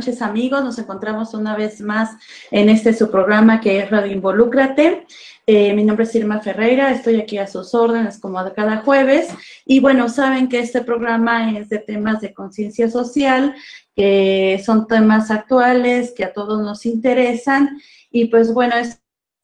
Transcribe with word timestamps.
Noches 0.00 0.22
amigos. 0.22 0.64
Nos 0.64 0.78
encontramos 0.78 1.34
una 1.34 1.54
vez 1.54 1.82
más 1.82 2.16
en 2.50 2.70
este 2.70 2.94
su 2.94 3.10
programa 3.10 3.60
que 3.60 3.80
es 3.80 3.90
Radio 3.90 4.12
Involúcrate. 4.12 5.06
Eh, 5.46 5.74
mi 5.74 5.84
nombre 5.84 6.04
es 6.04 6.14
Irma 6.14 6.40
Ferreira, 6.40 6.90
estoy 6.90 7.20
aquí 7.20 7.36
a 7.36 7.46
sus 7.46 7.74
órdenes 7.74 8.18
como 8.18 8.42
cada 8.54 8.78
jueves. 8.78 9.28
Y 9.66 9.80
bueno, 9.80 10.08
saben 10.08 10.48
que 10.48 10.60
este 10.60 10.80
programa 10.80 11.54
es 11.58 11.68
de 11.68 11.80
temas 11.80 12.22
de 12.22 12.32
conciencia 12.32 12.88
social, 12.88 13.54
que 13.94 14.62
son 14.64 14.86
temas 14.86 15.30
actuales, 15.30 16.14
que 16.16 16.24
a 16.24 16.32
todos 16.32 16.62
nos 16.62 16.86
interesan. 16.86 17.78
Y 18.10 18.28
pues 18.28 18.54
bueno, 18.54 18.76
es 18.76 19.02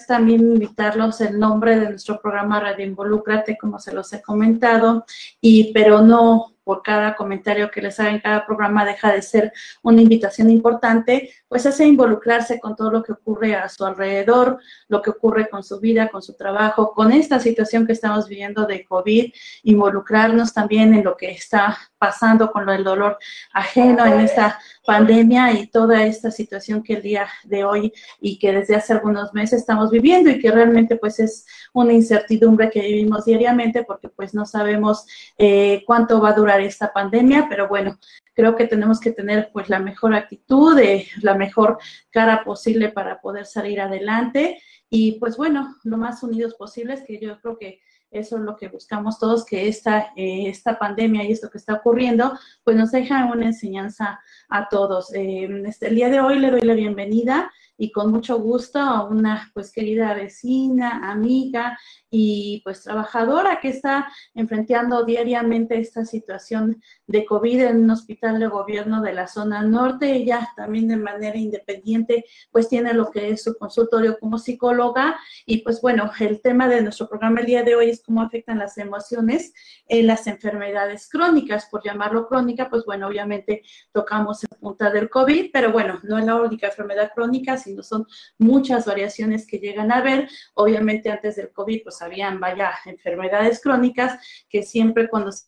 también 0.08 0.40
invitarlos 0.40 1.20
el 1.20 1.38
nombre 1.38 1.78
de 1.78 1.90
nuestro 1.90 2.18
programa 2.18 2.60
Radio 2.60 2.86
Involúcrate, 2.86 3.58
como 3.58 3.78
se 3.78 3.92
los 3.92 4.10
he 4.14 4.22
comentado, 4.22 5.04
y 5.38 5.70
pero 5.74 6.00
no 6.00 6.55
por 6.66 6.82
cada 6.82 7.14
comentario 7.14 7.70
que 7.70 7.80
les 7.80 8.00
haga 8.00 8.10
en 8.10 8.18
cada 8.18 8.44
programa 8.44 8.84
deja 8.84 9.12
de 9.12 9.22
ser 9.22 9.52
una 9.82 10.02
invitación 10.02 10.50
importante, 10.50 11.30
pues 11.46 11.64
es 11.64 11.78
involucrarse 11.78 12.58
con 12.58 12.74
todo 12.74 12.90
lo 12.90 13.04
que 13.04 13.12
ocurre 13.12 13.54
a 13.54 13.68
su 13.68 13.86
alrededor, 13.86 14.58
lo 14.88 15.00
que 15.00 15.10
ocurre 15.10 15.48
con 15.48 15.62
su 15.62 15.78
vida, 15.78 16.08
con 16.08 16.22
su 16.22 16.34
trabajo, 16.34 16.92
con 16.92 17.12
esta 17.12 17.38
situación 17.38 17.86
que 17.86 17.92
estamos 17.92 18.26
viviendo 18.26 18.66
de 18.66 18.84
COVID, 18.84 19.32
involucrarnos 19.62 20.52
también 20.52 20.92
en 20.92 21.04
lo 21.04 21.16
que 21.16 21.30
está 21.30 21.78
pasando 21.98 22.50
con 22.50 22.68
el 22.68 22.82
dolor 22.82 23.16
ajeno 23.52 24.04
en 24.04 24.20
esta 24.20 24.58
pandemia 24.84 25.52
y 25.52 25.68
toda 25.68 26.04
esta 26.04 26.32
situación 26.32 26.82
que 26.82 26.94
el 26.94 27.02
día 27.02 27.28
de 27.44 27.64
hoy 27.64 27.92
y 28.20 28.40
que 28.40 28.50
desde 28.50 28.74
hace 28.74 28.92
algunos 28.92 29.32
meses 29.32 29.60
estamos 29.60 29.92
viviendo 29.92 30.30
y 30.30 30.40
que 30.40 30.50
realmente 30.50 30.96
pues 30.96 31.20
es 31.20 31.46
una 31.72 31.92
incertidumbre 31.92 32.70
que 32.70 32.80
vivimos 32.80 33.24
diariamente 33.24 33.84
porque 33.84 34.08
pues 34.08 34.34
no 34.34 34.46
sabemos 34.46 35.06
eh, 35.38 35.84
cuánto 35.86 36.20
va 36.20 36.30
a 36.30 36.32
durar 36.34 36.55
esta 36.60 36.92
pandemia, 36.92 37.46
pero 37.48 37.68
bueno, 37.68 37.98
creo 38.34 38.56
que 38.56 38.66
tenemos 38.66 39.00
que 39.00 39.12
tener 39.12 39.50
pues 39.52 39.68
la 39.68 39.78
mejor 39.78 40.14
actitud, 40.14 40.78
eh, 40.78 41.08
la 41.22 41.34
mejor 41.34 41.78
cara 42.10 42.44
posible 42.44 42.90
para 42.90 43.20
poder 43.20 43.46
salir 43.46 43.80
adelante. 43.80 44.60
Y 44.88 45.18
pues 45.18 45.36
bueno, 45.36 45.76
lo 45.84 45.96
más 45.96 46.22
unidos 46.22 46.54
posibles, 46.54 47.02
que 47.06 47.18
yo 47.18 47.40
creo 47.40 47.58
que 47.58 47.80
eso 48.10 48.36
es 48.36 48.42
lo 48.42 48.56
que 48.56 48.68
buscamos 48.68 49.18
todos, 49.18 49.44
que 49.44 49.68
esta, 49.68 50.12
eh, 50.16 50.48
esta 50.48 50.78
pandemia 50.78 51.24
y 51.24 51.32
esto 51.32 51.50
que 51.50 51.58
está 51.58 51.74
ocurriendo, 51.74 52.38
pues 52.64 52.76
nos 52.76 52.92
deja 52.92 53.26
una 53.26 53.46
enseñanza 53.46 54.20
a 54.48 54.68
todos. 54.68 55.12
Eh, 55.14 55.48
este, 55.66 55.88
el 55.88 55.94
día 55.94 56.08
de 56.08 56.20
hoy 56.20 56.38
le 56.38 56.50
doy 56.50 56.60
la 56.62 56.74
bienvenida 56.74 57.50
y 57.78 57.92
con 57.92 58.10
mucho 58.10 58.38
gusto 58.38 58.78
a 58.78 59.04
una 59.04 59.50
pues 59.52 59.70
querida 59.70 60.14
vecina, 60.14 61.10
amiga 61.10 61.78
y 62.10 62.62
pues 62.64 62.84
trabajadora 62.84 63.60
que 63.60 63.68
está 63.68 64.08
enfrentando 64.34 65.04
diariamente 65.04 65.78
esta 65.78 66.04
situación 66.04 66.80
de 67.06 67.26
COVID 67.26 67.62
en 67.62 67.84
un 67.84 67.90
hospital 67.90 68.40
de 68.40 68.46
gobierno 68.46 69.02
de 69.02 69.12
la 69.12 69.26
zona 69.26 69.62
norte. 69.62 70.12
Ella 70.12 70.48
también 70.56 70.88
de 70.88 70.96
manera 70.96 71.36
independiente 71.36 72.24
pues 72.50 72.68
tiene 72.68 72.94
lo 72.94 73.10
que 73.10 73.30
es 73.30 73.42
su 73.42 73.56
consultorio 73.58 74.18
como 74.18 74.38
psicóloga 74.38 75.18
y 75.44 75.58
pues 75.58 75.80
bueno, 75.82 76.10
el 76.18 76.40
tema 76.40 76.68
de 76.68 76.82
nuestro 76.82 77.08
programa 77.08 77.40
el 77.40 77.46
día 77.46 77.62
de 77.62 77.74
hoy 77.74 77.90
es 77.90 78.02
cómo 78.02 78.22
afectan 78.22 78.58
las 78.58 78.78
emociones 78.78 79.52
en 79.88 80.06
las 80.06 80.26
enfermedades 80.26 81.08
crónicas, 81.08 81.66
por 81.70 81.84
llamarlo 81.84 82.26
crónica, 82.26 82.70
pues 82.70 82.84
bueno, 82.84 83.06
obviamente 83.08 83.62
tocamos 83.92 84.35
el 84.44 84.56
punta 84.58 84.90
del 84.90 85.08
COVID, 85.08 85.50
pero 85.52 85.72
bueno, 85.72 86.00
no 86.04 86.18
es 86.18 86.24
la 86.24 86.36
única 86.36 86.68
enfermedad 86.68 87.10
crónica, 87.14 87.56
sino 87.56 87.82
son 87.82 88.06
muchas 88.38 88.86
variaciones 88.86 89.46
que 89.46 89.58
llegan 89.58 89.92
a 89.92 90.02
ver. 90.02 90.28
Obviamente 90.54 91.10
antes 91.10 91.36
del 91.36 91.52
COVID 91.52 91.82
pues 91.84 92.02
habían, 92.02 92.40
vaya, 92.40 92.72
enfermedades 92.84 93.60
crónicas 93.60 94.18
que 94.48 94.62
siempre 94.62 95.08
cuando 95.08 95.32
se 95.32 95.46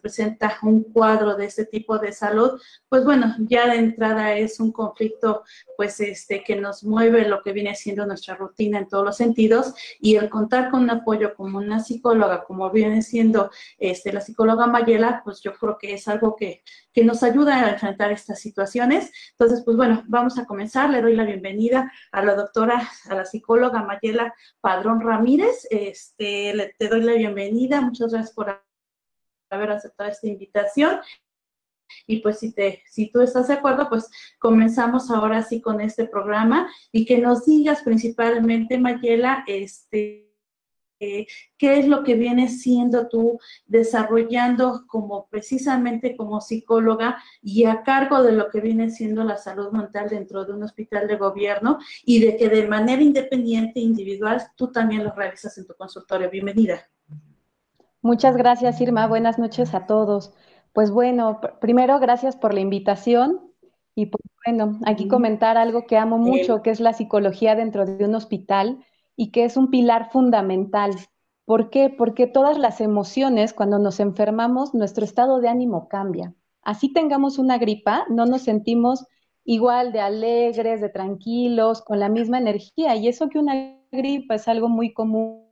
presenta 0.00 0.58
un 0.62 0.82
cuadro 0.84 1.36
de 1.36 1.46
este 1.46 1.66
tipo 1.66 1.98
de 1.98 2.12
salud, 2.12 2.60
pues 2.88 3.04
bueno, 3.04 3.34
ya 3.40 3.68
de 3.68 3.76
entrada 3.76 4.36
es 4.36 4.60
un 4.60 4.72
conflicto, 4.72 5.42
pues 5.76 6.00
este, 6.00 6.42
que 6.42 6.56
nos 6.56 6.84
mueve 6.84 7.28
lo 7.28 7.42
que 7.42 7.52
viene 7.52 7.74
siendo 7.74 8.06
nuestra 8.06 8.34
rutina 8.34 8.78
en 8.78 8.88
todos 8.88 9.04
los 9.04 9.16
sentidos 9.16 9.74
y 10.00 10.16
el 10.16 10.30
contar 10.30 10.70
con 10.70 10.84
un 10.84 10.90
apoyo 10.90 11.34
como 11.34 11.58
una 11.58 11.80
psicóloga, 11.80 12.44
como 12.44 12.70
viene 12.70 13.02
siendo 13.02 13.50
este, 13.78 14.12
la 14.12 14.20
psicóloga 14.20 14.66
Mayela, 14.66 15.22
pues 15.24 15.40
yo 15.40 15.54
creo 15.54 15.76
que 15.78 15.94
es 15.94 16.08
algo 16.08 16.36
que, 16.36 16.62
que 16.92 17.04
nos 17.04 17.22
ayuda 17.22 17.56
a 17.56 17.70
enfrentar 17.70 18.12
estas 18.12 18.40
situaciones. 18.40 19.12
Entonces, 19.32 19.62
pues 19.64 19.76
bueno, 19.76 20.02
vamos 20.06 20.38
a 20.38 20.46
comenzar. 20.46 20.90
Le 20.90 21.02
doy 21.02 21.16
la 21.16 21.24
bienvenida 21.24 21.92
a 22.12 22.24
la 22.24 22.34
doctora, 22.34 22.88
a 23.08 23.14
la 23.14 23.24
psicóloga 23.24 23.82
Mayela 23.82 24.34
Padrón 24.60 25.00
Ramírez. 25.00 25.66
Este, 25.70 26.54
le, 26.54 26.74
te 26.78 26.88
doy 26.88 27.02
la 27.02 27.14
bienvenida. 27.14 27.80
Muchas 27.80 28.12
gracias 28.12 28.34
por 28.34 28.48
haber 29.54 29.70
aceptado 29.70 30.10
esta 30.10 30.26
invitación. 30.26 31.00
Y 32.06 32.20
pues 32.20 32.38
si, 32.40 32.52
te, 32.52 32.82
si 32.90 33.10
tú 33.10 33.20
estás 33.20 33.48
de 33.48 33.54
acuerdo, 33.54 33.88
pues 33.88 34.10
comenzamos 34.38 35.10
ahora 35.10 35.42
sí 35.42 35.60
con 35.60 35.80
este 35.80 36.06
programa 36.06 36.68
y 36.92 37.04
que 37.04 37.18
nos 37.18 37.44
digas 37.44 37.82
principalmente, 37.82 38.78
Mayela, 38.78 39.44
este, 39.46 40.24
eh, 41.00 41.26
qué 41.58 41.78
es 41.78 41.88
lo 41.88 42.04
que 42.04 42.14
vienes 42.14 42.62
siendo 42.62 43.08
tú 43.08 43.38
desarrollando 43.66 44.84
como 44.86 45.26
precisamente 45.28 46.16
como 46.16 46.40
psicóloga 46.40 47.22
y 47.42 47.64
a 47.64 47.82
cargo 47.82 48.22
de 48.22 48.32
lo 48.32 48.48
que 48.48 48.60
viene 48.60 48.90
siendo 48.90 49.24
la 49.24 49.36
salud 49.36 49.70
mental 49.72 50.08
dentro 50.08 50.44
de 50.44 50.52
un 50.52 50.62
hospital 50.62 51.08
de 51.08 51.16
gobierno 51.16 51.78
y 52.04 52.20
de 52.20 52.36
que 52.36 52.48
de 52.48 52.66
manera 52.66 53.02
independiente, 53.02 53.80
individual, 53.80 54.42
tú 54.56 54.70
también 54.70 55.04
lo 55.04 55.12
realizas 55.12 55.58
en 55.58 55.66
tu 55.66 55.74
consultorio. 55.74 56.30
Bienvenida. 56.30 56.88
Muchas 58.04 58.36
gracias, 58.36 58.82
Irma. 58.82 59.06
Buenas 59.06 59.38
noches 59.38 59.72
a 59.72 59.86
todos. 59.86 60.34
Pues 60.74 60.90
bueno, 60.90 61.40
primero 61.58 61.98
gracias 62.00 62.36
por 62.36 62.52
la 62.52 62.60
invitación 62.60 63.40
y 63.94 64.06
pues 64.06 64.22
bueno, 64.44 64.78
aquí 64.84 65.08
comentar 65.08 65.56
algo 65.56 65.86
que 65.86 65.96
amo 65.96 66.18
mucho, 66.18 66.60
que 66.60 66.68
es 66.68 66.80
la 66.80 66.92
psicología 66.92 67.54
dentro 67.54 67.86
de 67.86 68.04
un 68.04 68.14
hospital 68.14 68.84
y 69.16 69.30
que 69.30 69.44
es 69.44 69.56
un 69.56 69.70
pilar 69.70 70.10
fundamental. 70.12 70.94
¿Por 71.46 71.70
qué? 71.70 71.88
Porque 71.88 72.26
todas 72.26 72.58
las 72.58 72.82
emociones, 72.82 73.54
cuando 73.54 73.78
nos 73.78 73.98
enfermamos, 74.00 74.74
nuestro 74.74 75.06
estado 75.06 75.40
de 75.40 75.48
ánimo 75.48 75.88
cambia. 75.88 76.34
Así 76.60 76.92
tengamos 76.92 77.38
una 77.38 77.56
gripa, 77.56 78.04
no 78.10 78.26
nos 78.26 78.42
sentimos 78.42 79.06
igual 79.44 79.92
de 79.92 80.00
alegres, 80.00 80.82
de 80.82 80.90
tranquilos, 80.90 81.80
con 81.80 82.00
la 82.00 82.10
misma 82.10 82.36
energía. 82.36 82.96
Y 82.96 83.08
eso 83.08 83.30
que 83.30 83.38
una 83.38 83.78
gripa 83.90 84.34
es 84.34 84.46
algo 84.46 84.68
muy 84.68 84.92
común 84.92 85.48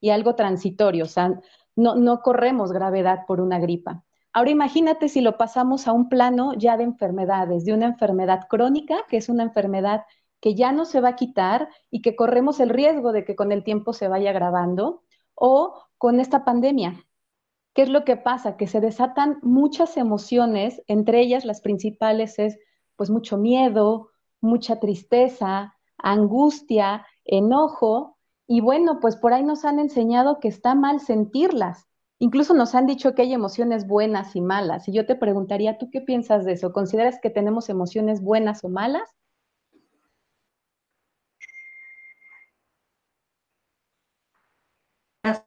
y 0.00 0.10
algo 0.10 0.36
transitorio. 0.36 1.02
O 1.02 1.08
sea, 1.08 1.40
no, 1.76 2.22
corremos 2.22 2.72
gravedad 2.72 3.26
por 3.26 3.40
una 3.40 3.58
gripa. 3.58 4.02
Ahora 4.32 4.50
imagínate 4.50 5.08
si 5.08 5.20
lo 5.20 5.36
pasamos 5.36 5.86
a 5.86 5.92
un 5.92 6.08
plano 6.08 6.52
ya 6.54 6.76
de 6.76 6.84
enfermedades, 6.84 7.64
de 7.64 7.72
una 7.72 7.86
enfermedad 7.86 8.46
crónica, 8.48 8.98
que 9.08 9.18
es 9.18 9.28
una 9.28 9.44
enfermedad 9.44 10.04
que 10.40 10.54
ya 10.54 10.72
no 10.72 10.84
se 10.84 11.00
va 11.00 11.10
a 11.10 11.16
quitar 11.16 11.68
y 11.90 12.02
que 12.02 12.16
corremos 12.16 12.60
el 12.60 12.70
riesgo 12.70 13.12
de 13.12 13.24
que 13.24 13.36
con 13.36 13.52
el 13.52 13.64
tiempo 13.64 13.92
se 13.92 14.08
vaya 14.08 14.30
agravando, 14.30 15.02
o 15.34 15.74
con 15.98 16.20
esta 16.20 16.44
pandemia. 16.44 17.04
¿Qué 17.74 17.82
es 17.82 17.88
lo 17.88 18.04
que 18.04 18.16
pasa? 18.16 18.56
Que 18.56 18.66
se 18.66 18.80
desatan 18.80 19.38
muchas 19.42 19.96
emociones, 19.96 20.82
entre 20.86 21.20
ellas 21.20 21.44
las 21.44 21.60
principales 21.60 22.38
es 22.38 22.58
pues 22.96 23.10
mucho 23.10 23.36
miedo, 23.36 24.10
mucha 24.40 24.80
tristeza, 24.80 25.76
angustia, 25.98 27.06
enojo, 27.24 28.15
y 28.48 28.60
bueno, 28.60 29.00
pues 29.00 29.16
por 29.16 29.32
ahí 29.32 29.44
nos 29.44 29.64
han 29.64 29.78
enseñado 29.78 30.38
que 30.40 30.48
está 30.48 30.74
mal 30.74 31.00
sentirlas. 31.00 31.86
Incluso 32.18 32.54
nos 32.54 32.74
han 32.74 32.86
dicho 32.86 33.14
que 33.14 33.22
hay 33.22 33.34
emociones 33.34 33.86
buenas 33.86 34.36
y 34.36 34.40
malas. 34.40 34.88
Y 34.88 34.92
yo 34.92 35.04
te 35.04 35.16
preguntaría, 35.16 35.78
¿tú 35.78 35.90
qué 35.90 36.00
piensas 36.00 36.44
de 36.44 36.52
eso? 36.52 36.72
¿Consideras 36.72 37.18
que 37.20 37.30
tenemos 37.30 37.68
emociones 37.68 38.22
buenas 38.22 38.64
o 38.64 38.68
malas? 38.68 39.16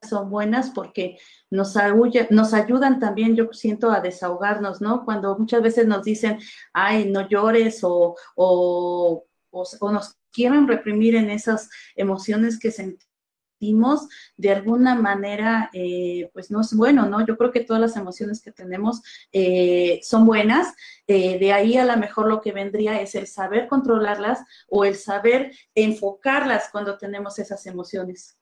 son 0.01 0.29
buenas 0.29 0.71
porque 0.71 1.17
nos, 1.49 1.77
ayudan 1.77 2.99
también, 2.99 3.35
yo 3.35 3.47
siento, 3.53 3.91
a 3.91 4.01
desahogarnos, 4.01 4.81
¿no? 4.81 5.05
Cuando 5.05 5.37
muchas 5.37 5.61
veces 5.61 5.87
nos 5.87 6.03
dicen, 6.03 6.37
ay, 6.73 7.09
no 7.09 7.29
llores 7.29 7.81
o, 7.83 8.15
o, 8.35 9.25
o 9.51 9.91
nos 9.91 10.18
quieren 10.31 10.67
reprimir 10.67 11.15
en 11.15 11.29
esas 11.29 11.69
emociones 11.95 12.59
que 12.59 12.71
sentimos, 12.71 14.07
de 14.37 14.51
alguna 14.51 14.95
manera, 14.95 15.69
eh, 15.73 16.29
pues 16.33 16.49
no 16.49 16.61
es 16.61 16.73
bueno, 16.73 17.05
¿no? 17.07 17.25
Yo 17.25 17.37
creo 17.37 17.51
que 17.51 17.59
todas 17.59 17.81
las 17.81 17.97
emociones 17.97 18.41
que 18.41 18.51
tenemos 18.51 19.01
eh, 19.31 19.99
son 20.03 20.25
buenas. 20.25 20.73
Eh, 21.07 21.37
de 21.39 21.51
ahí 21.51 21.77
a 21.77 21.85
lo 21.85 21.97
mejor 21.97 22.27
lo 22.27 22.41
que 22.41 22.51
vendría 22.51 23.01
es 23.01 23.15
el 23.15 23.27
saber 23.27 23.67
controlarlas 23.67 24.39
o 24.67 24.85
el 24.85 24.95
saber 24.95 25.51
enfocarlas 25.75 26.69
cuando 26.71 26.97
tenemos 26.97 27.37
esas 27.39 27.65
emociones. 27.65 28.37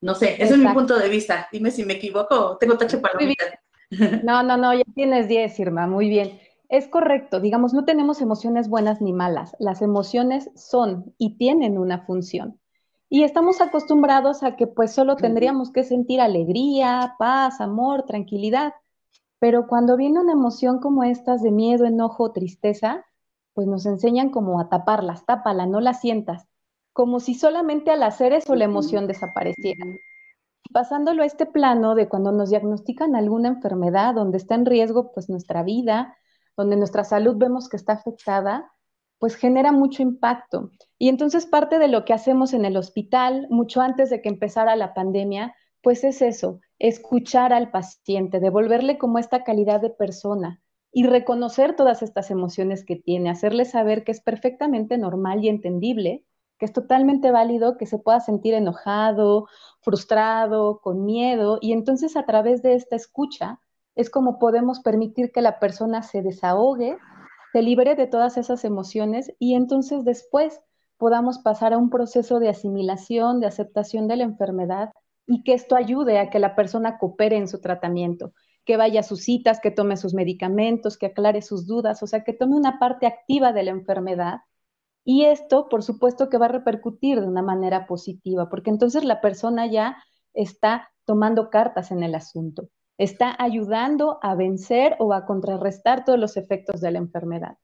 No 0.00 0.14
sé, 0.14 0.34
ese 0.34 0.54
es 0.54 0.58
mi 0.58 0.68
punto 0.68 0.98
de 0.98 1.08
vista. 1.08 1.48
Dime 1.50 1.70
si 1.70 1.84
me 1.84 1.94
equivoco, 1.94 2.56
tengo 2.58 2.76
tache 2.76 2.98
palomita. 2.98 3.44
No, 4.24 4.42
no, 4.42 4.56
no, 4.56 4.74
ya 4.74 4.82
tienes 4.94 5.28
10, 5.28 5.60
Irma, 5.60 5.86
muy 5.86 6.08
bien. 6.08 6.40
Es 6.68 6.88
correcto, 6.88 7.40
digamos, 7.40 7.74
no 7.74 7.84
tenemos 7.84 8.20
emociones 8.20 8.68
buenas 8.68 9.00
ni 9.00 9.12
malas. 9.12 9.54
Las 9.58 9.82
emociones 9.82 10.50
son 10.54 11.14
y 11.18 11.36
tienen 11.36 11.78
una 11.78 12.04
función. 12.06 12.60
Y 13.08 13.22
estamos 13.22 13.60
acostumbrados 13.60 14.42
a 14.42 14.56
que 14.56 14.66
pues 14.66 14.92
solo 14.92 15.16
tendríamos 15.16 15.70
que 15.70 15.84
sentir 15.84 16.20
alegría, 16.20 17.14
paz, 17.18 17.60
amor, 17.60 18.04
tranquilidad. 18.04 18.74
Pero 19.38 19.66
cuando 19.66 19.96
viene 19.96 20.20
una 20.20 20.32
emoción 20.32 20.80
como 20.80 21.04
estas 21.04 21.42
de 21.42 21.52
miedo, 21.52 21.84
enojo, 21.84 22.32
tristeza, 22.32 23.04
pues 23.52 23.68
nos 23.68 23.86
enseñan 23.86 24.30
como 24.30 24.58
a 24.58 24.68
taparlas, 24.68 25.24
tápala, 25.26 25.66
no 25.66 25.80
la 25.80 25.94
sientas, 25.94 26.48
como 26.92 27.20
si 27.20 27.34
solamente 27.34 27.90
al 27.90 28.02
hacer 28.02 28.32
eso 28.32 28.54
la 28.56 28.64
emoción 28.64 29.06
desapareciera. 29.06 29.84
Pasándolo 30.72 31.22
a 31.22 31.26
este 31.26 31.46
plano 31.46 31.94
de 31.94 32.08
cuando 32.08 32.32
nos 32.32 32.50
diagnostican 32.50 33.14
alguna 33.14 33.48
enfermedad 33.48 34.14
donde 34.14 34.38
está 34.38 34.56
en 34.56 34.66
riesgo 34.66 35.12
pues 35.12 35.28
nuestra 35.28 35.62
vida, 35.62 36.16
donde 36.56 36.76
nuestra 36.76 37.04
salud 37.04 37.36
vemos 37.36 37.68
que 37.68 37.76
está 37.76 37.94
afectada, 37.94 38.70
pues 39.18 39.36
genera 39.36 39.72
mucho 39.72 40.02
impacto. 40.02 40.70
Y 40.98 41.08
entonces 41.08 41.46
parte 41.46 41.78
de 41.78 41.88
lo 41.88 42.04
que 42.04 42.12
hacemos 42.12 42.52
en 42.52 42.64
el 42.64 42.76
hospital, 42.76 43.46
mucho 43.50 43.80
antes 43.80 44.10
de 44.10 44.20
que 44.20 44.28
empezara 44.28 44.76
la 44.76 44.94
pandemia, 44.94 45.54
pues 45.82 46.04
es 46.04 46.22
eso, 46.22 46.60
escuchar 46.78 47.52
al 47.52 47.70
paciente, 47.70 48.40
devolverle 48.40 48.98
como 48.98 49.18
esta 49.18 49.44
calidad 49.44 49.80
de 49.80 49.90
persona 49.90 50.60
y 50.92 51.06
reconocer 51.06 51.76
todas 51.76 52.02
estas 52.02 52.30
emociones 52.30 52.84
que 52.84 52.96
tiene, 52.96 53.30
hacerle 53.30 53.64
saber 53.64 54.04
que 54.04 54.12
es 54.12 54.20
perfectamente 54.20 54.96
normal 54.96 55.44
y 55.44 55.48
entendible, 55.48 56.24
que 56.58 56.66
es 56.66 56.72
totalmente 56.72 57.30
válido 57.30 57.76
que 57.76 57.86
se 57.86 57.98
pueda 57.98 58.20
sentir 58.20 58.54
enojado, 58.54 59.48
frustrado, 59.80 60.80
con 60.80 61.04
miedo, 61.04 61.58
y 61.60 61.72
entonces 61.72 62.16
a 62.16 62.24
través 62.26 62.62
de 62.62 62.74
esta 62.74 62.96
escucha 62.96 63.60
es 63.94 64.10
como 64.10 64.38
podemos 64.38 64.80
permitir 64.80 65.30
que 65.32 65.40
la 65.40 65.58
persona 65.58 66.02
se 66.02 66.22
desahogue, 66.22 66.98
se 67.52 67.62
libere 67.62 67.94
de 67.94 68.06
todas 68.06 68.36
esas 68.36 68.64
emociones 68.64 69.32
y 69.38 69.54
entonces 69.54 70.04
después 70.04 70.60
podamos 70.96 71.38
pasar 71.38 71.72
a 71.72 71.78
un 71.78 71.90
proceso 71.90 72.40
de 72.40 72.48
asimilación, 72.48 73.40
de 73.40 73.46
aceptación 73.46 74.08
de 74.08 74.16
la 74.16 74.24
enfermedad 74.24 74.90
y 75.26 75.42
que 75.42 75.54
esto 75.54 75.76
ayude 75.76 76.18
a 76.18 76.30
que 76.30 76.38
la 76.38 76.56
persona 76.56 76.98
coopere 76.98 77.36
en 77.36 77.48
su 77.48 77.60
tratamiento, 77.60 78.32
que 78.64 78.76
vaya 78.76 79.00
a 79.00 79.04
sus 79.04 79.22
citas, 79.22 79.60
que 79.60 79.70
tome 79.70 79.96
sus 79.96 80.14
medicamentos, 80.14 80.98
que 80.98 81.06
aclare 81.06 81.42
sus 81.42 81.66
dudas, 81.66 82.02
o 82.02 82.06
sea, 82.06 82.24
que 82.24 82.32
tome 82.32 82.56
una 82.56 82.78
parte 82.78 83.06
activa 83.06 83.52
de 83.52 83.62
la 83.62 83.70
enfermedad. 83.70 84.38
Y 85.04 85.24
esto, 85.24 85.68
por 85.68 85.82
supuesto, 85.82 86.28
que 86.28 86.38
va 86.38 86.46
a 86.46 86.48
repercutir 86.48 87.20
de 87.20 87.26
una 87.26 87.42
manera 87.42 87.86
positiva, 87.86 88.48
porque 88.48 88.70
entonces 88.70 89.04
la 89.04 89.20
persona 89.20 89.66
ya 89.66 89.96
está 90.32 90.90
tomando 91.04 91.50
cartas 91.50 91.90
en 91.90 92.02
el 92.02 92.14
asunto 92.14 92.68
está 92.98 93.34
ayudando 93.38 94.18
a 94.22 94.34
vencer 94.34 94.96
o 94.98 95.12
a 95.12 95.26
contrarrestar 95.26 96.04
todos 96.04 96.18
los 96.18 96.36
efectos 96.36 96.80
de 96.80 96.90
la 96.92 96.98
enfermedad. 96.98 97.58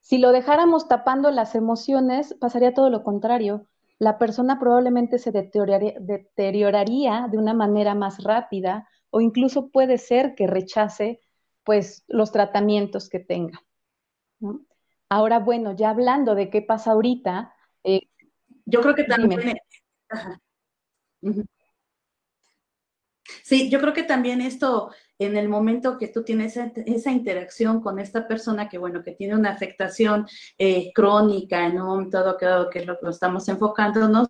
Si 0.00 0.18
lo 0.18 0.32
dejáramos 0.32 0.88
tapando 0.88 1.30
las 1.30 1.54
emociones, 1.54 2.34
pasaría 2.38 2.74
todo 2.74 2.90
lo 2.90 3.02
contrario. 3.02 3.66
La 3.98 4.18
persona 4.18 4.58
probablemente 4.58 5.18
se 5.18 5.32
deterioraría, 5.32 7.28
de 7.30 7.38
una 7.38 7.54
manera 7.54 7.94
más 7.94 8.22
rápida 8.22 8.86
o 9.10 9.20
incluso 9.20 9.70
puede 9.70 9.96
ser 9.96 10.34
que 10.34 10.46
rechace 10.46 11.20
pues 11.62 12.04
los 12.08 12.32
tratamientos 12.32 13.08
que 13.08 13.20
tenga. 13.20 13.62
Ahora, 15.08 15.38
bueno, 15.38 15.74
ya 15.74 15.90
hablando 15.90 16.34
de 16.34 16.50
qué 16.50 16.60
pasa 16.60 16.90
ahorita. 16.90 17.54
Eh, 17.84 18.02
yo 18.66 18.80
creo 18.82 18.94
que 18.94 19.04
también. 19.04 19.40
Sí, 23.44 23.68
yo 23.68 23.78
creo 23.78 23.92
que 23.92 24.04
también 24.04 24.40
esto 24.40 24.90
en 25.18 25.36
el 25.36 25.50
momento 25.50 25.98
que 25.98 26.08
tú 26.08 26.24
tienes 26.24 26.56
esa, 26.56 27.10
interacción 27.10 27.82
con 27.82 27.98
esta 27.98 28.26
persona 28.26 28.70
que, 28.70 28.78
bueno, 28.78 29.02
que 29.02 29.12
tiene 29.12 29.34
una 29.36 29.50
afectación 29.50 30.26
eh, 30.56 30.90
crónica 30.94 31.66
en 31.66 31.78
un 31.78 31.86
momento 31.86 32.24
dado 32.24 32.70
que 32.70 32.86
lo 32.86 32.98
que 32.98 33.10
estamos 33.10 33.46
enfocándonos, 33.48 34.28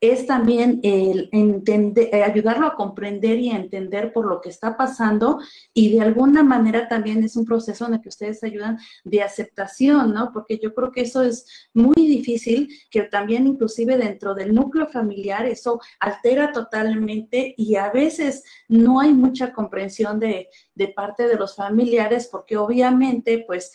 es 0.00 0.26
también 0.26 0.80
el 0.82 1.30
eh, 1.32 2.22
ayudarlo 2.22 2.66
a 2.66 2.74
comprender 2.74 3.38
y 3.38 3.50
entender 3.50 4.12
por 4.12 4.26
lo 4.26 4.40
que 4.40 4.50
está 4.50 4.76
pasando 4.76 5.40
y 5.72 5.92
de 5.92 6.02
alguna 6.02 6.42
manera 6.42 6.88
también 6.88 7.24
es 7.24 7.36
un 7.36 7.44
proceso 7.44 7.86
en 7.86 7.94
el 7.94 8.00
que 8.00 8.10
ustedes 8.10 8.42
ayudan 8.44 8.78
de 9.04 9.22
aceptación, 9.22 10.12
¿no? 10.12 10.30
Porque 10.32 10.58
yo 10.62 10.74
creo 10.74 10.92
que 10.92 11.02
eso 11.02 11.22
es 11.22 11.68
muy 11.72 11.94
difícil, 11.94 12.68
que 12.90 13.02
también 13.02 13.46
inclusive 13.46 13.96
dentro 13.96 14.34
del 14.34 14.54
núcleo 14.54 14.86
familiar 14.86 15.46
eso 15.46 15.80
altera 16.00 16.52
totalmente 16.52 17.54
y 17.56 17.76
a 17.76 17.90
veces 17.90 18.44
no 18.68 19.00
hay 19.00 19.12
mucha 19.12 19.52
comprensión 19.52 20.20
de, 20.20 20.48
de 20.74 20.88
parte 20.88 21.26
de 21.26 21.36
los 21.36 21.56
familiares 21.56 22.28
porque 22.30 22.56
obviamente 22.56 23.44
pues 23.46 23.72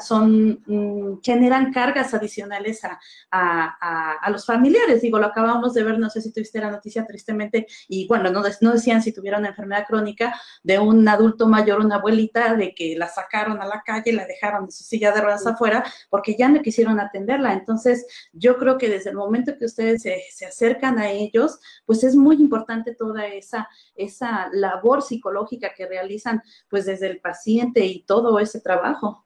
son, 0.00 0.62
mm, 0.66 1.20
generan 1.22 1.72
cargas 1.72 2.14
adicionales 2.14 2.82
a, 2.84 2.98
a, 3.30 4.30
los 4.30 4.46
familiares. 4.46 5.02
Digo, 5.02 5.13
lo 5.18 5.26
acabamos 5.26 5.74
de 5.74 5.82
ver, 5.82 5.98
no 5.98 6.10
sé 6.10 6.20
si 6.20 6.32
tuviste 6.32 6.60
la 6.60 6.70
noticia 6.70 7.06
tristemente, 7.06 7.66
y 7.88 8.06
bueno, 8.06 8.30
no, 8.30 8.42
no 8.60 8.72
decían 8.72 9.02
si 9.02 9.12
tuviera 9.12 9.38
una 9.38 9.48
enfermedad 9.48 9.86
crónica 9.86 10.34
de 10.62 10.78
un 10.78 11.06
adulto 11.08 11.48
mayor, 11.48 11.80
una 11.80 11.96
abuelita, 11.96 12.54
de 12.54 12.74
que 12.74 12.96
la 12.96 13.08
sacaron 13.08 13.60
a 13.60 13.66
la 13.66 13.82
calle, 13.84 14.12
la 14.12 14.26
dejaron 14.26 14.66
de 14.66 14.72
su 14.72 14.84
silla 14.84 15.12
de 15.12 15.20
ruedas 15.20 15.46
afuera 15.46 15.84
porque 16.10 16.36
ya 16.38 16.48
no 16.48 16.62
quisieron 16.62 17.00
atenderla. 17.00 17.52
Entonces, 17.52 18.06
yo 18.32 18.58
creo 18.58 18.78
que 18.78 18.88
desde 18.88 19.10
el 19.10 19.16
momento 19.16 19.56
que 19.58 19.64
ustedes 19.64 20.02
se, 20.02 20.22
se 20.32 20.46
acercan 20.46 20.98
a 20.98 21.10
ellos, 21.10 21.58
pues 21.86 22.04
es 22.04 22.16
muy 22.16 22.36
importante 22.36 22.94
toda 22.94 23.26
esa, 23.26 23.68
esa 23.94 24.48
labor 24.52 25.02
psicológica 25.02 25.72
que 25.76 25.86
realizan 25.86 26.42
pues 26.68 26.86
desde 26.86 27.06
el 27.08 27.20
paciente 27.20 27.84
y 27.84 28.04
todo 28.04 28.38
ese 28.38 28.60
trabajo. 28.60 29.24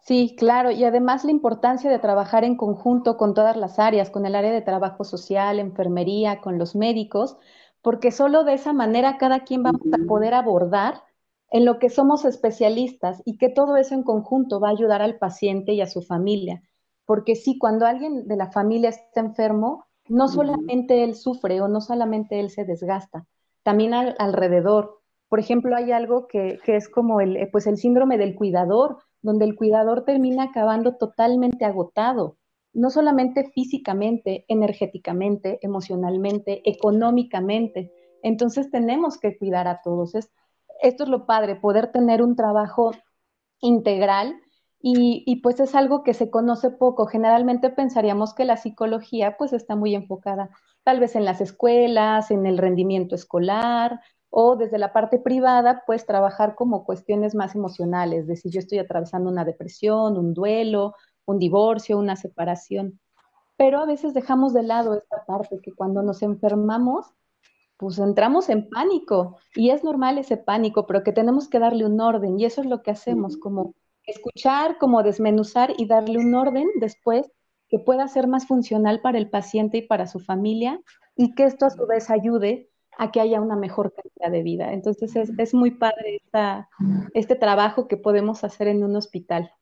Sí, 0.00 0.34
claro, 0.38 0.70
y 0.70 0.84
además 0.84 1.24
la 1.24 1.30
importancia 1.30 1.90
de 1.90 1.98
trabajar 1.98 2.44
en 2.44 2.56
conjunto 2.56 3.16
con 3.16 3.34
todas 3.34 3.56
las 3.56 3.78
áreas, 3.78 4.10
con 4.10 4.24
el 4.24 4.34
área 4.34 4.52
de 4.52 4.62
trabajo 4.62 5.04
social, 5.04 5.58
enfermería, 5.58 6.40
con 6.40 6.58
los 6.58 6.74
médicos, 6.74 7.36
porque 7.82 8.10
solo 8.10 8.44
de 8.44 8.54
esa 8.54 8.72
manera 8.72 9.18
cada 9.18 9.44
quien 9.44 9.64
va 9.64 9.70
a 9.70 10.06
poder 10.08 10.34
abordar 10.34 11.02
en 11.50 11.64
lo 11.64 11.78
que 11.78 11.90
somos 11.90 12.24
especialistas 12.24 13.22
y 13.24 13.38
que 13.38 13.48
todo 13.48 13.76
eso 13.76 13.94
en 13.94 14.02
conjunto 14.02 14.60
va 14.60 14.68
a 14.68 14.72
ayudar 14.72 15.02
al 15.02 15.18
paciente 15.18 15.72
y 15.72 15.80
a 15.80 15.86
su 15.86 16.02
familia. 16.02 16.62
Porque 17.04 17.34
sí, 17.34 17.58
cuando 17.58 17.86
alguien 17.86 18.28
de 18.28 18.36
la 18.36 18.50
familia 18.50 18.90
está 18.90 19.20
enfermo, 19.20 19.86
no 20.08 20.28
solamente 20.28 21.04
él 21.04 21.14
sufre 21.14 21.60
o 21.60 21.68
no 21.68 21.80
solamente 21.80 22.40
él 22.40 22.50
se 22.50 22.64
desgasta, 22.64 23.26
también 23.62 23.92
alrededor, 23.92 25.00
por 25.28 25.40
ejemplo, 25.40 25.76
hay 25.76 25.92
algo 25.92 26.26
que, 26.26 26.58
es 26.66 26.88
como 26.88 27.20
el, 27.20 27.36
eh, 27.36 27.48
pues 27.50 27.66
el 27.66 27.76
síndrome 27.76 28.16
del 28.16 28.34
cuidador, 28.34 28.98
donde 29.22 29.44
el 29.44 29.56
cuidador 29.56 30.04
termina 30.04 30.44
acabando 30.44 30.96
totalmente 30.96 31.64
agotado, 31.64 32.36
no 32.72 32.90
solamente 32.90 33.50
físicamente, 33.52 34.44
energéticamente, 34.48 35.58
emocionalmente, 35.62 36.62
económicamente. 36.68 37.92
Entonces 38.22 38.70
tenemos 38.70 39.18
que 39.18 39.36
cuidar 39.36 39.68
a 39.68 39.80
todos. 39.82 40.14
Es, 40.14 40.30
esto 40.80 41.04
es 41.04 41.10
lo 41.10 41.26
padre, 41.26 41.56
poder 41.56 41.90
tener 41.92 42.22
un 42.22 42.36
trabajo 42.36 42.92
integral 43.60 44.36
y, 44.80 45.24
y, 45.26 45.40
pues 45.40 45.58
es 45.58 45.74
algo 45.74 46.04
que 46.04 46.14
se 46.14 46.30
conoce 46.30 46.70
poco. 46.70 47.06
Generalmente 47.06 47.70
pensaríamos 47.70 48.32
que 48.32 48.44
la 48.44 48.56
psicología 48.56 49.36
pues 49.36 49.52
está 49.52 49.74
muy 49.74 49.94
enfocada 49.96 50.50
tal 50.88 51.00
vez 51.00 51.16
en 51.16 51.26
las 51.26 51.42
escuelas, 51.42 52.30
en 52.30 52.46
el 52.46 52.56
rendimiento 52.56 53.14
escolar, 53.14 54.00
o 54.30 54.56
desde 54.56 54.78
la 54.78 54.92
parte 54.92 55.18
privada, 55.18 55.82
pues 55.86 56.06
trabajar 56.06 56.54
como 56.54 56.84
cuestiones 56.84 57.34
más 57.34 57.54
emocionales, 57.54 58.26
de 58.26 58.36
si 58.36 58.50
yo 58.50 58.58
estoy 58.58 58.78
atravesando 58.78 59.30
una 59.30 59.44
depresión, 59.44 60.18
un 60.18 60.34
duelo, 60.34 60.94
un 61.24 61.38
divorcio, 61.38 61.98
una 61.98 62.16
separación. 62.16 63.00
Pero 63.56 63.80
a 63.80 63.86
veces 63.86 64.14
dejamos 64.14 64.52
de 64.52 64.62
lado 64.62 64.94
esta 64.94 65.24
parte 65.26 65.60
que 65.62 65.72
cuando 65.72 66.02
nos 66.02 66.22
enfermamos, 66.22 67.06
pues 67.76 67.98
entramos 67.98 68.48
en 68.48 68.68
pánico 68.68 69.38
y 69.54 69.70
es 69.70 69.84
normal 69.84 70.18
ese 70.18 70.36
pánico, 70.36 70.86
pero 70.86 71.02
que 71.02 71.12
tenemos 71.12 71.48
que 71.48 71.58
darle 71.58 71.86
un 71.86 72.00
orden 72.00 72.38
y 72.38 72.44
eso 72.44 72.60
es 72.60 72.66
lo 72.66 72.82
que 72.82 72.90
hacemos, 72.90 73.36
como 73.36 73.74
escuchar, 74.04 74.78
como 74.78 75.02
desmenuzar 75.02 75.72
y 75.76 75.86
darle 75.86 76.18
un 76.18 76.34
orden 76.34 76.66
después 76.80 77.30
que 77.68 77.78
pueda 77.78 78.08
ser 78.08 78.26
más 78.26 78.46
funcional 78.46 79.00
para 79.00 79.18
el 79.18 79.30
paciente 79.30 79.78
y 79.78 79.82
para 79.82 80.06
su 80.06 80.18
familia 80.18 80.80
y 81.14 81.34
que 81.34 81.44
esto 81.44 81.66
a 81.66 81.70
su 81.70 81.86
vez 81.86 82.10
ayude 82.10 82.70
a 82.98 83.12
que 83.12 83.20
haya 83.20 83.40
una 83.40 83.56
mejor 83.56 83.94
calidad 83.94 84.32
de 84.32 84.42
vida. 84.42 84.72
Entonces 84.72 85.14
es, 85.16 85.54
muy 85.54 85.70
padre 85.70 86.20
este 87.14 87.36
trabajo 87.36 87.88
que 87.88 87.96
podemos 87.96 88.44
hacer 88.44 88.68
en 88.68 88.84
un 88.84 88.96
hospital. 88.96 89.52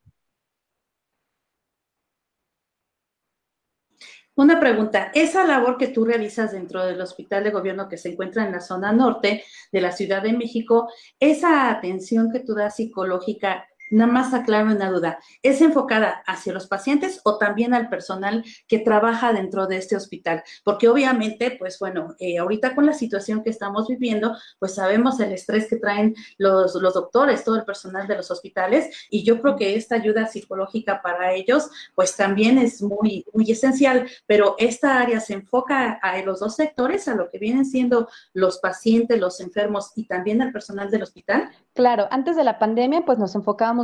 Una 4.35 4.61
pregunta, 4.61 5.12
esa 5.14 5.47
labor 5.47 5.78
que 5.78 5.88
tú 5.88 6.05
realizas 6.05 6.52
dentro 6.52 6.85
del 6.85 7.00
hospital 7.00 7.45
de 7.45 7.50
gobierno 7.50 7.88
que 7.88 7.97
se 7.97 8.11
encuentra 8.11 8.45
en 8.45 8.52
la 8.52 8.61
zona 8.61 8.93
norte 8.93 9.45
de 9.73 9.81
la 9.81 9.93
Ciudad 9.93 10.23
de 10.23 10.35
México, 10.35 10.90
esa 11.19 11.71
atención 11.71 12.31
que 12.31 12.40
tú 12.40 12.55
das 12.55 12.76
psicológica, 12.76 13.66
nada 13.90 14.11
más 14.11 14.35
aclaro 14.35 14.71
una 14.71 14.90
duda, 14.90 15.19
¿es 15.43 15.61
enfocada 15.61 16.23
hacia 16.26 16.52
los 16.52 16.66
pacientes 16.66 17.21
o 17.25 17.38
también 17.38 17.75
al 17.75 17.88
personal 17.88 18.45
que 18.69 18.78
trabaja 18.78 19.33
dentro 19.33 19.66
de 19.66 19.76
este 19.76 19.97
hospital? 19.97 20.43
Porque 20.64 20.88
obviamente, 20.88 21.57
pues 21.59 21.78
bueno, 21.78 22.14
eh, 22.19 22.38
ahorita 22.38 22.75
con 22.75 22.87
la 22.87 22.93
situación 22.93 23.43
que 23.43 23.50
estamos 23.50 23.88
viviendo, 23.88 24.37
pues 24.59 24.75
sabemos 24.75 25.21
el 25.21 25.33
estrés 25.33 25.69
que 25.69 25.76
traen 25.76 26.14
los, 26.38 26.75
los 26.75 26.95
doctores, 26.95 27.45
todo 27.45 27.57
el 27.57 27.64
personal 27.64 28.07
de 28.07 28.16
los 28.16 28.31
hospitales, 28.31 29.07
y 29.11 29.25
yo 29.25 29.40
creo 29.40 29.57
que 29.57 29.76
esta 29.76 29.97
ayuda 29.97 30.26
psicológica 30.26 31.02
para 31.02 31.33
ellos, 31.33 31.71
pues 31.95 32.16
también 32.16 32.59
es 32.59 32.83
muy, 32.83 33.25
muy 33.33 33.50
esencial, 33.50 34.09
pero 34.26 34.55
esta 34.59 35.00
área 35.00 35.21
se 35.21 35.35
enfoca 35.35 35.99
a 36.02 36.21
los 36.23 36.40
dos 36.40 36.57
sectores, 36.57 37.09
a 37.09 37.14
lo 37.14 37.28
que 37.31 37.38
vienen 37.38 37.64
siendo 37.64 38.09
los 38.33 38.59
pacientes, 38.59 39.21
los 39.21 39.40
enfermos 39.40 39.93
y 39.97 40.07
también 40.07 40.43
al 40.43 40.52
personal 40.52 40.90
del 40.90 41.02
hospital. 41.02 41.50
Claro, 41.75 42.09
antes 42.11 42.37
de 42.37 42.45
la 42.45 42.59
pandemia, 42.59 43.05
pues 43.05 43.19
nos 43.19 43.35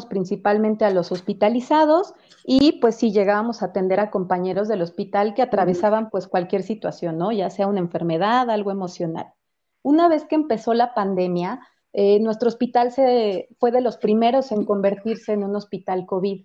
principalmente 0.07 0.85
a 0.85 0.91
los 0.91 1.13
hospitalizados 1.13 2.15
y 2.45 2.81
pues 2.81 2.97
si 2.97 3.13
llegábamos 3.13 3.63
a 3.63 3.67
atender 3.67 4.01
a 4.01 4.11
compañeros 4.11 4.69
del 4.69 4.83
hospital 4.83 5.35
que 5.35 5.43
atravesaban 5.43 6.11
pues 6.11 6.27
cualquier 6.27 6.63
situación, 6.63 7.19
¿no? 7.19 7.33
Ya 7.33 7.51
sea 7.51 7.67
una 7.67 7.81
enfermedad, 7.81 8.51
algo 8.51 8.71
emocional. 8.71 9.33
Una 9.83 10.09
vez 10.09 10.25
que 10.25 10.35
empezó 10.35 10.75
la 10.75 10.95
pandemia, 10.95 11.61
eh, 11.93 12.21
nuestro 12.21 12.49
hospital 12.49 12.91
se, 12.93 13.49
fue 13.61 13.71
de 13.71 13.81
los 13.81 13.99
primeros 13.99 14.51
en 14.51 14.65
convertirse 14.65 15.33
en 15.33 15.45
un 15.45 15.55
hospital 15.55 16.07
COVID. 16.07 16.45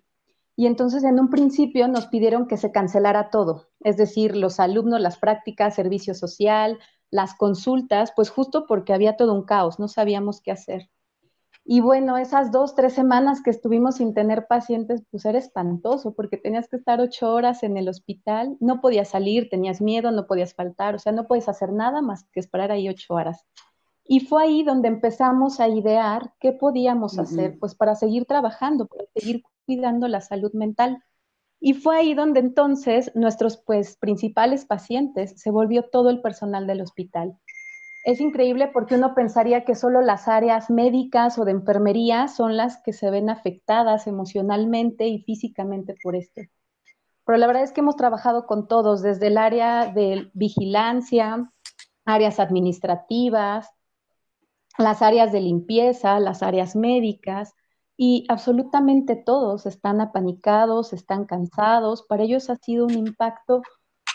Y 0.56 0.66
entonces 0.66 1.04
en 1.04 1.20
un 1.20 1.30
principio 1.30 1.88
nos 1.88 2.06
pidieron 2.06 2.48
que 2.48 2.56
se 2.56 2.72
cancelara 2.72 3.30
todo, 3.30 3.68
es 3.80 3.96
decir, 3.96 4.36
los 4.36 4.58
alumnos, 4.58 5.00
las 5.00 5.16
prácticas, 5.16 5.76
servicio 5.76 6.14
social, 6.14 6.78
las 7.10 7.34
consultas, 7.34 8.12
pues 8.14 8.28
justo 8.28 8.66
porque 8.66 8.92
había 8.92 9.16
todo 9.16 9.34
un 9.34 9.44
caos, 9.44 9.78
no 9.78 9.88
sabíamos 9.88 10.40
qué 10.40 10.50
hacer. 10.50 10.90
Y 11.70 11.80
bueno, 11.80 12.16
esas 12.16 12.50
dos, 12.50 12.74
tres 12.74 12.94
semanas 12.94 13.42
que 13.42 13.50
estuvimos 13.50 13.96
sin 13.96 14.14
tener 14.14 14.46
pacientes, 14.46 15.02
pues 15.10 15.26
era 15.26 15.36
espantoso 15.36 16.14
porque 16.14 16.38
tenías 16.38 16.66
que 16.66 16.76
estar 16.76 16.98
ocho 16.98 17.30
horas 17.30 17.62
en 17.62 17.76
el 17.76 17.90
hospital, 17.90 18.56
no 18.58 18.80
podías 18.80 19.10
salir, 19.10 19.50
tenías 19.50 19.82
miedo, 19.82 20.10
no 20.10 20.26
podías 20.26 20.54
faltar, 20.54 20.94
o 20.94 20.98
sea, 20.98 21.12
no 21.12 21.26
puedes 21.26 21.46
hacer 21.46 21.70
nada 21.74 22.00
más 22.00 22.24
que 22.32 22.40
esperar 22.40 22.72
ahí 22.72 22.88
ocho 22.88 23.12
horas. 23.12 23.44
Y 24.02 24.20
fue 24.20 24.44
ahí 24.44 24.62
donde 24.62 24.88
empezamos 24.88 25.60
a 25.60 25.68
idear 25.68 26.32
qué 26.40 26.52
podíamos 26.52 27.18
hacer, 27.18 27.58
pues 27.58 27.74
para 27.74 27.94
seguir 27.96 28.24
trabajando, 28.24 28.86
para 28.86 29.04
seguir 29.14 29.42
cuidando 29.66 30.08
la 30.08 30.22
salud 30.22 30.54
mental. 30.54 31.04
Y 31.60 31.74
fue 31.74 31.98
ahí 31.98 32.14
donde 32.14 32.40
entonces 32.40 33.12
nuestros 33.14 33.58
pues 33.58 33.98
principales 33.98 34.64
pacientes 34.64 35.34
se 35.38 35.50
volvió 35.50 35.82
todo 35.82 36.08
el 36.08 36.22
personal 36.22 36.66
del 36.66 36.80
hospital 36.80 37.36
es 38.08 38.22
increíble 38.22 38.70
porque 38.72 38.94
uno 38.94 39.14
pensaría 39.14 39.66
que 39.66 39.74
solo 39.74 40.00
las 40.00 40.28
áreas 40.28 40.70
médicas 40.70 41.38
o 41.38 41.44
de 41.44 41.50
enfermería 41.50 42.26
son 42.28 42.56
las 42.56 42.82
que 42.82 42.94
se 42.94 43.10
ven 43.10 43.28
afectadas 43.28 44.06
emocionalmente 44.06 45.08
y 45.08 45.22
físicamente 45.24 45.94
por 46.02 46.16
esto. 46.16 46.40
Pero 47.26 47.36
la 47.36 47.46
verdad 47.46 47.64
es 47.64 47.72
que 47.72 47.82
hemos 47.82 47.96
trabajado 47.96 48.46
con 48.46 48.66
todos, 48.66 49.02
desde 49.02 49.26
el 49.26 49.36
área 49.36 49.92
de 49.92 50.30
vigilancia, 50.32 51.52
áreas 52.06 52.40
administrativas, 52.40 53.68
las 54.78 55.02
áreas 55.02 55.30
de 55.30 55.42
limpieza, 55.42 56.18
las 56.18 56.42
áreas 56.42 56.76
médicas, 56.76 57.52
y 57.94 58.24
absolutamente 58.30 59.16
todos 59.16 59.66
están 59.66 60.00
apanicados, 60.00 60.94
están 60.94 61.26
cansados, 61.26 62.04
para 62.08 62.22
ellos 62.22 62.48
ha 62.48 62.56
sido 62.56 62.86
un 62.86 62.94
impacto 62.94 63.60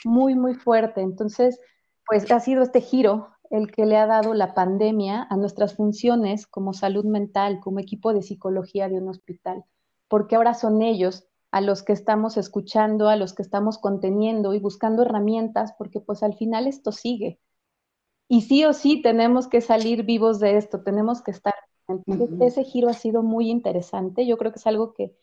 muy, 0.03 0.33
muy 0.33 0.55
fuerte. 0.55 1.01
Entonces, 1.01 1.59
pues 2.07 2.31
ha 2.31 2.39
sido 2.39 2.63
este 2.63 2.81
giro 2.81 3.29
el 3.53 3.71
que 3.71 3.85
le 3.85 3.97
ha 3.97 4.07
dado 4.07 4.33
la 4.33 4.55
pandemia 4.55 5.27
a 5.29 5.37
nuestras 5.37 5.75
funciones 5.75 6.47
como 6.47 6.73
salud 6.73 7.05
mental, 7.05 7.59
como 7.59 7.79
equipo 7.79 8.11
de 8.11 8.23
psicología 8.23 8.89
de 8.89 8.97
un 8.97 9.09
hospital, 9.09 9.63
porque 10.07 10.35
ahora 10.35 10.55
son 10.55 10.81
ellos 10.81 11.27
a 11.51 11.61
los 11.61 11.83
que 11.83 11.93
estamos 11.93 12.35
escuchando, 12.37 13.09
a 13.09 13.15
los 13.15 13.33
que 13.33 13.43
estamos 13.43 13.77
conteniendo 13.77 14.55
y 14.55 14.59
buscando 14.59 15.03
herramientas, 15.03 15.75
porque 15.77 15.99
pues 15.99 16.23
al 16.23 16.33
final 16.33 16.65
esto 16.65 16.91
sigue. 16.91 17.39
Y 18.27 18.41
sí 18.41 18.65
o 18.65 18.73
sí 18.73 19.03
tenemos 19.03 19.47
que 19.47 19.61
salir 19.61 20.03
vivos 20.03 20.39
de 20.39 20.57
esto, 20.57 20.81
tenemos 20.81 21.21
que 21.21 21.29
estar. 21.29 21.53
Entonces, 21.87 22.29
ese 22.41 22.63
giro 22.63 22.89
ha 22.89 22.93
sido 22.93 23.21
muy 23.21 23.51
interesante. 23.51 24.25
Yo 24.25 24.37
creo 24.37 24.51
que 24.51 24.57
es 24.57 24.65
algo 24.65 24.95
que, 24.95 25.15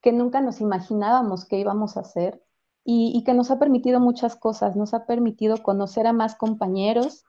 que 0.00 0.12
nunca 0.12 0.40
nos 0.40 0.60
imaginábamos 0.60 1.44
que 1.44 1.58
íbamos 1.58 1.96
a 1.96 2.02
hacer 2.02 2.40
y, 2.84 3.24
que 3.24 3.34
nos 3.34 3.50
ha 3.50 3.58
permitido 3.58 3.98
muchas 3.98 4.36
cosas. 4.36 4.76
Nos 4.76 4.94
ha 4.94 5.06
permitido 5.06 5.60
conocer 5.64 6.06
a 6.06 6.12
más 6.12 6.36
compañeros, 6.36 7.24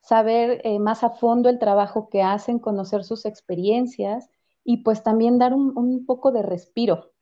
saber 0.00 0.60
eh, 0.64 0.78
más 0.78 1.04
a 1.04 1.10
fondo 1.10 1.48
el 1.48 1.58
trabajo 1.58 2.08
que 2.08 2.22
hacen, 2.22 2.58
conocer 2.58 3.04
sus 3.04 3.24
experiencias 3.24 4.30
y 4.64 4.78
pues 4.78 5.02
también 5.02 5.38
dar 5.38 5.54
un, 5.54 5.76
un 5.76 6.06
poco 6.06 6.32
de 6.32 6.42
respiro. 6.42 7.12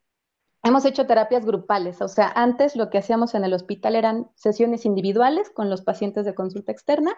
Hemos 0.63 0.85
hecho 0.85 1.07
terapias 1.07 1.45
grupales, 1.45 2.03
o 2.03 2.09
sea, 2.09 2.33
antes 2.35 2.75
lo 2.77 2.91
que 2.91 2.99
hacíamos 2.99 3.35
en 3.35 3.45
el 3.45 3.55
hospital 3.55 3.95
eran 3.95 4.31
sesiones 4.35 4.85
individuales 4.85 5.51
con 5.51 5.71
los 5.71 5.83
pacientes 5.83 6.25
de 6.25 6.35
consulta 6.35 6.73
externa 6.73 7.15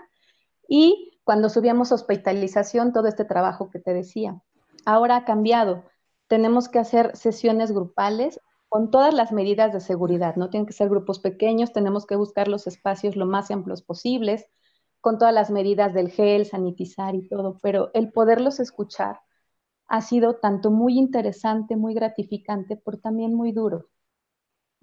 y 0.69 1.19
cuando 1.25 1.49
subíamos 1.49 1.93
hospitalización, 1.93 2.93
todo 2.93 3.07
este 3.07 3.25
trabajo 3.25 3.71
que 3.71 3.79
te 3.79 3.93
decía. 3.93 4.41
Ahora 4.85 5.17
ha 5.17 5.25
cambiado. 5.25 5.85
Tenemos 6.27 6.69
que 6.69 6.79
hacer 6.79 7.17
sesiones 7.17 7.73
grupales 7.73 8.41
con 8.69 8.91
todas 8.91 9.13
las 9.15 9.33
medidas 9.33 9.73
de 9.73 9.81
seguridad, 9.81 10.37
¿no? 10.37 10.51
Tienen 10.51 10.67
que 10.67 10.73
ser 10.73 10.89
grupos 10.89 11.19
pequeños, 11.19 11.73
tenemos 11.73 12.07
que 12.07 12.17
buscar 12.17 12.49
los 12.49 12.67
espacios 12.67 13.17
lo 13.17 13.27
más 13.27 13.51
amplios 13.51 13.83
posibles, 13.83 14.47
con 15.01 15.19
todas 15.19 15.35
las 15.35 15.51
medidas 15.51 15.95
del 15.95 16.11
gel, 16.11 16.47
sanitizar 16.47 17.15
y 17.15 17.29
todo, 17.29 17.59
pero 17.63 17.91
el 17.95 18.13
poderlos 18.13 18.61
escuchar 18.61 19.21
ha 19.87 20.03
sido 20.03 20.37
tanto 20.37 20.71
muy 20.71 20.99
interesante, 20.99 21.77
muy 21.77 21.95
gratificante, 21.95 22.77
pero 22.77 22.99
también 22.99 23.35
muy 23.35 23.53
duro. 23.53 23.87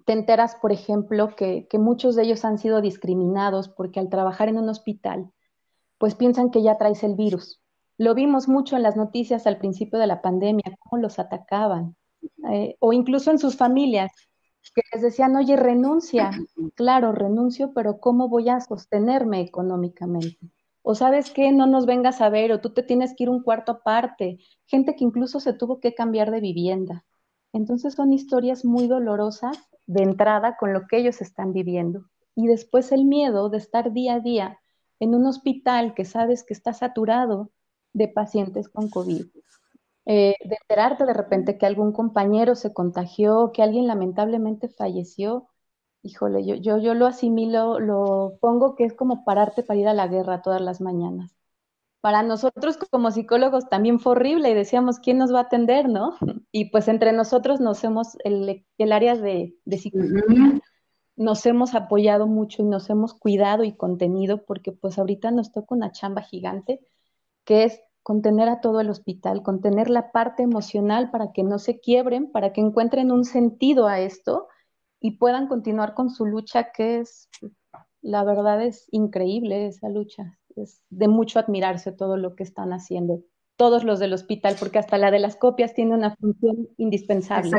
Te 0.04 0.12
enteras, 0.12 0.56
por 0.56 0.72
ejemplo, 0.72 1.34
que, 1.36 1.66
que 1.68 1.78
muchos 1.78 2.16
de 2.16 2.24
ellos 2.24 2.44
han 2.44 2.58
sido 2.58 2.80
discriminados 2.80 3.68
porque 3.68 4.00
al 4.00 4.08
trabajar 4.08 4.48
en 4.48 4.58
un 4.58 4.68
hospital, 4.68 5.30
pues 5.98 6.14
piensan 6.14 6.50
que 6.50 6.62
ya 6.62 6.78
traes 6.78 7.02
el 7.02 7.14
virus. 7.14 7.60
Lo 7.98 8.14
vimos 8.14 8.48
mucho 8.48 8.76
en 8.76 8.82
las 8.82 8.96
noticias 8.96 9.46
al 9.46 9.58
principio 9.58 9.98
de 9.98 10.06
la 10.06 10.22
pandemia, 10.22 10.76
cómo 10.80 11.00
los 11.00 11.18
atacaban, 11.18 11.96
eh, 12.50 12.76
o 12.80 12.92
incluso 12.92 13.30
en 13.30 13.38
sus 13.38 13.56
familias, 13.56 14.12
que 14.74 14.82
les 14.92 15.02
decían, 15.02 15.36
oye, 15.36 15.56
renuncia. 15.56 16.30
Claro, 16.74 17.12
renuncio, 17.12 17.72
pero 17.74 17.98
¿cómo 17.98 18.28
voy 18.28 18.48
a 18.48 18.60
sostenerme 18.60 19.40
económicamente? 19.40 20.50
O 20.82 20.94
sabes 20.94 21.30
qué, 21.30 21.50
no 21.52 21.66
nos 21.66 21.86
vengas 21.86 22.20
a 22.20 22.28
ver, 22.28 22.52
o 22.52 22.60
tú 22.60 22.70
te 22.70 22.82
tienes 22.82 23.14
que 23.14 23.24
ir 23.24 23.30
un 23.30 23.42
cuarto 23.42 23.72
aparte. 23.72 24.38
Gente 24.66 24.94
que 24.94 25.04
incluso 25.04 25.40
se 25.40 25.52
tuvo 25.52 25.80
que 25.80 25.94
cambiar 25.94 26.30
de 26.30 26.40
vivienda. 26.40 27.04
Entonces 27.52 27.94
son 27.94 28.12
historias 28.12 28.64
muy 28.64 28.86
dolorosas 28.86 29.58
de 29.86 30.02
entrada 30.02 30.56
con 30.56 30.72
lo 30.72 30.86
que 30.86 30.98
ellos 30.98 31.20
están 31.20 31.52
viviendo. 31.52 32.04
Y 32.34 32.46
después 32.46 32.92
el 32.92 33.04
miedo 33.04 33.48
de 33.48 33.58
estar 33.58 33.92
día 33.92 34.14
a 34.14 34.20
día 34.20 34.60
en 35.00 35.14
un 35.14 35.26
hospital 35.26 35.94
que 35.94 36.04
sabes 36.04 36.44
que 36.44 36.54
está 36.54 36.72
saturado 36.72 37.50
de 37.92 38.08
pacientes 38.08 38.68
con 38.68 38.90
COVID. 38.90 39.26
Eh, 40.06 40.36
de 40.44 40.56
enterarte 40.62 41.04
de 41.04 41.14
repente 41.14 41.58
que 41.58 41.66
algún 41.66 41.92
compañero 41.92 42.54
se 42.54 42.72
contagió, 42.72 43.50
que 43.52 43.62
alguien 43.62 43.86
lamentablemente 43.88 44.68
falleció, 44.68 45.48
híjole, 46.02 46.46
yo, 46.46 46.54
yo, 46.56 46.78
yo 46.78 46.94
lo 46.94 47.06
asimilo, 47.06 47.80
lo 47.80 48.38
pongo 48.40 48.76
que 48.76 48.84
es 48.84 48.94
como 48.94 49.24
pararte 49.24 49.62
para 49.64 49.80
ir 49.80 49.88
a 49.88 49.94
la 49.94 50.06
guerra 50.08 50.42
todas 50.42 50.60
las 50.62 50.80
mañanas. 50.80 51.36
Para 52.00 52.22
nosotros 52.22 52.78
como 52.90 53.10
psicólogos 53.10 53.68
también 53.68 53.98
fue 54.00 54.12
horrible 54.12 54.50
y 54.50 54.54
decíamos, 54.54 55.00
¿quién 55.00 55.18
nos 55.18 55.34
va 55.34 55.40
a 55.40 55.42
atender, 55.42 55.88
no? 55.88 56.16
Y 56.52 56.70
pues 56.70 56.88
entre 56.88 57.12
nosotros 57.12 57.60
nos 57.60 57.82
hemos, 57.84 58.16
el, 58.24 58.64
el 58.78 58.92
área 58.92 59.16
de, 59.16 59.56
de 59.64 59.78
psicología, 59.78 60.60
nos 61.16 61.46
hemos 61.46 61.74
apoyado 61.74 62.26
mucho 62.26 62.62
y 62.62 62.66
nos 62.66 62.90
hemos 62.90 63.14
cuidado 63.14 63.64
y 63.64 63.76
contenido 63.76 64.44
porque 64.44 64.72
pues 64.72 64.98
ahorita 64.98 65.30
nos 65.30 65.52
toca 65.52 65.74
una 65.74 65.92
chamba 65.92 66.22
gigante 66.22 66.80
que 67.44 67.64
es 67.64 67.80
contener 68.06 68.48
a 68.48 68.60
todo 68.60 68.80
el 68.80 68.88
hospital, 68.88 69.42
contener 69.42 69.90
la 69.90 70.12
parte 70.12 70.44
emocional 70.44 71.10
para 71.10 71.32
que 71.32 71.42
no 71.42 71.58
se 71.58 71.80
quiebren, 71.80 72.30
para 72.30 72.52
que 72.52 72.60
encuentren 72.60 73.10
un 73.10 73.24
sentido 73.24 73.88
a 73.88 73.98
esto 73.98 74.46
y 75.00 75.18
puedan 75.18 75.48
continuar 75.48 75.94
con 75.94 76.10
su 76.10 76.24
lucha 76.24 76.70
que 76.70 77.00
es, 77.00 77.28
la 78.02 78.22
verdad 78.22 78.62
es 78.62 78.86
increíble 78.92 79.66
esa 79.66 79.88
lucha, 79.88 80.38
es 80.54 80.84
de 80.88 81.08
mucho 81.08 81.40
admirarse 81.40 81.90
todo 81.90 82.16
lo 82.16 82.36
que 82.36 82.44
están 82.44 82.72
haciendo 82.72 83.24
todos 83.56 83.82
los 83.82 83.98
del 83.98 84.12
hospital, 84.12 84.54
porque 84.56 84.78
hasta 84.78 84.98
la 84.98 85.10
de 85.10 85.18
las 85.18 85.34
copias 85.34 85.74
tiene 85.74 85.92
una 85.96 86.14
función 86.14 86.68
indispensable. 86.76 87.58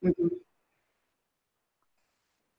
Exacto. 0.00 0.41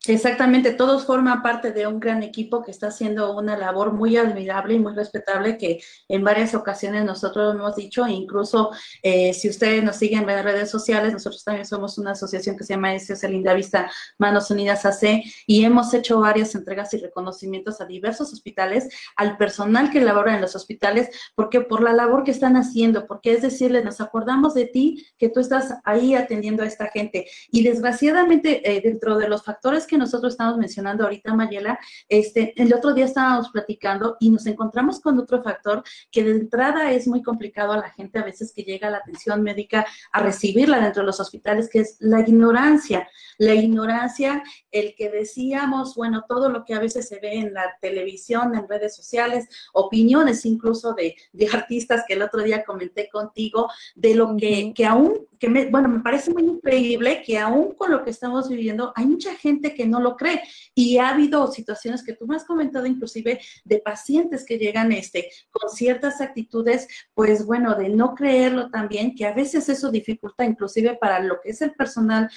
Exactamente, 0.05 0.73
todos 0.73 1.05
forman 1.05 1.41
parte 1.41 1.71
de 1.71 1.87
un 1.87 1.97
gran 1.97 2.23
equipo 2.23 2.61
que 2.61 2.71
está 2.71 2.87
haciendo 2.87 3.37
una 3.37 3.55
labor 3.55 3.93
muy 3.93 4.17
admirable 4.17 4.73
y 4.73 4.79
muy 4.79 4.93
respetable 4.93 5.57
que 5.57 5.81
en 6.09 6.25
varias 6.25 6.53
ocasiones 6.55 7.05
nosotros 7.05 7.55
hemos 7.55 7.77
dicho, 7.77 8.05
incluso 8.05 8.71
eh, 9.01 9.33
si 9.33 9.47
ustedes 9.47 9.81
nos 9.81 9.95
siguen 9.95 10.29
en 10.29 10.43
redes 10.43 10.69
sociales, 10.69 11.13
nosotros 11.13 11.45
también 11.45 11.65
somos 11.65 11.97
una 11.97 12.11
asociación 12.11 12.57
que 12.57 12.65
se 12.65 12.73
llama 12.73 12.93
SS 12.93 13.29
Linda 13.29 13.53
Vista 13.53 13.89
Manos 14.17 14.51
Unidas 14.51 14.85
AC 14.85 15.23
y 15.47 15.63
hemos 15.63 15.93
hecho 15.93 16.19
varias 16.19 16.53
entregas 16.53 16.93
y 16.93 16.97
reconocimientos 16.97 17.79
a 17.79 17.85
diversos 17.85 18.33
hospitales, 18.33 18.89
al 19.15 19.37
personal 19.37 19.89
que 19.89 20.01
labora 20.01 20.35
en 20.35 20.41
los 20.41 20.53
hospitales, 20.53 21.11
porque 21.33 21.61
por 21.61 21.81
la 21.81 21.93
labor 21.93 22.25
que 22.25 22.31
están 22.31 22.57
haciendo, 22.57 23.07
porque 23.07 23.31
es 23.31 23.41
decirle, 23.41 23.81
nos 23.85 24.01
acordamos 24.01 24.53
de 24.53 24.65
ti, 24.65 25.07
que 25.17 25.29
tú 25.29 25.39
estás 25.39 25.75
ahí 25.85 26.13
atendiendo 26.13 26.63
a 26.63 26.67
esta 26.67 26.87
gente. 26.87 27.25
Y 27.53 27.63
desgraciadamente, 27.63 28.69
eh, 28.69 28.81
dentro 28.81 29.17
de 29.17 29.29
los 29.29 29.45
factores 29.45 29.87
nosotros 29.97 30.34
estamos 30.34 30.58
mencionando 30.58 31.03
ahorita, 31.03 31.34
Mayela, 31.34 31.79
este, 32.08 32.53
el 32.62 32.73
otro 32.73 32.93
día 32.93 33.06
estábamos 33.06 33.49
platicando 33.49 34.17
y 34.19 34.29
nos 34.29 34.45
encontramos 34.45 34.99
con 34.99 35.17
otro 35.19 35.41
factor 35.41 35.84
que 36.12 36.23
de 36.23 36.32
entrada 36.32 36.91
es 36.91 37.08
muy 37.08 37.21
complicado 37.21 37.73
a 37.73 37.77
la 37.77 37.89
gente 37.89 38.19
a 38.19 38.23
veces 38.23 38.51
que 38.56 38.63
llega 38.63 38.88
a 38.88 38.91
la 38.91 38.97
atención 38.97 39.41
médica 39.41 39.86
a 40.12 40.19
recibirla 40.21 40.79
dentro 40.79 41.01
de 41.01 41.08
los 41.08 41.19
hospitales, 41.19 41.69
que 41.69 41.79
es 41.79 41.97
la 41.99 42.21
ignorancia. 42.21 43.08
La 43.43 43.56
ignorancia, 43.56 44.43
el 44.71 44.95
que 44.95 45.10
decíamos, 45.10 45.95
bueno, 45.95 46.25
todo 46.27 46.49
lo 46.49 46.63
que 46.63 46.73
a 46.73 46.79
veces 46.79 47.08
se 47.08 47.19
ve 47.19 47.34
en 47.36 47.53
la 47.53 47.75
televisión, 47.82 48.56
en 48.56 48.67
redes 48.67 48.95
sociales, 48.95 49.47
opiniones 49.73 50.45
incluso 50.45 50.93
de, 50.93 51.15
de 51.32 51.47
artistas 51.47 52.03
que 52.08 52.13
el 52.13 52.21
otro 52.21 52.41
día 52.43 52.63
comenté 52.63 53.10
contigo, 53.10 53.69
de 53.95 54.15
lo 54.15 54.36
que, 54.38 54.73
que 54.73 54.86
aún, 54.86 55.27
que 55.39 55.49
me, 55.49 55.69
bueno, 55.69 55.89
me 55.89 55.99
parece 55.99 56.32
muy 56.32 56.43
increíble 56.43 57.21
que 57.25 57.38
aún 57.38 57.73
con 57.75 57.91
lo 57.91 58.03
que 58.03 58.12
estamos 58.12 58.47
viviendo, 58.47 58.93
hay 58.95 59.06
mucha 59.06 59.36
gente 59.36 59.73
que 59.73 59.86
no 59.86 59.99
lo 59.99 60.15
cree. 60.15 60.41
Y 60.73 60.97
ha 60.97 61.10
habido 61.10 61.47
situaciones 61.51 62.03
que 62.03 62.13
tú 62.13 62.25
me 62.27 62.36
has 62.36 62.45
comentado 62.45 62.86
inclusive 62.86 63.39
de 63.65 63.79
pacientes 63.79 64.45
que 64.45 64.58
llegan 64.58 64.91
este, 64.91 65.29
con 65.51 65.69
ciertas 65.69 66.21
actitudes, 66.21 66.88
pues 67.13 67.45
bueno, 67.45 67.75
de 67.75 67.89
no 67.89 68.15
creerlo 68.15 68.69
también, 68.69 69.15
que 69.15 69.25
a 69.25 69.34
veces 69.34 69.67
eso 69.69 69.91
dificulta 69.91 70.45
inclusive 70.45 70.95
para 70.95 71.19
lo 71.19 71.41
que 71.41 71.49
es 71.49 71.62
el 71.62 71.73
personal 71.73 72.29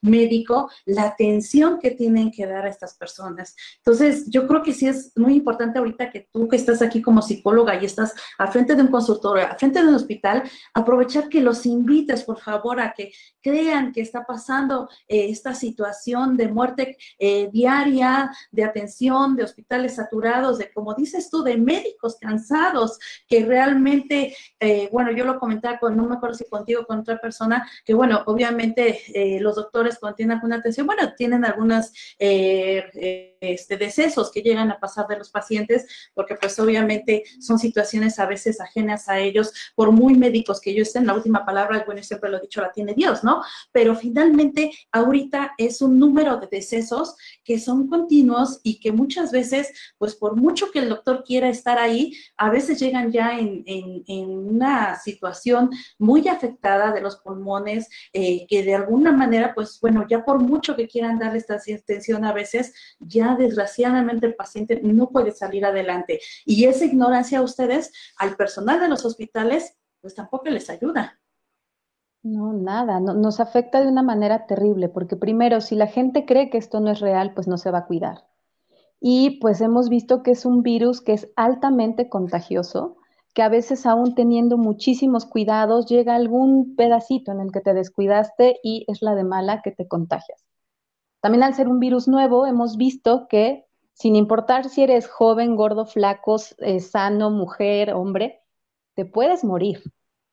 médico 0.00 0.70
la 0.84 1.04
atención 1.04 1.78
que 1.80 1.90
tienen 1.90 2.30
que 2.30 2.46
dar 2.46 2.66
a 2.66 2.70
estas 2.70 2.96
personas. 2.96 3.54
Entonces, 3.78 4.28
yo 4.28 4.46
creo 4.46 4.62
que 4.62 4.72
sí 4.72 4.86
es 4.86 5.12
muy 5.16 5.34
importante 5.34 5.78
ahorita 5.78 6.10
que 6.10 6.28
tú 6.32 6.48
que 6.48 6.56
estás 6.56 6.82
aquí 6.82 7.02
como 7.02 7.22
psicóloga 7.22 7.80
y 7.80 7.84
estás 7.84 8.14
a 8.38 8.46
frente 8.48 8.74
de 8.74 8.82
un 8.82 8.88
consultorio, 8.88 9.46
a 9.46 9.56
frente 9.56 9.82
de 9.82 9.88
un 9.88 9.94
hospital, 9.94 10.42
aprovechar 10.74 11.28
que 11.28 11.40
los 11.40 11.66
invites, 11.66 12.24
por 12.24 12.40
favor, 12.40 12.80
a 12.80 12.92
que 12.92 13.12
crean 13.40 13.92
que 13.92 14.00
está 14.00 14.24
pasando 14.24 14.88
eh, 15.06 15.30
esta 15.30 15.54
situación 15.54 16.36
de 16.36 16.48
muerte 16.48 16.96
eh, 17.18 17.48
diaria, 17.52 18.30
de 18.50 18.64
atención, 18.64 19.36
de 19.36 19.44
hospitales 19.44 19.96
saturados, 19.96 20.58
de, 20.58 20.70
como 20.72 20.94
dices 20.94 21.30
tú, 21.30 21.42
de 21.42 21.56
médicos 21.56 22.16
cansados, 22.20 22.98
que 23.26 23.44
realmente, 23.44 24.36
eh, 24.60 24.88
bueno, 24.92 25.12
yo 25.12 25.24
lo 25.24 25.38
comentaba 25.38 25.78
con, 25.78 25.96
no 25.96 26.04
me 26.04 26.16
acuerdo 26.16 26.36
si 26.36 26.44
contigo, 26.48 26.84
con 26.86 27.00
otra 27.00 27.18
persona, 27.18 27.68
que 27.84 27.94
bueno, 27.94 28.22
obviamente 28.26 29.00
los 29.40 29.56
doctores 29.56 29.77
cuando 29.98 30.16
tienen 30.16 30.36
alguna 30.36 30.56
atención, 30.56 30.86
bueno, 30.86 31.12
tienen 31.14 31.44
algunas... 31.44 31.92
Eh, 32.18 33.37
este, 33.40 33.76
decesos 33.76 34.30
que 34.30 34.42
llegan 34.42 34.70
a 34.70 34.80
pasar 34.80 35.06
de 35.06 35.16
los 35.16 35.30
pacientes, 35.30 35.86
porque 36.14 36.34
pues 36.34 36.58
obviamente 36.58 37.24
son 37.40 37.58
situaciones 37.58 38.18
a 38.18 38.26
veces 38.26 38.60
ajenas 38.60 39.08
a 39.08 39.18
ellos, 39.18 39.52
por 39.74 39.92
muy 39.92 40.14
médicos 40.14 40.60
que 40.60 40.70
ellos 40.70 40.88
estén, 40.88 41.06
la 41.06 41.14
última 41.14 41.44
palabra, 41.44 41.82
bueno, 41.86 42.02
siempre 42.02 42.30
lo 42.30 42.38
he 42.38 42.42
dicho, 42.42 42.60
la 42.60 42.72
tiene 42.72 42.94
Dios, 42.94 43.24
¿no? 43.24 43.42
Pero 43.72 43.94
finalmente 43.94 44.70
ahorita 44.92 45.54
es 45.58 45.82
un 45.82 45.98
número 45.98 46.36
de 46.38 46.48
decesos 46.50 47.16
que 47.44 47.58
son 47.58 47.88
continuos 47.88 48.60
y 48.62 48.80
que 48.80 48.92
muchas 48.92 49.32
veces, 49.32 49.72
pues 49.98 50.14
por 50.14 50.36
mucho 50.36 50.70
que 50.70 50.80
el 50.80 50.88
doctor 50.88 51.24
quiera 51.24 51.48
estar 51.48 51.78
ahí, 51.78 52.14
a 52.36 52.50
veces 52.50 52.78
llegan 52.80 53.12
ya 53.12 53.38
en, 53.38 53.64
una 54.08 54.98
situación 54.98 55.70
muy 55.98 56.28
afectada 56.28 56.92
de 56.92 57.00
los 57.00 57.16
pulmones, 57.16 57.88
eh, 58.12 58.46
que 58.48 58.62
de 58.62 58.74
alguna 58.74 59.12
manera, 59.12 59.54
pues 59.54 59.78
bueno, 59.80 60.06
ya 60.08 60.24
por 60.24 60.40
mucho 60.40 60.76
que 60.76 60.88
quieran 60.88 61.18
darle 61.18 61.38
esta 61.38 61.54
atención 61.54 62.24
a 62.24 62.32
veces, 62.32 62.72
ya 62.98 63.27
desgraciadamente 63.36 64.26
el 64.26 64.34
paciente 64.34 64.80
no 64.82 65.10
puede 65.10 65.32
salir 65.32 65.64
adelante. 65.64 66.20
Y 66.44 66.64
esa 66.64 66.84
ignorancia 66.84 67.38
a 67.38 67.42
ustedes, 67.42 67.92
al 68.16 68.36
personal 68.36 68.80
de 68.80 68.88
los 68.88 69.04
hospitales, 69.04 69.76
pues 70.00 70.14
tampoco 70.14 70.48
les 70.48 70.70
ayuda. 70.70 71.18
No, 72.22 72.52
nada, 72.52 73.00
nos 73.00 73.40
afecta 73.40 73.80
de 73.80 73.88
una 73.88 74.02
manera 74.02 74.46
terrible, 74.46 74.88
porque 74.88 75.16
primero, 75.16 75.60
si 75.60 75.76
la 75.76 75.86
gente 75.86 76.26
cree 76.26 76.50
que 76.50 76.58
esto 76.58 76.80
no 76.80 76.90
es 76.90 77.00
real, 77.00 77.32
pues 77.32 77.46
no 77.46 77.58
se 77.58 77.70
va 77.70 77.78
a 77.78 77.86
cuidar. 77.86 78.26
Y 79.00 79.38
pues 79.40 79.60
hemos 79.60 79.88
visto 79.88 80.22
que 80.22 80.32
es 80.32 80.44
un 80.44 80.62
virus 80.62 81.00
que 81.00 81.12
es 81.12 81.28
altamente 81.36 82.08
contagioso, 82.08 82.96
que 83.34 83.42
a 83.42 83.48
veces 83.48 83.86
aún 83.86 84.14
teniendo 84.14 84.58
muchísimos 84.58 85.24
cuidados 85.24 85.86
llega 85.86 86.16
algún 86.16 86.74
pedacito 86.74 87.30
en 87.30 87.40
el 87.40 87.52
que 87.52 87.60
te 87.60 87.72
descuidaste 87.72 88.58
y 88.64 88.84
es 88.88 89.00
la 89.00 89.14
de 89.14 89.22
mala 89.22 89.62
que 89.62 89.70
te 89.70 89.86
contagias. 89.86 90.44
También 91.20 91.42
al 91.42 91.54
ser 91.54 91.68
un 91.68 91.80
virus 91.80 92.08
nuevo, 92.08 92.46
hemos 92.46 92.76
visto 92.76 93.26
que 93.28 93.68
sin 93.98 94.14
importar 94.14 94.68
si 94.68 94.82
eres 94.82 95.08
joven, 95.08 95.56
gordo, 95.56 95.84
flaco, 95.84 96.36
eh, 96.58 96.78
sano, 96.78 97.30
mujer, 97.30 97.94
hombre, 97.94 98.40
te 98.94 99.04
puedes 99.04 99.42
morir. 99.42 99.82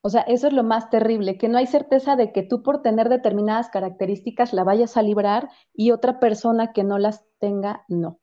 O 0.02 0.10
sea, 0.12 0.22
eso 0.22 0.46
es 0.46 0.54
lo 0.54 0.64
más 0.64 0.92
terrible, 0.92 1.40
que 1.40 1.50
no 1.50 1.58
hay 1.58 1.66
certeza 1.66 2.16
de 2.16 2.32
que 2.32 2.44
tú 2.44 2.62
por 2.62 2.84
tener 2.84 3.10
determinadas 3.10 3.70
características 3.70 4.54
la 4.54 4.64
vayas 4.64 4.98
a 4.98 5.02
librar 5.02 5.50
y 5.74 5.90
otra 5.90 6.20
persona 6.20 6.74
que 6.74 6.84
no 6.84 7.00
las 7.00 7.26
tenga, 7.40 7.86
no. 7.88 8.20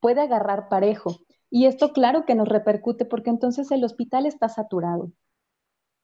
Puede 0.00 0.20
agarrar 0.20 0.68
parejo. 0.68 1.20
Y 1.48 1.64
esto 1.64 1.94
claro 1.94 2.26
que 2.26 2.34
nos 2.34 2.48
repercute 2.48 3.06
porque 3.06 3.30
entonces 3.30 3.70
el 3.70 3.82
hospital 3.82 4.26
está 4.26 4.50
saturado. 4.50 5.10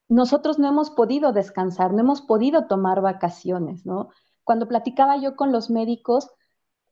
Nosotros 0.08 0.58
no 0.58 0.66
hemos 0.66 0.90
podido 0.90 1.34
descansar, 1.34 1.92
no 1.92 2.00
hemos 2.00 2.22
podido 2.22 2.66
tomar 2.66 3.02
vacaciones, 3.02 3.84
¿no? 3.84 4.08
Cuando 4.44 4.68
platicaba 4.68 5.16
yo 5.18 5.36
con 5.36 5.52
los 5.52 5.70
médicos, 5.70 6.30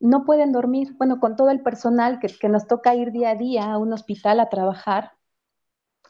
no 0.00 0.24
pueden 0.24 0.52
dormir. 0.52 0.94
Bueno, 0.98 1.20
con 1.20 1.36
todo 1.36 1.50
el 1.50 1.62
personal 1.62 2.18
que, 2.20 2.28
que 2.28 2.48
nos 2.48 2.66
toca 2.66 2.94
ir 2.94 3.12
día 3.12 3.30
a 3.30 3.34
día 3.36 3.72
a 3.72 3.78
un 3.78 3.92
hospital 3.92 4.40
a 4.40 4.48
trabajar, 4.48 5.12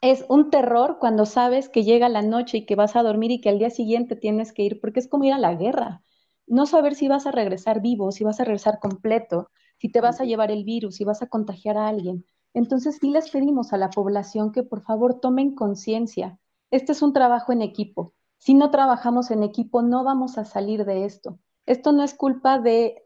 es 0.02 0.24
un 0.28 0.50
terror 0.50 0.98
cuando 0.98 1.24
sabes 1.26 1.68
que 1.70 1.84
llega 1.84 2.08
la 2.10 2.22
noche 2.22 2.58
y 2.58 2.66
que 2.66 2.74
vas 2.74 2.96
a 2.96 3.02
dormir 3.02 3.30
y 3.30 3.40
que 3.40 3.48
al 3.48 3.58
día 3.58 3.70
siguiente 3.70 4.16
tienes 4.16 4.52
que 4.52 4.62
ir, 4.62 4.80
porque 4.80 5.00
es 5.00 5.08
como 5.08 5.24
ir 5.24 5.32
a 5.32 5.38
la 5.38 5.54
guerra. 5.54 6.02
No 6.46 6.66
saber 6.66 6.94
si 6.94 7.08
vas 7.08 7.26
a 7.26 7.30
regresar 7.32 7.80
vivo, 7.80 8.12
si 8.12 8.24
vas 8.24 8.40
a 8.40 8.44
regresar 8.44 8.78
completo, 8.78 9.50
si 9.78 9.90
te 9.90 10.00
vas 10.00 10.20
a 10.20 10.24
llevar 10.24 10.50
el 10.50 10.64
virus, 10.64 10.96
si 10.96 11.04
vas 11.04 11.22
a 11.22 11.28
contagiar 11.28 11.76
a 11.78 11.88
alguien. 11.88 12.24
Entonces 12.54 12.98
sí 13.00 13.10
les 13.10 13.30
pedimos 13.30 13.72
a 13.72 13.78
la 13.78 13.90
población 13.90 14.52
que 14.52 14.62
por 14.62 14.82
favor 14.82 15.20
tomen 15.20 15.54
conciencia. 15.54 16.38
Este 16.70 16.92
es 16.92 17.02
un 17.02 17.12
trabajo 17.12 17.52
en 17.52 17.62
equipo. 17.62 18.14
Si 18.40 18.54
no 18.54 18.70
trabajamos 18.70 19.30
en 19.30 19.42
equipo, 19.42 19.82
no 19.82 20.02
vamos 20.02 20.38
a 20.38 20.46
salir 20.46 20.86
de 20.86 21.04
esto. 21.04 21.38
Esto 21.66 21.92
no 21.92 22.02
es 22.02 22.14
culpa 22.14 22.58
de 22.58 23.04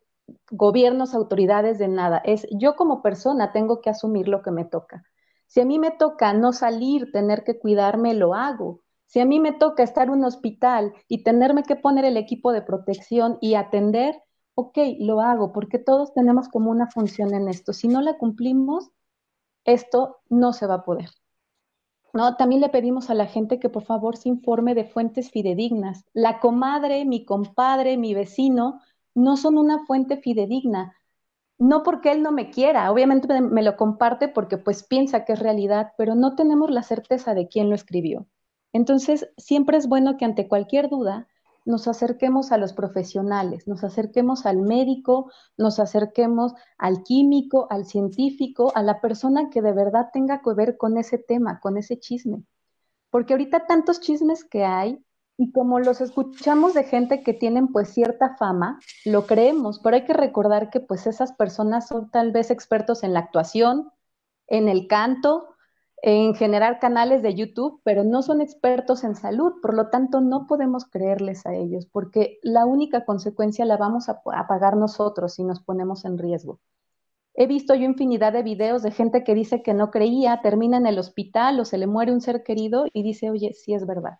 gobiernos, 0.48 1.12
autoridades, 1.12 1.78
de 1.78 1.88
nada. 1.88 2.18
Es 2.24 2.46
yo 2.52 2.76
como 2.76 3.02
persona 3.02 3.50
tengo 3.50 3.80
que 3.80 3.90
asumir 3.90 4.28
lo 4.28 4.42
que 4.42 4.52
me 4.52 4.64
toca. 4.64 5.02
Si 5.46 5.60
a 5.60 5.64
mí 5.64 5.80
me 5.80 5.90
toca 5.90 6.32
no 6.34 6.52
salir, 6.52 7.10
tener 7.10 7.42
que 7.42 7.58
cuidarme, 7.58 8.14
lo 8.14 8.34
hago. 8.34 8.82
Si 9.06 9.18
a 9.18 9.24
mí 9.24 9.40
me 9.40 9.50
toca 9.50 9.82
estar 9.82 10.06
en 10.06 10.14
un 10.14 10.24
hospital 10.24 10.94
y 11.08 11.24
tenerme 11.24 11.64
que 11.64 11.74
poner 11.74 12.04
el 12.04 12.16
equipo 12.16 12.52
de 12.52 12.62
protección 12.62 13.36
y 13.40 13.54
atender, 13.54 14.22
ok, 14.54 14.78
lo 15.00 15.20
hago, 15.20 15.52
porque 15.52 15.80
todos 15.80 16.14
tenemos 16.14 16.48
como 16.48 16.70
una 16.70 16.88
función 16.88 17.34
en 17.34 17.48
esto. 17.48 17.72
Si 17.72 17.88
no 17.88 18.00
la 18.00 18.18
cumplimos, 18.18 18.92
esto 19.64 20.18
no 20.28 20.52
se 20.52 20.68
va 20.68 20.74
a 20.74 20.84
poder. 20.84 21.10
También 22.38 22.60
le 22.60 22.68
pedimos 22.68 23.10
a 23.10 23.14
la 23.14 23.26
gente 23.26 23.58
que 23.58 23.68
por 23.68 23.84
favor 23.84 24.16
se 24.16 24.28
informe 24.28 24.74
de 24.74 24.84
fuentes 24.84 25.30
fidedignas. 25.30 26.04
La 26.12 26.40
comadre, 26.40 27.04
mi 27.04 27.24
compadre, 27.24 27.96
mi 27.96 28.14
vecino, 28.14 28.80
no 29.14 29.36
son 29.36 29.58
una 29.58 29.84
fuente 29.86 30.16
fidedigna 30.16 30.94
no 31.58 31.82
porque 31.82 32.12
él 32.12 32.22
no 32.22 32.32
me 32.32 32.50
quiera, 32.50 32.90
obviamente 32.90 33.40
me, 33.40 33.62
lo 33.62 33.76
comparte 33.76 34.28
porque 34.28 34.58
pues 34.58 34.82
piensa 34.82 35.24
que 35.24 35.34
es 35.34 35.38
realidad, 35.38 35.92
pero 35.96 36.14
no 36.14 36.34
tenemos 36.34 36.70
la 36.70 36.82
certeza 36.82 37.34
de 37.34 37.48
quién 37.48 37.68
lo 37.68 37.74
escribió. 37.74 38.26
Entonces, 38.72 39.30
siempre 39.36 39.76
es 39.76 39.88
bueno 39.88 40.16
que 40.16 40.24
ante 40.24 40.48
cualquier 40.48 40.88
duda 40.88 41.28
nos 41.64 41.88
acerquemos 41.88 42.52
a 42.52 42.58
los 42.58 42.72
profesionales, 42.72 43.66
nos 43.66 43.84
acerquemos 43.84 44.46
al 44.46 44.58
médico, 44.58 45.30
nos 45.56 45.78
acerquemos 45.78 46.54
al 46.78 47.02
químico, 47.02 47.66
al 47.70 47.86
científico, 47.86 48.72
a 48.74 48.82
la 48.82 49.00
persona 49.00 49.50
que 49.50 49.62
de 49.62 49.72
verdad 49.72 50.10
tenga 50.12 50.42
que 50.42 50.52
ver 50.54 50.76
con 50.76 50.98
ese 50.98 51.18
tema, 51.18 51.60
con 51.60 51.76
ese 51.76 51.98
chisme. 51.98 52.44
Porque 53.10 53.32
ahorita 53.32 53.66
tantos 53.66 54.00
chismes 54.00 54.44
que 54.44 54.64
hay, 54.64 55.04
y 55.36 55.50
como 55.52 55.80
los 55.80 56.00
escuchamos 56.00 56.74
de 56.74 56.84
gente 56.84 57.22
que 57.22 57.32
tienen 57.32 57.68
pues 57.68 57.88
cierta 57.88 58.36
fama, 58.36 58.78
lo 59.04 59.26
creemos, 59.26 59.80
pero 59.80 59.96
hay 59.96 60.04
que 60.04 60.12
recordar 60.12 60.70
que 60.70 60.80
pues 60.80 61.06
esas 61.06 61.32
personas 61.32 61.88
son 61.88 62.10
tal 62.10 62.30
vez 62.30 62.50
expertos 62.50 63.02
en 63.02 63.12
la 63.12 63.20
actuación, 63.20 63.90
en 64.46 64.68
el 64.68 64.86
canto, 64.86 65.53
en 66.06 66.34
generar 66.34 66.80
canales 66.80 67.22
de 67.22 67.34
YouTube, 67.34 67.80
pero 67.82 68.04
no 68.04 68.20
son 68.20 68.42
expertos 68.42 69.04
en 69.04 69.14
salud, 69.14 69.54
por 69.62 69.72
lo 69.72 69.88
tanto 69.88 70.20
no 70.20 70.46
podemos 70.46 70.84
creerles 70.84 71.46
a 71.46 71.54
ellos, 71.54 71.86
porque 71.86 72.38
la 72.42 72.66
única 72.66 73.06
consecuencia 73.06 73.64
la 73.64 73.78
vamos 73.78 74.10
a, 74.10 74.20
a 74.34 74.46
pagar 74.46 74.76
nosotros 74.76 75.32
si 75.32 75.44
nos 75.44 75.60
ponemos 75.62 76.04
en 76.04 76.18
riesgo. 76.18 76.60
He 77.32 77.46
visto 77.46 77.74
yo 77.74 77.86
infinidad 77.86 78.34
de 78.34 78.42
videos 78.42 78.82
de 78.82 78.90
gente 78.90 79.24
que 79.24 79.34
dice 79.34 79.62
que 79.62 79.72
no 79.72 79.90
creía, 79.90 80.42
termina 80.42 80.76
en 80.76 80.86
el 80.86 80.98
hospital 80.98 81.58
o 81.58 81.64
se 81.64 81.78
le 81.78 81.86
muere 81.86 82.12
un 82.12 82.20
ser 82.20 82.42
querido 82.42 82.84
y 82.92 83.02
dice, 83.02 83.30
oye, 83.30 83.54
sí 83.54 83.72
es 83.72 83.86
verdad. 83.86 84.18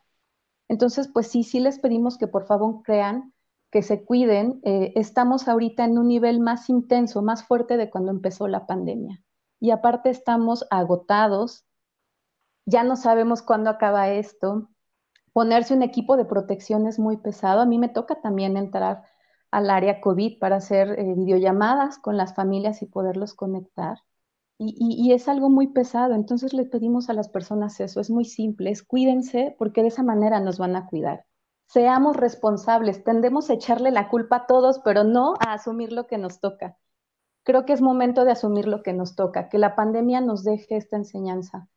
Entonces, 0.68 1.10
pues 1.12 1.26
sí, 1.26 1.42
sí 1.42 1.60
les 1.60 1.78
pedimos 1.78 2.16
que 2.16 2.28
por 2.28 2.46
favor 2.46 2.82
crean, 2.82 3.34
que 3.70 3.82
se 3.82 4.06
cuiden. 4.06 4.60
Eh, 4.64 4.94
estamos 4.96 5.48
ahorita 5.48 5.84
en 5.84 5.98
un 5.98 6.08
nivel 6.08 6.40
más 6.40 6.70
intenso, 6.70 7.20
más 7.20 7.44
fuerte 7.44 7.76
de 7.76 7.90
cuando 7.90 8.10
empezó 8.10 8.48
la 8.48 8.66
pandemia. 8.66 9.22
Y 9.60 9.70
aparte 9.70 10.08
estamos 10.08 10.66
agotados, 10.70 11.66
ya 12.66 12.84
no 12.84 12.96
sabemos 12.96 13.42
cuándo 13.42 13.70
acaba 13.70 14.10
esto. 14.10 14.68
Ponerse 15.32 15.74
un 15.74 15.82
equipo 15.82 16.16
de 16.16 16.24
protección 16.24 16.86
es 16.86 16.98
muy 16.98 17.16
pesado. 17.16 17.60
A 17.60 17.66
mí 17.66 17.78
me 17.78 17.88
toca 17.88 18.20
también 18.20 18.56
entrar 18.56 19.02
al 19.50 19.70
área 19.70 20.00
COVID 20.00 20.38
para 20.38 20.56
hacer 20.56 20.98
eh, 20.98 21.14
videollamadas 21.16 21.98
con 21.98 22.16
las 22.16 22.34
familias 22.34 22.82
y 22.82 22.86
poderlos 22.86 23.34
conectar. 23.34 23.98
Y, 24.56 25.12
es 25.12 25.28
algo 25.28 25.50
muy 25.50 25.68
pesado, 25.68 26.14
entonces 26.14 26.54
le 26.54 26.64
pedimos 26.64 27.10
a 27.10 27.12
las 27.12 27.28
personas 27.28 27.80
eso, 27.80 28.00
es 28.00 28.08
muy 28.08 28.24
simple, 28.24 28.72
cuídense 28.86 29.54
porque 29.58 29.82
de 29.82 29.88
esa 29.88 30.04
manera 30.04 30.38
nos 30.38 30.58
van 30.58 30.76
a 30.76 30.86
cuidar. 30.86 31.26
Seamos 31.66 32.16
responsables, 32.16 33.02
tendemos 33.02 33.50
a 33.50 33.54
echarle 33.54 33.90
la 33.90 34.08
culpa 34.08 34.36
a 34.36 34.46
todos, 34.46 34.78
pero 34.84 35.02
no 35.02 35.34
a 35.40 35.54
asumir 35.54 35.92
lo 35.92 36.06
que 36.06 36.18
nos 36.18 36.40
toca. 36.40 36.78
Creo 37.42 37.64
que 37.64 37.72
es 37.72 37.82
momento 37.82 38.24
de 38.24 38.30
asumir 38.32 38.68
lo 38.68 38.82
que 38.82 38.92
nos 38.92 39.16
toca, 39.16 39.48
que 39.48 39.58
la 39.58 39.74
pandemia 39.74 40.20
nos 40.20 40.44
deje 40.44 40.76
esta 40.76 40.96
enseñanza. 40.96 41.68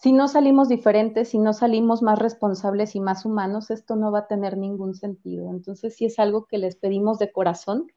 Si 0.00 0.12
no 0.12 0.28
salimos 0.28 0.68
diferentes, 0.68 1.28
si 1.30 1.38
no 1.38 1.52
salimos 1.52 2.02
más 2.02 2.18
responsables 2.18 2.94
y 2.94 3.00
más 3.00 3.24
humanos, 3.26 3.70
esto 3.70 3.96
no 3.96 4.12
va 4.12 4.20
a 4.20 4.26
tener 4.28 4.56
ningún 4.56 4.94
sentido. 4.94 5.50
Entonces, 5.50 5.96
sí 5.96 6.06
es 6.06 6.18
algo 6.18 6.46
que 6.46 6.56
les 6.58 6.76
pedimos 6.76 7.18
de 7.18 7.32
corazón, 7.32 7.88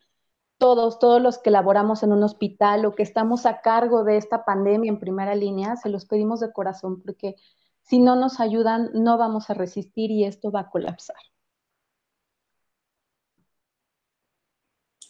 todos, 0.59 0.99
todos 0.99 1.21
los 1.21 1.39
que 1.39 1.51
laboramos 1.51 2.03
en 2.03 2.13
un 2.13 2.23
hospital 2.23 2.85
o 2.85 2.95
que 2.95 3.03
estamos 3.03 3.45
a 3.45 3.61
cargo 3.61 4.03
de 4.03 4.17
esta 4.17 4.45
pandemia 4.45 4.89
en 4.89 4.99
primera 4.99 5.35
línea, 5.35 5.75
se 5.77 5.89
los 5.89 6.05
pedimos 6.05 6.39
de 6.41 6.53
corazón 6.53 7.01
porque 7.01 7.35
si 7.83 7.99
no 7.99 8.15
nos 8.15 8.39
ayudan 8.39 8.91
no 8.93 9.17
vamos 9.17 9.49
a 9.49 9.55
resistir 9.55 10.11
y 10.11 10.25
esto 10.25 10.51
va 10.51 10.61
a 10.61 10.69
colapsar. 10.69 11.17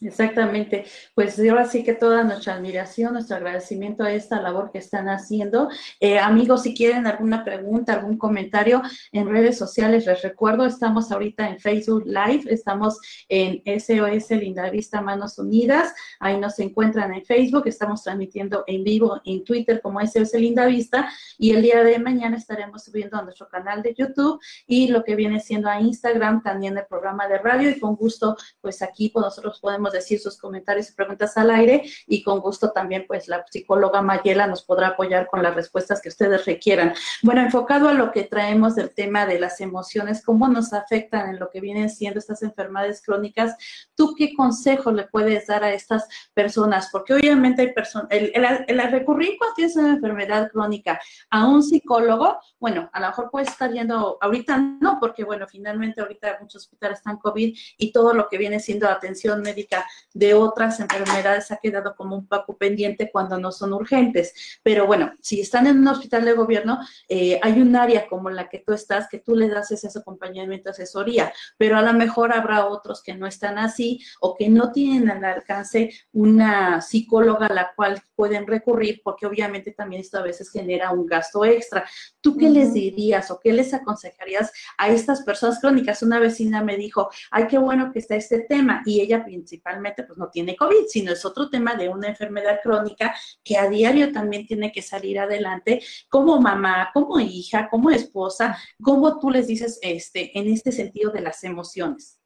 Exactamente, 0.04 0.86
pues 1.14 1.38
ahora 1.40 1.68
sí 1.68 1.84
que 1.84 1.94
toda 1.94 2.24
nuestra 2.24 2.56
admiración, 2.56 3.14
nuestro 3.14 3.36
agradecimiento 3.36 4.04
a 4.04 4.12
esta 4.12 4.42
labor 4.42 4.72
que 4.72 4.80
están 4.80 5.08
haciendo. 5.10 5.70
Eh, 6.00 6.18
amigos, 6.18 6.64
si 6.64 6.74
quieren 6.74 7.06
alguna 7.06 7.46
pregunta, 7.46 7.94
algún 7.94 8.18
comentario 8.18 8.82
en 9.12 9.30
redes 9.30 9.60
sociales, 9.60 10.08
les 10.08 10.24
recuerdo, 10.24 10.66
estamos 10.66 11.12
ahorita 11.12 11.48
en 11.48 11.60
Facebook 11.60 12.06
Live, 12.08 12.46
estamos 12.48 13.00
en 13.30 13.62
SOS 13.80 14.32
Linda 14.32 14.72
Vista 14.72 15.02
Manos 15.02 15.38
Unidas, 15.38 15.94
ahí 16.20 16.40
nos 16.40 16.58
encuentran 16.58 17.14
en 17.14 17.24
Facebook, 17.24 17.68
estamos 17.68 18.02
transmitiendo 18.02 18.64
en 18.66 18.84
vivo 18.84 19.22
en 19.24 19.44
Twitter 19.44 19.82
como 19.84 20.02
SOS 20.02 20.34
Linda 20.34 20.66
Vista. 20.66 21.12
Y 21.38 21.52
el 21.52 21.62
día 21.62 21.84
de 21.84 22.00
mañana 22.00 22.38
estaremos 22.38 22.86
subiendo 22.86 23.18
a 23.18 23.22
nuestro 23.22 23.48
canal 23.50 23.84
de 23.84 23.94
YouTube 23.94 24.42
y 24.66 24.88
lo 24.88 25.04
que 25.04 25.16
viene 25.16 25.40
siendo 25.40 25.70
a 25.70 25.80
Instagram 25.80 26.42
también 26.42 26.76
el 26.76 26.88
programa 26.88 27.28
de 27.28 27.38
radio. 27.38 27.70
Y 27.70 27.80
con 27.80 27.96
gusto, 27.96 28.36
pues 28.62 28.82
aquí 28.82 29.10
pues, 29.10 29.26
nosotros 29.26 29.60
podemos 29.60 29.91
podemos 29.92 29.94
decir 29.94 30.20
sus 30.20 30.38
comentarios 30.38 30.90
y 30.90 30.94
preguntas 30.94 31.38
al 31.38 31.52
aire 31.52 31.84
y 32.08 32.24
con 32.24 32.40
gusto 32.40 32.72
también 32.72 33.06
pues 33.08 33.28
la 33.28 33.46
psicóloga 33.50 34.02
Mayela 34.02 34.48
nos 34.48 34.64
podrá 34.64 34.90
apoyar 34.90 35.28
con 35.28 35.44
las 35.44 35.56
respuestas 35.56 36.02
que 36.02 36.10
ustedes 36.10 36.46
requieran. 36.46 36.94
Bueno, 37.22 37.42
enfocado 37.42 37.90
a 37.90 37.94
lo 37.94 38.12
que 38.12 38.24
traemos 38.24 38.76
del 38.76 38.94
tema 38.94 39.26
de 39.26 39.40
las 39.40 39.62
emociones, 39.62 40.24
cómo 40.24 40.48
nos 40.48 40.74
afectan 40.74 41.30
en 41.30 41.40
lo 41.40 41.50
que 41.50 41.62
vienen 41.62 41.90
siendo 41.90 42.20
estas 42.20 42.42
enfermedades 42.44 43.02
crónicas, 43.02 43.56
¿tú 43.96 44.16
qué 44.18 44.34
consejo 44.34 44.92
le 44.92 45.04
puedes 45.04 45.48
dar 45.48 45.64
a 45.64 45.74
estas 45.74 46.08
personas? 46.34 46.90
Porque 46.92 47.14
obviamente 47.14 47.62
hay 47.62 47.74
personas, 47.74 48.08
el, 48.12 48.32
el, 48.34 48.92
recurrir 48.92 49.38
cuando 49.38 49.56
tienes 49.56 49.76
una 49.76 49.94
enfermedad 49.94 50.50
crónica 50.52 51.00
a 51.30 51.48
un 51.48 51.64
psicólogo, 51.64 52.40
bueno, 52.60 52.90
a 52.94 53.00
lo 53.00 53.08
mejor 53.08 53.30
puede 53.32 53.46
estar 53.46 53.72
yendo, 53.72 54.18
ahorita 54.22 54.58
no, 54.58 55.00
porque 55.00 55.24
bueno, 55.24 55.48
finalmente 55.48 56.02
ahorita 56.02 56.38
muchos 56.42 56.64
hospitales 56.64 57.00
están 57.00 57.18
COVID 57.18 57.56
y 57.78 57.92
todo 57.92 58.14
lo 58.14 58.28
que 58.28 58.38
viene 58.38 58.60
siendo 58.60 58.88
atención 58.88 59.42
médica 59.42 59.81
de 60.14 60.34
otras 60.34 60.80
enfermedades 60.80 61.52
ha 61.52 61.58
quedado 61.58 61.96
como 61.96 62.16
un 62.16 62.28
poco 62.28 62.58
pendiente 62.58 63.10
cuando 63.12 63.38
no 63.40 63.52
son 63.52 63.74
urgentes. 63.74 64.60
Pero 64.64 64.86
bueno, 64.86 65.14
si 65.22 65.42
están 65.42 65.68
en 65.68 65.80
un 65.80 65.88
hospital 65.88 66.26
de 66.26 66.34
gobierno, 66.34 66.80
eh, 67.08 67.40
hay 67.42 67.62
un 67.62 67.76
área 67.76 68.08
como 68.08 68.30
la 68.30 68.50
que 68.50 68.60
tú 68.60 68.74
estás, 68.74 69.08
que 69.10 69.20
tú 69.20 69.36
le 69.36 69.50
das 69.50 69.72
ese 69.72 69.88
acompañamiento, 69.98 70.70
asesoría, 70.70 71.34
pero 71.58 71.78
a 71.78 71.82
lo 71.82 71.94
mejor 71.94 72.34
habrá 72.34 72.66
otros 72.68 73.02
que 73.04 73.14
no 73.14 73.28
están 73.28 73.58
así 73.58 74.00
o 74.20 74.36
que 74.36 74.50
no 74.50 74.72
tienen 74.72 75.10
al 75.10 75.24
alcance 75.24 75.92
una 76.12 76.82
psicóloga 76.82 77.48
a 77.48 77.54
la 77.54 77.74
cual 77.76 78.02
pueden 78.16 78.48
recurrir, 78.48 79.02
porque 79.04 79.26
obviamente 79.26 79.72
también 79.72 80.02
esto 80.02 80.20
a 80.20 80.24
veces 80.24 80.52
genera 80.52 80.92
un 80.92 81.06
gasto 81.06 81.44
extra. 81.46 81.86
¿Tú 82.22 82.38
qué 82.38 82.50
les 82.50 82.74
dirías 82.74 83.32
o 83.32 83.40
qué 83.40 83.52
les 83.54 83.74
aconsejarías 83.74 84.52
a 84.78 84.90
estas 84.90 85.24
personas 85.24 85.60
crónicas? 85.60 86.04
Una 86.04 86.20
vecina 86.20 86.64
me 86.64 86.78
dijo, 86.78 87.10
ay, 87.32 87.48
qué 87.48 87.58
bueno 87.58 87.92
que 87.92 88.00
está 88.00 88.16
este 88.16 88.42
tema, 88.42 88.82
y 88.86 89.02
ella 89.02 89.24
principalmente 89.72 90.04
pues 90.04 90.18
no 90.18 90.30
tiene 90.30 90.56
COVID, 90.56 90.86
sino 90.88 91.12
es 91.12 91.26
otro 91.26 91.50
tema 91.50 91.76
de 91.76 91.90
una 91.90 92.08
enfermedad 92.08 92.60
crónica 92.62 93.14
que 93.44 93.58
a 93.58 93.70
diario 93.70 94.12
también 94.12 94.46
tiene 94.46 94.72
que 94.72 94.82
salir 94.82 95.20
adelante 95.20 95.82
como 96.10 96.40
mamá, 96.40 96.90
como 96.94 97.20
hija, 97.20 97.70
como 97.70 97.90
esposa, 97.90 98.58
¿cómo 98.82 99.20
tú 99.20 99.30
les 99.30 99.48
dices 99.48 99.80
este, 99.82 100.38
en 100.38 100.48
este 100.48 100.72
sentido 100.72 101.12
de 101.12 101.22
las 101.22 101.44
emociones? 101.44 102.20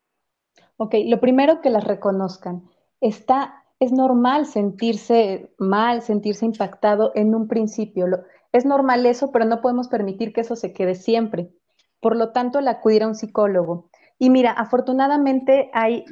Ok, 0.77 0.95
lo 1.05 1.19
primero 1.19 1.61
que 1.61 1.69
las 1.69 1.83
reconozcan. 1.83 2.63
Está 2.99 3.61
es 3.79 3.91
normal 3.91 4.45
sentirse 4.45 5.53
mal, 5.57 6.01
sentirse 6.01 6.45
impactado 6.45 7.11
en 7.13 7.35
un 7.35 7.47
principio. 7.47 8.07
es 8.53 8.65
normal 8.65 9.05
eso, 9.05 9.31
pero 9.31 9.43
no 9.43 9.61
podemos 9.61 9.89
permitir 9.89 10.31
que 10.31 10.41
eso 10.41 10.55
se 10.55 10.71
quede 10.71 10.95
siempre. 10.95 11.51
Por 11.99 12.15
lo 12.15 12.31
tanto, 12.31 12.59
el 12.59 12.67
acudir 12.69 13.03
a 13.03 13.07
un 13.07 13.15
psicólogo. 13.15 13.89
Y 14.17 14.29
mira, 14.29 14.51
afortunadamente 14.51 15.69
hay 15.73 16.05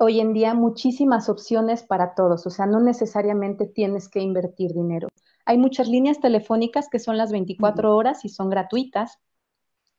hoy 0.00 0.18
en 0.18 0.32
día 0.32 0.54
muchísimas 0.54 1.28
opciones 1.28 1.82
para 1.82 2.14
todos, 2.14 2.46
o 2.46 2.50
sea, 2.50 2.64
no 2.64 2.80
necesariamente 2.80 3.66
tienes 3.66 4.08
que 4.08 4.20
invertir 4.20 4.72
dinero. 4.72 5.08
Hay 5.44 5.58
muchas 5.58 5.88
líneas 5.88 6.20
telefónicas 6.20 6.88
que 6.88 6.98
son 6.98 7.18
las 7.18 7.30
24 7.30 7.94
horas 7.94 8.24
y 8.24 8.30
son 8.30 8.48
gratuitas. 8.48 9.18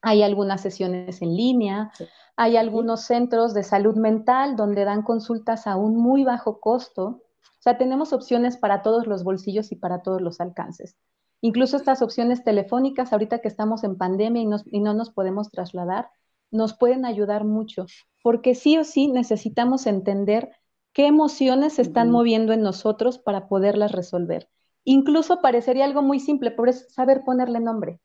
Hay 0.01 0.23
algunas 0.23 0.61
sesiones 0.61 1.21
en 1.21 1.35
línea, 1.35 1.91
hay 2.35 2.57
algunos 2.57 3.01
centros 3.01 3.53
de 3.53 3.61
salud 3.61 3.95
mental 3.95 4.55
donde 4.55 4.85
dan 4.85 5.03
consultas 5.03 5.67
a 5.67 5.75
un 5.75 5.97
muy 5.97 6.23
bajo 6.23 6.59
costo. 6.59 7.03
O 7.05 7.61
sea, 7.61 7.77
tenemos 7.77 8.11
opciones 8.11 8.57
para 8.57 8.81
todos 8.81 9.05
los 9.05 9.23
bolsillos 9.23 9.71
y 9.71 9.75
para 9.75 10.01
todos 10.01 10.21
los 10.21 10.41
alcances. 10.41 10.97
Incluso 11.41 11.77
estas 11.77 12.01
opciones 12.01 12.43
telefónicas, 12.43 13.13
ahorita 13.13 13.39
que 13.39 13.47
estamos 13.47 13.83
en 13.83 13.97
pandemia 13.97 14.41
y, 14.65 14.79
no 14.79 14.93
nos 14.95 15.11
podemos 15.11 15.51
trasladar, 15.51 16.09
nos 16.49 16.75
pueden 16.75 17.05
ayudar 17.05 17.45
mucho, 17.45 17.85
porque 18.23 18.55
sí 18.55 18.77
o 18.77 18.83
sí 18.83 19.07
necesitamos 19.07 19.87
entender 19.87 20.51
qué 20.93 21.07
emociones 21.07 21.73
se 21.73 21.81
están 21.81 22.11
moviendo 22.11 22.53
en 22.53 22.61
nosotros 22.61 23.17
para 23.17 23.47
poderlas 23.47 23.91
resolver. 23.91 24.49
Incluso 24.83 25.41
parecería 25.41 25.85
algo 25.85 26.01
muy 26.01 26.19
simple, 26.19 26.51
pero 26.51 26.69
es 26.69 26.93
saber 26.93 27.23
ponerle 27.23 27.59
nombre. 27.59 27.99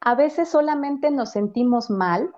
A 0.00 0.14
veces 0.14 0.48
solamente 0.48 1.10
nos 1.10 1.30
sentimos 1.30 1.90
mal, 1.90 2.30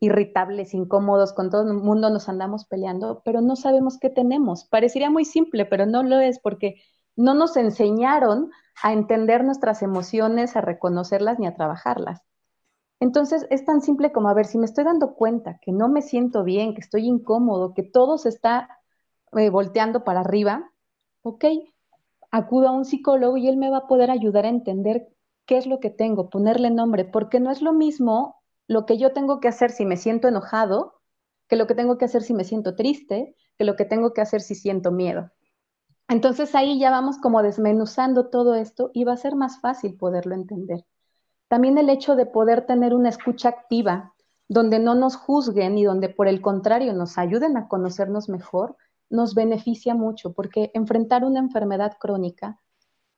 irritables, 0.00 0.74
incómodos, 0.74 1.32
con 1.32 1.50
todo 1.50 1.62
el 1.70 1.74
mundo 1.74 2.10
nos 2.10 2.28
andamos 2.28 2.66
peleando, 2.66 3.22
pero 3.24 3.40
no 3.40 3.56
sabemos 3.56 3.98
qué 3.98 4.10
tenemos. 4.10 4.66
Parecería 4.66 5.10
muy 5.10 5.24
simple, 5.24 5.64
pero 5.64 5.86
no 5.86 6.02
lo 6.02 6.20
es 6.20 6.38
porque 6.38 6.76
no 7.16 7.34
nos 7.34 7.56
enseñaron 7.56 8.50
a 8.82 8.92
entender 8.92 9.44
nuestras 9.44 9.82
emociones, 9.82 10.56
a 10.56 10.60
reconocerlas 10.60 11.38
ni 11.38 11.46
a 11.46 11.54
trabajarlas. 11.54 12.22
Entonces 13.04 13.46
es 13.50 13.66
tan 13.66 13.82
simple 13.82 14.12
como, 14.12 14.30
a 14.30 14.34
ver, 14.34 14.46
si 14.46 14.56
me 14.56 14.64
estoy 14.64 14.82
dando 14.82 15.14
cuenta 15.14 15.58
que 15.60 15.72
no 15.72 15.90
me 15.90 16.00
siento 16.00 16.42
bien, 16.42 16.72
que 16.72 16.80
estoy 16.80 17.06
incómodo, 17.06 17.74
que 17.74 17.82
todo 17.82 18.16
se 18.16 18.30
está 18.30 18.78
eh, 19.32 19.50
volteando 19.50 20.04
para 20.04 20.20
arriba, 20.20 20.72
ok, 21.20 21.44
acudo 22.30 22.68
a 22.68 22.72
un 22.72 22.86
psicólogo 22.86 23.36
y 23.36 23.46
él 23.46 23.58
me 23.58 23.68
va 23.68 23.76
a 23.76 23.86
poder 23.88 24.10
ayudar 24.10 24.46
a 24.46 24.48
entender 24.48 25.06
qué 25.44 25.58
es 25.58 25.66
lo 25.66 25.80
que 25.80 25.90
tengo, 25.90 26.30
ponerle 26.30 26.70
nombre, 26.70 27.04
porque 27.04 27.40
no 27.40 27.50
es 27.50 27.60
lo 27.60 27.74
mismo 27.74 28.36
lo 28.68 28.86
que 28.86 28.96
yo 28.96 29.12
tengo 29.12 29.38
que 29.38 29.48
hacer 29.48 29.70
si 29.70 29.84
me 29.84 29.98
siento 29.98 30.26
enojado 30.26 30.94
que 31.46 31.56
lo 31.56 31.66
que 31.66 31.74
tengo 31.74 31.98
que 31.98 32.06
hacer 32.06 32.22
si 32.22 32.32
me 32.32 32.44
siento 32.44 32.74
triste, 32.74 33.36
que 33.58 33.64
lo 33.64 33.76
que 33.76 33.84
tengo 33.84 34.14
que 34.14 34.22
hacer 34.22 34.40
si 34.40 34.54
siento 34.54 34.92
miedo. 34.92 35.30
Entonces 36.08 36.54
ahí 36.54 36.78
ya 36.78 36.90
vamos 36.90 37.18
como 37.18 37.42
desmenuzando 37.42 38.30
todo 38.30 38.54
esto 38.54 38.90
y 38.94 39.04
va 39.04 39.12
a 39.12 39.18
ser 39.18 39.36
más 39.36 39.60
fácil 39.60 39.94
poderlo 39.94 40.34
entender. 40.34 40.86
También 41.48 41.78
el 41.78 41.90
hecho 41.90 42.16
de 42.16 42.26
poder 42.26 42.66
tener 42.66 42.94
una 42.94 43.08
escucha 43.08 43.48
activa, 43.48 44.14
donde 44.48 44.78
no 44.78 44.94
nos 44.94 45.16
juzguen 45.16 45.78
y 45.78 45.84
donde 45.84 46.08
por 46.08 46.28
el 46.28 46.40
contrario 46.40 46.92
nos 46.92 47.18
ayuden 47.18 47.56
a 47.56 47.68
conocernos 47.68 48.28
mejor, 48.28 48.76
nos 49.10 49.34
beneficia 49.34 49.94
mucho, 49.94 50.32
porque 50.32 50.70
enfrentar 50.74 51.24
una 51.24 51.40
enfermedad 51.40 51.96
crónica 51.98 52.60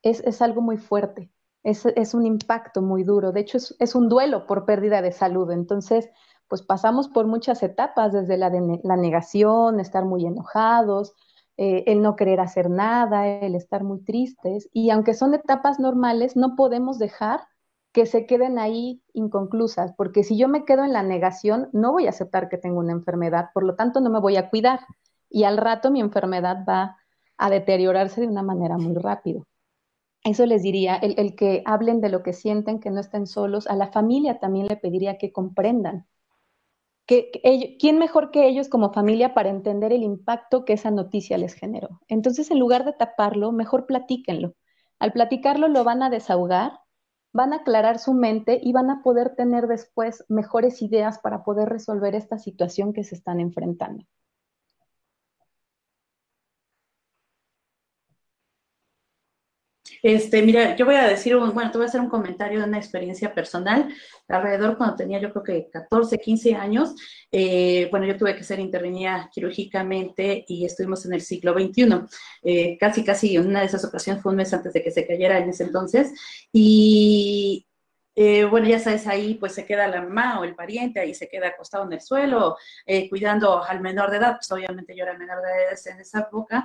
es, 0.02 0.20
es 0.20 0.42
algo 0.42 0.60
muy 0.60 0.76
fuerte 0.76 1.30
es, 1.66 2.14
un 2.14 2.26
impacto 2.26 2.80
muy 2.80 3.02
duro. 3.02 3.32
De 3.32 3.40
hecho, 3.40 3.58
es, 3.58 3.94
un 3.94 4.08
duelo 4.08 4.46
por 4.46 4.64
pérdida 4.64 5.02
de 5.02 5.10
salud. 5.10 5.50
Entonces, 5.50 6.08
pues 6.48 6.62
pasamos 6.62 7.08
por 7.08 7.26
muchas 7.26 7.62
etapas, 7.64 8.12
desde 8.12 8.36
la, 8.36 8.50
la 8.84 8.96
negación, 8.96 9.80
estar 9.80 10.04
muy 10.04 10.24
enojados, 10.26 11.14
eh, 11.56 11.82
el 11.88 12.02
no 12.02 12.14
querer 12.14 12.38
hacer 12.38 12.70
nada, 12.70 13.26
el 13.26 13.56
estar 13.56 13.82
muy 13.82 14.04
tristes. 14.04 14.68
Y 14.72 14.90
aunque 14.90 15.14
son 15.14 15.34
etapas 15.34 15.80
normales, 15.80 16.36
no 16.36 16.54
podemos 16.54 17.00
dejar 17.00 17.40
que 17.96 18.04
se 18.04 18.26
queden 18.26 18.58
ahí 18.58 19.02
inconclusas, 19.14 19.94
porque 19.96 20.22
si 20.22 20.36
yo 20.36 20.48
me 20.48 20.66
quedo 20.66 20.84
en 20.84 20.92
la 20.92 21.02
negación, 21.02 21.70
no 21.72 21.92
voy 21.92 22.04
a 22.04 22.10
aceptar 22.10 22.50
que 22.50 22.58
tengo 22.58 22.78
una 22.78 22.92
enfermedad, 22.92 23.46
por 23.54 23.64
lo 23.64 23.74
tanto 23.74 24.02
no 24.02 24.10
me 24.10 24.20
voy 24.20 24.36
a 24.36 24.50
cuidar 24.50 24.80
y 25.30 25.44
al 25.44 25.56
rato 25.56 25.90
mi 25.90 26.00
enfermedad 26.00 26.58
va 26.68 26.98
a 27.38 27.48
deteriorarse 27.48 28.20
de 28.20 28.26
una 28.26 28.42
manera 28.42 28.76
muy 28.76 28.94
rápida. 28.96 29.40
Eso 30.24 30.44
les 30.44 30.62
diría, 30.62 30.96
el, 30.96 31.34
que 31.36 31.62
hablen 31.64 32.02
de 32.02 32.10
lo 32.10 32.22
que 32.22 32.34
sienten, 32.34 32.80
que 32.80 32.90
no 32.90 33.00
estén 33.00 33.26
solos. 33.26 33.66
A 33.66 33.76
la 33.76 33.90
familia 33.90 34.40
también 34.40 34.66
le 34.66 34.76
pediría 34.76 35.16
que 35.16 35.32
comprendan. 35.32 36.06
Que, 37.06 37.30
¿Quién 37.80 37.98
mejor 37.98 38.30
que 38.30 38.46
ellos 38.46 38.68
como 38.68 38.92
familia 38.92 39.32
para 39.32 39.48
entender 39.48 39.94
el 39.94 40.02
impacto 40.02 40.66
que 40.66 40.74
esa 40.74 40.90
noticia 40.90 41.38
les 41.38 41.54
generó? 41.54 42.02
Entonces, 42.08 42.50
en 42.50 42.58
lugar 42.58 42.84
de 42.84 42.92
taparlo, 42.92 43.52
mejor 43.52 43.86
platíquenlo. 43.86 44.52
Al 44.98 45.12
platicarlo 45.12 45.68
lo 45.68 45.82
van 45.82 46.02
a 46.02 46.10
desahogar, 46.10 46.72
van 47.36 47.52
a 47.52 47.56
aclarar 47.56 47.98
su 47.98 48.14
mente 48.14 48.58
y 48.62 48.72
van 48.72 48.90
a 48.90 49.02
poder 49.02 49.36
tener 49.36 49.66
después 49.66 50.24
mejores 50.28 50.80
ideas 50.80 51.18
para 51.18 51.44
poder 51.44 51.68
resolver 51.68 52.14
esta 52.14 52.38
situación 52.38 52.94
que 52.94 53.04
se 53.04 53.14
están 53.14 53.40
enfrentando. 53.40 54.04
Este, 60.06 60.40
mira, 60.40 60.76
yo 60.76 60.84
voy 60.86 60.94
a 60.94 61.08
decir, 61.08 61.34
un, 61.34 61.52
bueno, 61.52 61.72
te 61.72 61.78
voy 61.78 61.84
a 61.84 61.88
hacer 61.88 62.00
un 62.00 62.08
comentario 62.08 62.60
de 62.60 62.64
una 62.64 62.78
experiencia 62.78 63.34
personal. 63.34 63.92
Alrededor 64.28 64.76
cuando 64.76 64.94
tenía 64.94 65.18
yo 65.20 65.32
creo 65.32 65.42
que 65.42 65.68
14, 65.68 66.18
15 66.18 66.54
años, 66.54 66.94
eh, 67.32 67.88
bueno, 67.90 68.06
yo 68.06 68.16
tuve 68.16 68.36
que 68.36 68.44
ser 68.44 68.60
intervenida 68.60 69.28
quirúrgicamente 69.34 70.44
y 70.46 70.64
estuvimos 70.64 71.04
en 71.06 71.14
el 71.14 71.22
siglo 71.22 71.54
XXI. 71.54 72.02
Eh, 72.44 72.78
casi, 72.78 73.02
casi, 73.02 73.34
en 73.34 73.48
una 73.48 73.58
de 73.58 73.66
esas 73.66 73.84
ocasiones 73.84 74.22
fue 74.22 74.30
un 74.30 74.36
mes 74.36 74.54
antes 74.54 74.72
de 74.72 74.84
que 74.84 74.92
se 74.92 75.04
cayera 75.04 75.38
en 75.38 75.48
ese 75.48 75.64
entonces. 75.64 76.12
Y 76.52 77.66
eh, 78.14 78.44
bueno, 78.44 78.68
ya 78.68 78.78
sabes, 78.78 79.08
ahí 79.08 79.34
pues 79.34 79.54
se 79.54 79.66
queda 79.66 79.88
la 79.88 80.02
mamá 80.02 80.38
o 80.38 80.44
el 80.44 80.54
pariente, 80.54 81.00
ahí 81.00 81.14
se 81.14 81.28
queda 81.28 81.48
acostado 81.48 81.84
en 81.84 81.94
el 81.94 82.00
suelo, 82.00 82.56
cuidando 83.10 83.64
al 83.64 83.80
menor 83.80 84.12
de 84.12 84.18
edad, 84.18 84.36
pues 84.36 84.52
obviamente 84.52 84.94
yo 84.96 85.02
era 85.02 85.18
menor 85.18 85.42
de 85.42 85.48
edad 85.48 85.78
en 85.92 86.00
esa 86.00 86.20
época, 86.20 86.64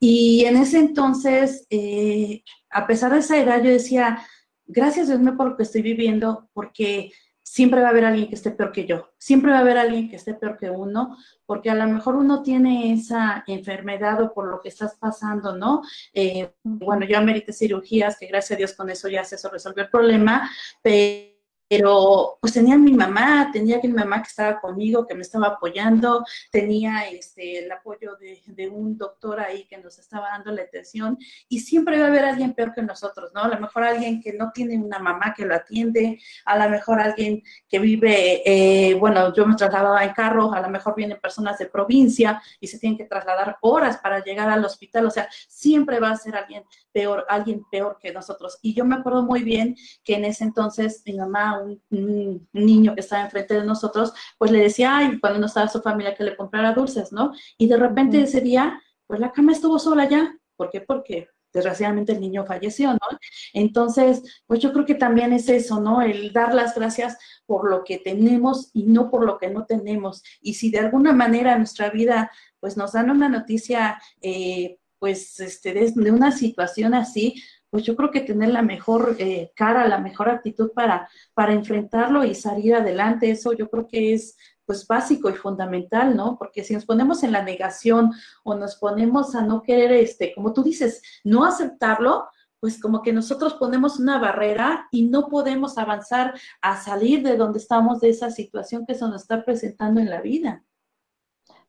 y 0.00 0.46
en 0.46 0.56
ese 0.56 0.78
entonces, 0.78 1.66
eh, 1.68 2.42
a 2.70 2.86
pesar 2.86 3.12
de 3.12 3.18
esa 3.18 3.38
edad, 3.38 3.62
yo 3.62 3.70
decía, 3.70 4.24
gracias 4.66 5.08
Dios 5.08 5.20
mío 5.20 5.36
por 5.36 5.50
lo 5.50 5.56
que 5.56 5.62
estoy 5.62 5.82
viviendo, 5.82 6.48
porque 6.54 7.12
siempre 7.42 7.80
va 7.80 7.88
a 7.88 7.90
haber 7.90 8.04
alguien 8.06 8.28
que 8.28 8.36
esté 8.36 8.52
peor 8.52 8.72
que 8.72 8.86
yo, 8.86 9.10
siempre 9.18 9.50
va 9.50 9.58
a 9.58 9.60
haber 9.60 9.76
alguien 9.76 10.08
que 10.08 10.16
esté 10.16 10.34
peor 10.34 10.56
que 10.56 10.70
uno, 10.70 11.18
porque 11.44 11.68
a 11.68 11.74
lo 11.74 11.86
mejor 11.86 12.16
uno 12.16 12.42
tiene 12.42 12.92
esa 12.92 13.44
enfermedad 13.46 14.22
o 14.22 14.32
por 14.32 14.46
lo 14.48 14.60
que 14.60 14.68
estás 14.68 14.96
pasando, 14.98 15.56
¿no? 15.56 15.82
Eh, 16.14 16.54
bueno, 16.62 17.04
yo 17.06 17.18
amerité 17.18 17.52
cirugías, 17.52 18.16
que 18.18 18.28
gracias 18.28 18.52
a 18.52 18.58
Dios 18.58 18.72
con 18.72 18.88
eso 18.88 19.08
ya 19.08 19.24
se 19.24 19.36
resolvió 19.48 19.82
el 19.82 19.90
problema, 19.90 20.50
pero 20.80 21.39
pero 21.70 22.36
pues 22.40 22.52
tenía 22.52 22.76
mi 22.76 22.92
mamá, 22.92 23.48
tenía 23.52 23.80
que 23.80 23.86
mi 23.86 23.94
mamá 23.94 24.20
que 24.20 24.28
estaba 24.28 24.60
conmigo, 24.60 25.06
que 25.06 25.14
me 25.14 25.22
estaba 25.22 25.46
apoyando, 25.46 26.24
tenía 26.50 27.08
este, 27.08 27.64
el 27.64 27.70
apoyo 27.70 28.16
de, 28.16 28.42
de, 28.44 28.68
un 28.68 28.98
doctor 28.98 29.38
ahí 29.38 29.68
que 29.68 29.78
nos 29.78 29.96
estaba 30.00 30.30
dando 30.30 30.50
la 30.50 30.62
atención 30.62 31.16
y 31.48 31.60
siempre 31.60 31.96
va 32.00 32.06
a 32.06 32.08
haber 32.08 32.24
alguien 32.24 32.54
peor 32.54 32.74
que 32.74 32.82
nosotros, 32.82 33.30
¿no? 33.32 33.42
A 33.42 33.48
lo 33.48 33.60
mejor 33.60 33.84
alguien 33.84 34.20
que 34.20 34.32
no 34.32 34.50
tiene 34.52 34.76
una 34.78 34.98
mamá 34.98 35.32
que 35.36 35.46
lo 35.46 35.54
atiende, 35.54 36.18
a 36.44 36.58
lo 36.58 36.68
mejor 36.68 37.00
alguien 37.00 37.40
que 37.68 37.78
vive, 37.78 38.42
eh, 38.44 38.94
bueno, 38.94 39.32
yo 39.32 39.46
me 39.46 39.54
trasladaba 39.54 40.02
en 40.02 40.12
carro, 40.12 40.52
a 40.52 40.60
lo 40.60 40.70
mejor 40.70 40.96
vienen 40.96 41.20
personas 41.20 41.56
de 41.58 41.66
provincia 41.66 42.42
y 42.58 42.66
se 42.66 42.80
tienen 42.80 42.98
que 42.98 43.04
trasladar 43.04 43.58
horas 43.60 43.98
para 43.98 44.24
llegar 44.24 44.48
al 44.48 44.64
hospital, 44.64 45.06
o 45.06 45.10
sea, 45.10 45.28
siempre 45.46 46.00
va 46.00 46.10
a 46.10 46.16
ser 46.16 46.34
alguien 46.34 46.64
peor, 46.92 47.24
alguien 47.28 47.64
peor 47.70 47.98
que 48.00 48.12
nosotros. 48.12 48.58
Y 48.60 48.74
yo 48.74 48.84
me 48.84 48.96
acuerdo 48.96 49.22
muy 49.22 49.44
bien 49.44 49.76
que 50.02 50.14
en 50.14 50.24
ese 50.24 50.42
entonces 50.42 51.02
mi 51.06 51.14
mamá, 51.14 51.59
un, 51.62 52.48
niño 52.52 52.94
que 52.94 53.00
estaba 53.00 53.24
enfrente 53.24 53.54
de 53.54 53.64
nosotros, 53.64 54.12
pues 54.38 54.50
le 54.50 54.60
decía, 54.60 54.96
ay, 54.96 55.18
cuando 55.20 55.38
no 55.38 55.46
estaba 55.46 55.68
su 55.68 55.80
familia, 55.80 56.14
que 56.14 56.24
le 56.24 56.36
comprara 56.36 56.72
dulces, 56.72 57.12
¿no? 57.12 57.32
Y 57.58 57.66
de 57.68 57.76
repente 57.76 58.20
ese 58.22 58.40
día, 58.40 58.80
pues 59.06 59.20
la 59.20 59.32
cama 59.32 59.52
estuvo 59.52 59.78
sola 59.78 60.08
ya. 60.08 60.36
¿Por 60.56 60.70
qué? 60.70 60.80
Porque 60.80 61.28
desgraciadamente 61.52 62.12
el 62.12 62.20
niño 62.20 62.44
falleció, 62.46 62.92
¿no? 62.92 63.18
Entonces, 63.52 64.42
pues 64.46 64.60
yo 64.60 64.72
creo 64.72 64.86
que 64.86 64.94
también 64.94 65.32
es 65.32 65.48
eso, 65.48 65.80
¿no? 65.80 66.02
El 66.02 66.32
dar 66.32 66.54
las 66.54 66.74
gracias 66.74 67.18
por 67.46 67.68
lo 67.68 67.84
que 67.84 67.98
tenemos 67.98 68.70
y 68.72 68.84
no 68.84 69.10
por 69.10 69.24
lo 69.24 69.38
que 69.38 69.50
no 69.50 69.66
tenemos. 69.66 70.22
Y 70.40 70.54
si 70.54 70.70
de 70.70 70.78
alguna 70.78 71.12
manera 71.12 71.56
nuestra 71.58 71.90
vida, 71.90 72.30
pues 72.60 72.76
nos 72.76 72.92
dan 72.92 73.10
una 73.10 73.28
noticia, 73.28 74.00
eh, 74.20 74.78
pues, 74.98 75.40
este, 75.40 75.72
de, 75.72 76.10
una 76.10 76.30
situación 76.30 76.94
así, 76.94 77.42
pues 77.70 77.84
yo 77.84 77.96
creo 77.96 78.10
que 78.10 78.20
tener 78.20 78.50
la 78.50 78.62
mejor 78.62 79.16
eh, 79.18 79.52
cara, 79.54 79.86
la 79.86 79.98
mejor 79.98 80.28
actitud 80.28 80.72
para, 80.74 81.08
para 81.34 81.52
enfrentarlo 81.52 82.24
y 82.24 82.34
salir 82.34 82.74
adelante, 82.74 83.30
eso 83.30 83.52
yo 83.52 83.70
creo 83.70 83.86
que 83.86 84.12
es 84.14 84.36
pues 84.66 84.86
básico 84.86 85.30
y 85.30 85.34
fundamental, 85.34 86.16
¿no? 86.16 86.36
Porque 86.38 86.62
si 86.62 86.74
nos 86.74 86.84
ponemos 86.84 87.24
en 87.24 87.32
la 87.32 87.42
negación 87.42 88.12
o 88.44 88.54
nos 88.54 88.76
ponemos 88.76 89.34
a 89.34 89.42
no 89.42 89.62
querer, 89.62 89.90
este, 89.92 90.32
como 90.34 90.52
tú 90.52 90.62
dices, 90.62 91.02
no 91.24 91.44
aceptarlo, 91.44 92.28
pues 92.60 92.80
como 92.80 93.02
que 93.02 93.12
nosotros 93.12 93.54
ponemos 93.54 93.98
una 93.98 94.18
barrera 94.18 94.86
y 94.92 95.08
no 95.08 95.28
podemos 95.28 95.78
avanzar 95.78 96.34
a 96.60 96.80
salir 96.80 97.22
de 97.22 97.36
donde 97.36 97.58
estamos 97.58 98.00
de 98.00 98.10
esa 98.10 98.30
situación 98.30 98.84
que 98.86 98.94
se 98.94 99.06
nos 99.06 99.22
está 99.22 99.44
presentando 99.44 100.00
en 100.00 100.10
la 100.10 100.20
vida. 100.20 100.62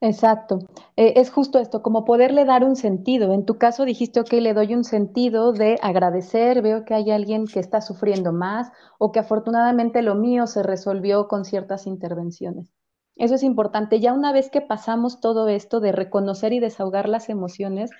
Exacto. 0.04 0.58
Eh, 0.96 1.14
es 1.18 1.30
justo 1.30 1.60
esto, 1.60 1.84
como 1.84 2.06
poderle 2.06 2.44
dar 2.44 2.64
un 2.64 2.76
sentido. 2.76 3.34
En 3.34 3.46
tu 3.46 3.60
caso 3.60 3.86
dijiste, 3.86 4.20
ok, 4.20 4.34
le 4.34 4.56
doy 4.56 4.74
un 4.74 4.84
sentido 4.84 5.54
de 5.54 5.78
agradecer, 5.84 6.64
veo 6.64 6.86
que 6.86 6.96
hay 6.96 7.12
alguien 7.12 7.46
que 7.46 7.60
está 7.60 7.82
sufriendo 7.82 8.34
más 8.34 8.72
o 8.98 9.12
que 9.12 9.20
afortunadamente 9.20 10.02
lo 10.02 10.16
mío 10.16 10.48
se 10.48 10.64
resolvió 10.64 11.28
con 11.28 11.46
ciertas 11.46 11.86
intervenciones. 11.86 12.74
Eso 13.16 13.36
es 13.36 13.44
importante. 13.44 14.00
Ya 14.00 14.14
una 14.14 14.34
vez 14.34 14.50
que 14.50 14.62
pasamos 14.62 15.22
todo 15.22 15.48
esto 15.48 15.80
de 15.80 15.92
reconocer 15.92 16.52
y 16.54 16.60
desahogar 16.60 17.08
las 17.08 17.30
emociones, 17.30 17.92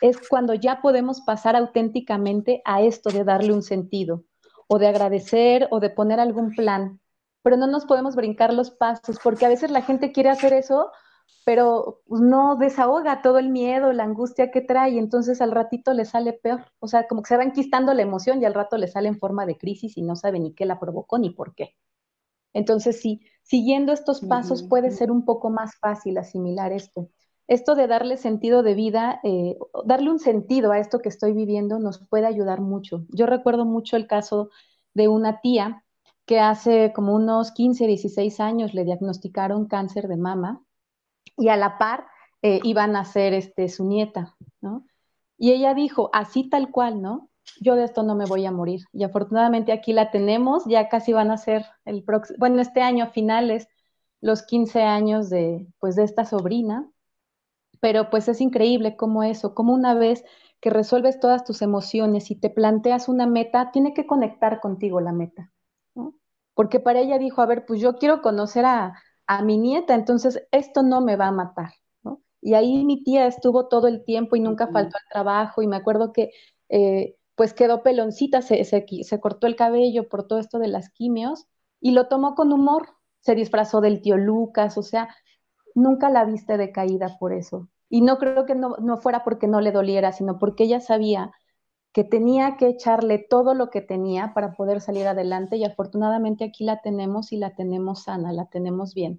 es 0.00 0.28
cuando 0.28 0.54
ya 0.54 0.82
podemos 0.82 1.20
pasar 1.20 1.54
auténticamente 1.54 2.62
a 2.64 2.82
esto 2.82 3.10
de 3.10 3.22
darle 3.22 3.52
un 3.52 3.62
sentido 3.62 4.24
o 4.66 4.80
de 4.80 4.88
agradecer 4.88 5.68
o 5.70 5.78
de 5.78 5.90
poner 5.90 6.18
algún 6.18 6.50
plan. 6.50 6.98
Pero 7.42 7.56
no 7.56 7.68
nos 7.68 7.84
podemos 7.86 8.16
brincar 8.16 8.52
los 8.52 8.72
pasos 8.72 9.18
porque 9.22 9.46
a 9.46 9.50
veces 9.50 9.70
la 9.70 9.82
gente 9.82 10.10
quiere 10.10 10.30
hacer 10.30 10.52
eso 10.52 10.90
pero 11.44 12.00
pues, 12.06 12.22
no 12.22 12.56
desahoga 12.56 13.22
todo 13.22 13.38
el 13.38 13.50
miedo, 13.50 13.92
la 13.92 14.04
angustia 14.04 14.50
que 14.50 14.62
trae, 14.62 14.98
entonces 14.98 15.40
al 15.40 15.52
ratito 15.52 15.92
le 15.92 16.04
sale 16.04 16.32
peor. 16.32 16.64
O 16.80 16.88
sea, 16.88 17.06
como 17.06 17.22
que 17.22 17.28
se 17.28 17.36
va 17.36 17.44
enquistando 17.44 17.92
la 17.92 18.02
emoción 18.02 18.40
y 18.40 18.46
al 18.46 18.54
rato 18.54 18.78
le 18.78 18.88
sale 18.88 19.08
en 19.08 19.18
forma 19.18 19.44
de 19.46 19.58
crisis 19.58 19.96
y 19.96 20.02
no 20.02 20.16
sabe 20.16 20.40
ni 20.40 20.54
qué 20.54 20.64
la 20.64 20.80
provocó 20.80 21.18
ni 21.18 21.30
por 21.30 21.54
qué. 21.54 21.74
Entonces, 22.54 23.00
sí, 23.00 23.20
siguiendo 23.42 23.92
estos 23.92 24.20
pasos 24.20 24.62
puede 24.62 24.90
ser 24.90 25.10
un 25.10 25.24
poco 25.24 25.50
más 25.50 25.76
fácil 25.76 26.16
asimilar 26.18 26.72
esto. 26.72 27.10
Esto 27.46 27.74
de 27.74 27.88
darle 27.88 28.16
sentido 28.16 28.62
de 28.62 28.74
vida, 28.74 29.20
eh, 29.22 29.58
darle 29.84 30.10
un 30.10 30.18
sentido 30.18 30.72
a 30.72 30.78
esto 30.78 31.00
que 31.00 31.10
estoy 31.10 31.32
viviendo 31.32 31.78
nos 31.78 31.98
puede 32.08 32.26
ayudar 32.26 32.60
mucho. 32.60 33.04
Yo 33.10 33.26
recuerdo 33.26 33.66
mucho 33.66 33.96
el 33.96 34.06
caso 34.06 34.48
de 34.94 35.08
una 35.08 35.40
tía 35.40 35.84
que 36.24 36.40
hace 36.40 36.92
como 36.94 37.14
unos 37.14 37.52
15, 37.52 37.86
16 37.86 38.40
años 38.40 38.72
le 38.72 38.84
diagnosticaron 38.84 39.66
cáncer 39.66 40.08
de 40.08 40.16
mama 40.16 40.63
y 41.36 41.48
a 41.48 41.56
la 41.56 41.78
par 41.78 42.06
eh, 42.42 42.60
iban 42.62 42.96
a 42.96 43.04
ser 43.04 43.32
este, 43.32 43.68
su 43.68 43.84
nieta, 43.84 44.36
¿no? 44.60 44.86
Y 45.38 45.52
ella 45.52 45.74
dijo, 45.74 46.10
así 46.12 46.48
tal 46.48 46.70
cual, 46.70 47.02
¿no? 47.02 47.30
Yo 47.60 47.74
de 47.74 47.84
esto 47.84 48.02
no 48.02 48.14
me 48.14 48.26
voy 48.26 48.46
a 48.46 48.52
morir. 48.52 48.82
Y 48.92 49.04
afortunadamente 49.04 49.72
aquí 49.72 49.92
la 49.92 50.10
tenemos, 50.10 50.64
ya 50.66 50.88
casi 50.88 51.12
van 51.12 51.30
a 51.30 51.38
ser 51.38 51.64
el 51.84 52.04
próximo, 52.04 52.36
bueno, 52.38 52.60
este 52.60 52.82
año 52.82 53.10
finales, 53.10 53.68
los 54.20 54.42
15 54.42 54.82
años 54.82 55.30
de, 55.30 55.66
pues, 55.80 55.96
de 55.96 56.04
esta 56.04 56.24
sobrina. 56.24 56.88
Pero 57.80 58.08
pues 58.08 58.28
es 58.28 58.40
increíble 58.40 58.96
cómo 58.96 59.22
eso, 59.22 59.54
como 59.54 59.74
una 59.74 59.94
vez 59.94 60.24
que 60.60 60.70
resuelves 60.70 61.20
todas 61.20 61.44
tus 61.44 61.60
emociones 61.60 62.30
y 62.30 62.36
te 62.36 62.48
planteas 62.48 63.08
una 63.08 63.26
meta, 63.26 63.70
tiene 63.72 63.92
que 63.92 64.06
conectar 64.06 64.60
contigo 64.60 65.00
la 65.00 65.12
meta, 65.12 65.52
¿no? 65.94 66.14
Porque 66.54 66.80
para 66.80 67.00
ella 67.00 67.18
dijo, 67.18 67.42
a 67.42 67.46
ver, 67.46 67.66
pues 67.66 67.80
yo 67.80 67.96
quiero 67.96 68.22
conocer 68.22 68.64
a, 68.64 68.94
a 69.26 69.42
mi 69.42 69.58
nieta, 69.58 69.94
entonces 69.94 70.46
esto 70.52 70.82
no 70.82 71.00
me 71.00 71.16
va 71.16 71.28
a 71.28 71.32
matar, 71.32 71.72
¿no? 72.02 72.22
Y 72.40 72.54
ahí 72.54 72.84
mi 72.84 73.02
tía 73.02 73.26
estuvo 73.26 73.68
todo 73.68 73.88
el 73.88 74.04
tiempo 74.04 74.36
y 74.36 74.40
nunca 74.40 74.68
faltó 74.68 74.96
al 74.96 75.08
trabajo 75.10 75.62
y 75.62 75.66
me 75.66 75.76
acuerdo 75.76 76.12
que 76.12 76.30
eh, 76.68 77.16
pues 77.34 77.54
quedó 77.54 77.82
peloncita, 77.82 78.42
se, 78.42 78.64
se, 78.64 78.86
se, 79.02 79.20
cortó 79.20 79.46
el 79.46 79.56
cabello 79.56 80.08
por 80.08 80.26
todo 80.26 80.38
esto 80.38 80.58
de 80.58 80.68
las 80.68 80.90
quimios 80.90 81.46
y 81.80 81.92
lo 81.92 82.08
tomó 82.08 82.34
con 82.34 82.52
humor, 82.52 82.88
se 83.20 83.34
disfrazó 83.34 83.80
del 83.80 84.00
tío 84.02 84.16
Lucas, 84.16 84.78
o 84.78 84.82
sea, 84.82 85.08
nunca 85.74 86.10
la 86.10 86.24
viste 86.24 86.56
decaída 86.56 87.16
por 87.18 87.32
eso. 87.32 87.68
Y 87.88 88.00
no 88.02 88.18
creo 88.18 88.46
que 88.46 88.54
no, 88.54 88.76
no 88.80 88.96
fuera 88.98 89.24
porque 89.24 89.46
no 89.46 89.60
le 89.60 89.72
doliera, 89.72 90.12
sino 90.12 90.38
porque 90.38 90.64
ella 90.64 90.80
sabía 90.80 91.32
que 91.94 92.02
tenía 92.02 92.56
que 92.56 92.66
echarle 92.66 93.18
todo 93.18 93.54
lo 93.54 93.70
que 93.70 93.80
tenía 93.80 94.34
para 94.34 94.54
poder 94.54 94.80
salir 94.80 95.06
adelante 95.06 95.56
y 95.56 95.64
afortunadamente 95.64 96.44
aquí 96.44 96.64
la 96.64 96.82
tenemos 96.82 97.32
y 97.32 97.36
la 97.36 97.54
tenemos 97.54 98.02
sana, 98.02 98.32
la 98.32 98.46
tenemos 98.46 98.94
bien. 98.94 99.16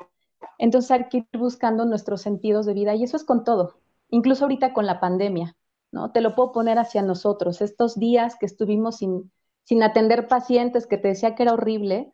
Entonces 0.58 0.92
hay 0.92 1.08
que 1.08 1.18
ir 1.20 1.28
buscando 1.40 1.86
nuestros 1.86 2.22
sentidos 2.22 2.66
de 2.66 2.74
vida 2.74 2.94
y 2.94 3.04
eso 3.04 3.16
es 3.16 3.24
con 3.24 3.46
todo, 3.46 3.80
incluso 4.10 4.44
ahorita 4.44 4.74
con 4.74 4.86
la 4.86 5.00
pandemia, 5.00 5.56
¿no? 5.94 6.12
Te 6.12 6.20
lo 6.20 6.36
puedo 6.36 6.52
poner 6.52 6.78
hacia 6.78 7.02
nosotros. 7.02 7.62
Estos 7.62 7.98
días 7.98 8.36
que 8.38 8.46
estuvimos 8.46 8.98
sin, 8.98 9.32
sin 9.64 9.82
atender 9.82 10.28
pacientes, 10.28 10.86
que 10.86 10.98
te 10.98 11.08
decía 11.08 11.34
que 11.34 11.44
era 11.44 11.54
horrible, 11.54 12.14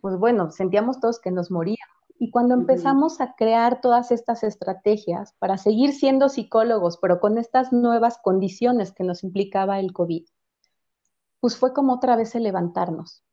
pues 0.00 0.18
bueno, 0.18 0.50
sentíamos 0.50 0.98
todos 0.98 1.20
que 1.20 1.30
nos 1.30 1.52
moríamos 1.52 1.99
y 2.22 2.30
cuando 2.30 2.52
empezamos 2.52 3.22
a 3.22 3.34
crear 3.34 3.80
todas 3.80 4.12
estas 4.12 4.44
estrategias 4.44 5.32
para 5.38 5.56
seguir 5.56 5.94
siendo 5.94 6.28
psicólogos, 6.28 6.98
pero 6.98 7.18
con 7.18 7.38
estas 7.38 7.72
nuevas 7.72 8.18
condiciones 8.22 8.92
que 8.92 9.04
nos 9.04 9.24
implicaba 9.24 9.80
el 9.80 9.94
COVID, 9.94 10.26
pues 11.40 11.56
fue 11.56 11.72
como 11.72 11.94
otra 11.94 12.16
vez 12.16 12.34
el 12.34 12.42
levantarnos, 12.42 13.24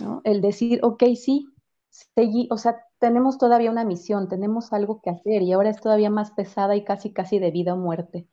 ¿no? 0.00 0.22
El 0.24 0.40
decir, 0.40 0.80
ok, 0.82 1.04
sí, 1.14 1.46
seguí, 2.16 2.48
o 2.50 2.58
sea, 2.58 2.84
tenemos 2.98 3.38
todavía 3.38 3.70
una 3.70 3.84
misión, 3.84 4.28
tenemos 4.28 4.72
algo 4.72 5.00
que 5.00 5.10
hacer 5.10 5.42
y 5.42 5.52
ahora 5.52 5.70
es 5.70 5.80
todavía 5.80 6.10
más 6.10 6.32
pesada 6.32 6.74
y 6.74 6.82
casi, 6.82 7.12
casi 7.12 7.38
de 7.38 7.52
vida 7.52 7.74
o 7.74 7.76
muerte. 7.76 8.26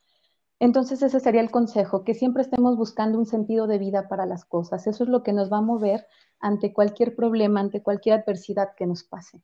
Entonces 0.57 1.03
ese 1.03 1.19
sería 1.19 1.41
el 1.41 1.51
consejo, 1.51 2.03
que 2.03 2.15
siempre 2.15 2.41
estemos 2.41 2.77
buscando 2.77 3.19
un 3.19 3.27
sentido 3.27 3.67
de 3.67 3.77
vida 3.77 4.09
para 4.09 4.25
las 4.25 4.43
cosas. 4.43 4.87
Eso 4.87 5.03
es 5.03 5.09
lo 5.11 5.21
que 5.21 5.33
nos 5.33 5.53
va 5.53 5.59
a 5.59 5.61
mover 5.61 6.07
ante 6.39 6.73
cualquier 6.73 7.15
problema, 7.15 7.59
ante 7.59 7.83
cualquier 7.83 8.19
adversidad 8.19 8.69
que 8.75 8.87
nos 8.87 9.03
pase. 9.03 9.43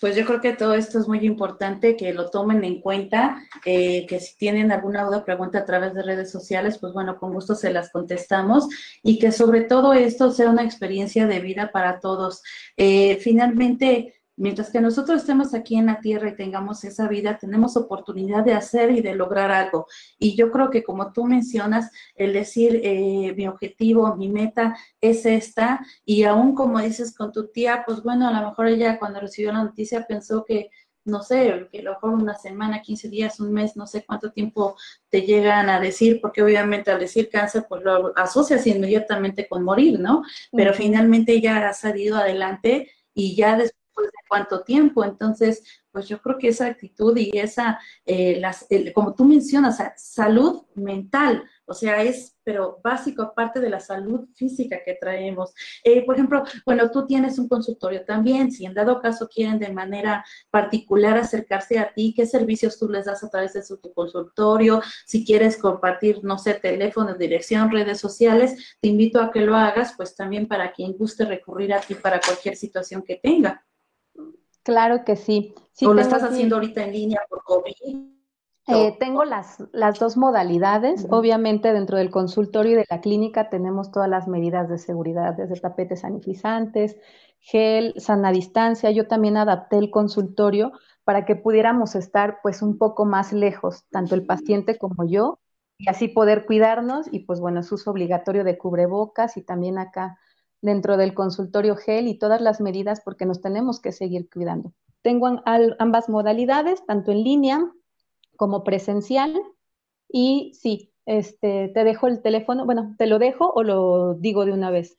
Pues 0.00 0.16
yo 0.16 0.24
creo 0.24 0.40
que 0.40 0.54
todo 0.54 0.74
esto 0.74 0.98
es 0.98 1.06
muy 1.06 1.18
importante 1.26 1.94
que 1.94 2.14
lo 2.14 2.30
tomen 2.30 2.64
en 2.64 2.80
cuenta, 2.80 3.42
eh, 3.66 4.06
que 4.06 4.18
si 4.18 4.36
tienen 4.38 4.72
alguna 4.72 5.04
duda 5.04 5.18
o 5.18 5.24
pregunta 5.24 5.58
a 5.58 5.64
través 5.66 5.92
de 5.92 6.02
redes 6.02 6.30
sociales, 6.30 6.78
pues 6.78 6.94
bueno, 6.94 7.18
con 7.18 7.34
gusto 7.34 7.54
se 7.54 7.70
las 7.70 7.90
contestamos 7.90 8.66
y 9.02 9.18
que 9.18 9.30
sobre 9.30 9.62
todo 9.62 9.92
esto 9.92 10.30
sea 10.30 10.48
una 10.48 10.64
experiencia 10.64 11.26
de 11.26 11.40
vida 11.40 11.70
para 11.70 12.00
todos. 12.00 12.42
Eh, 12.78 13.18
finalmente, 13.20 14.19
Mientras 14.40 14.70
que 14.70 14.80
nosotros 14.80 15.20
estemos 15.20 15.52
aquí 15.52 15.76
en 15.76 15.84
la 15.84 16.00
tierra 16.00 16.30
y 16.30 16.34
tengamos 16.34 16.82
esa 16.84 17.06
vida, 17.08 17.36
tenemos 17.36 17.76
oportunidad 17.76 18.42
de 18.42 18.54
hacer 18.54 18.90
y 18.90 19.02
de 19.02 19.14
lograr 19.14 19.50
algo. 19.50 19.86
Y 20.18 20.34
yo 20.34 20.50
creo 20.50 20.70
que 20.70 20.82
como 20.82 21.12
tú 21.12 21.24
mencionas, 21.24 21.90
el 22.14 22.32
decir 22.32 22.80
eh, 22.82 23.34
mi 23.36 23.46
objetivo, 23.46 24.16
mi 24.16 24.30
meta 24.30 24.74
es 24.98 25.26
esta, 25.26 25.84
y 26.06 26.22
aún 26.24 26.54
como 26.54 26.80
dices 26.80 27.14
con 27.14 27.32
tu 27.32 27.48
tía, 27.48 27.82
pues 27.84 28.02
bueno, 28.02 28.28
a 28.28 28.32
lo 28.32 28.48
mejor 28.48 28.68
ella 28.68 28.98
cuando 28.98 29.20
recibió 29.20 29.52
la 29.52 29.64
noticia 29.64 30.06
pensó 30.06 30.42
que 30.46 30.70
no 31.04 31.22
sé, 31.22 31.68
que 31.70 31.80
a 31.80 31.82
lo 31.82 31.92
mejor 31.92 32.10
una 32.10 32.34
semana, 32.34 32.80
15 32.80 33.08
días, 33.10 33.40
un 33.40 33.52
mes, 33.52 33.76
no 33.76 33.86
sé 33.86 34.04
cuánto 34.06 34.32
tiempo 34.32 34.76
te 35.10 35.22
llegan 35.22 35.68
a 35.68 35.80
decir, 35.80 36.18
porque 36.20 36.42
obviamente 36.42 36.90
al 36.90 37.00
decir 37.00 37.28
cáncer, 37.30 37.66
pues 37.68 37.82
lo 37.82 38.12
asocias 38.16 38.66
inmediatamente 38.66 39.48
con 39.48 39.64
morir, 39.64 40.00
¿no? 40.00 40.22
Pero 40.52 40.72
finalmente 40.72 41.32
ella 41.32 41.68
ha 41.68 41.74
salido 41.74 42.16
adelante 42.16 42.90
y 43.14 43.34
ya 43.36 43.56
después 43.56 43.79
de 44.02 44.10
cuánto 44.28 44.62
tiempo. 44.62 45.04
Entonces, 45.04 45.62
pues 45.92 46.08
yo 46.08 46.20
creo 46.20 46.38
que 46.38 46.48
esa 46.48 46.66
actitud 46.66 47.16
y 47.16 47.36
esa, 47.36 47.80
eh, 48.06 48.38
las, 48.40 48.66
como 48.94 49.14
tú 49.14 49.24
mencionas, 49.24 49.78
salud 49.96 50.62
mental, 50.74 51.44
o 51.66 51.74
sea, 51.74 52.02
es, 52.02 52.36
pero 52.42 52.80
básico, 52.82 53.22
aparte 53.22 53.60
de 53.60 53.70
la 53.70 53.80
salud 53.80 54.28
física 54.34 54.78
que 54.84 54.94
traemos. 54.94 55.52
Eh, 55.84 56.04
por 56.04 56.16
ejemplo, 56.16 56.42
bueno, 56.64 56.90
tú 56.90 57.06
tienes 57.06 57.38
un 57.38 57.48
consultorio 57.48 58.04
también, 58.04 58.50
si 58.50 58.66
en 58.66 58.74
dado 58.74 59.00
caso 59.00 59.28
quieren 59.28 59.58
de 59.58 59.72
manera 59.72 60.24
particular 60.50 61.16
acercarse 61.16 61.78
a 61.78 61.92
ti, 61.92 62.12
¿qué 62.16 62.26
servicios 62.26 62.78
tú 62.78 62.88
les 62.88 63.04
das 63.04 63.22
a 63.22 63.30
través 63.30 63.52
de 63.52 63.62
su 63.62 63.76
tu 63.78 63.92
consultorio? 63.92 64.82
Si 65.06 65.24
quieres 65.24 65.56
compartir, 65.56 66.24
no 66.24 66.38
sé, 66.38 66.54
teléfono, 66.54 67.14
dirección, 67.14 67.70
redes 67.70 68.00
sociales, 68.00 68.76
te 68.80 68.88
invito 68.88 69.20
a 69.20 69.30
que 69.30 69.40
lo 69.40 69.54
hagas, 69.56 69.94
pues 69.96 70.16
también 70.16 70.48
para 70.48 70.72
quien 70.72 70.96
guste 70.96 71.24
recurrir 71.24 71.72
a 71.72 71.80
ti 71.80 71.94
para 71.94 72.20
cualquier 72.20 72.56
situación 72.56 73.02
que 73.02 73.16
tenga. 73.16 73.64
Claro 74.62 75.04
que 75.04 75.16
sí. 75.16 75.54
sí 75.72 75.86
¿O 75.86 75.94
lo 75.94 76.00
estás 76.00 76.22
haciendo 76.22 76.56
ahorita 76.56 76.84
en 76.84 76.92
línea 76.92 77.20
por 77.28 77.42
COVID? 77.44 77.72
Eh, 78.66 78.96
tengo 79.00 79.24
las, 79.24 79.62
las, 79.72 79.98
dos 79.98 80.16
modalidades. 80.16 81.06
Obviamente, 81.10 81.72
dentro 81.72 81.98
del 81.98 82.10
consultorio 82.10 82.72
y 82.72 82.76
de 82.76 82.86
la 82.88 83.00
clínica 83.00 83.48
tenemos 83.48 83.90
todas 83.90 84.08
las 84.08 84.28
medidas 84.28 84.68
de 84.68 84.78
seguridad, 84.78 85.34
desde 85.34 85.58
tapetes 85.58 86.00
sanitizantes, 86.00 86.96
gel, 87.40 87.94
sana 87.96 88.30
distancia. 88.30 88.90
Yo 88.90 89.08
también 89.08 89.36
adapté 89.36 89.78
el 89.78 89.90
consultorio 89.90 90.72
para 91.04 91.24
que 91.24 91.36
pudiéramos 91.36 91.94
estar 91.94 92.38
pues 92.42 92.62
un 92.62 92.78
poco 92.78 93.06
más 93.06 93.32
lejos, 93.32 93.84
tanto 93.90 94.14
el 94.14 94.24
paciente 94.24 94.78
como 94.78 95.04
yo, 95.04 95.40
y 95.78 95.88
así 95.88 96.08
poder 96.08 96.46
cuidarnos. 96.46 97.12
Y 97.12 97.20
pues 97.20 97.40
bueno, 97.40 97.60
es 97.60 97.72
uso 97.72 97.90
obligatorio 97.90 98.44
de 98.44 98.58
cubrebocas 98.58 99.36
y 99.36 99.42
también 99.42 99.78
acá 99.78 100.18
dentro 100.62 100.96
del 100.96 101.14
consultorio 101.14 101.76
gel 101.76 102.08
y 102.08 102.18
todas 102.18 102.40
las 102.40 102.60
medidas 102.60 103.00
porque 103.00 103.26
nos 103.26 103.40
tenemos 103.40 103.80
que 103.80 103.92
seguir 103.92 104.28
cuidando. 104.30 104.72
Tengo 105.02 105.42
ambas 105.44 106.08
modalidades, 106.08 106.84
tanto 106.86 107.10
en 107.12 107.24
línea 107.24 107.72
como 108.36 108.64
presencial. 108.64 109.40
Y 110.08 110.52
sí, 110.54 110.92
este, 111.06 111.70
te 111.72 111.84
dejo 111.84 112.06
el 112.06 112.20
teléfono, 112.22 112.66
bueno, 112.66 112.94
¿te 112.98 113.06
lo 113.06 113.18
dejo 113.18 113.50
o 113.52 113.62
lo 113.62 114.14
digo 114.14 114.44
de 114.44 114.52
una 114.52 114.70
vez? 114.70 114.98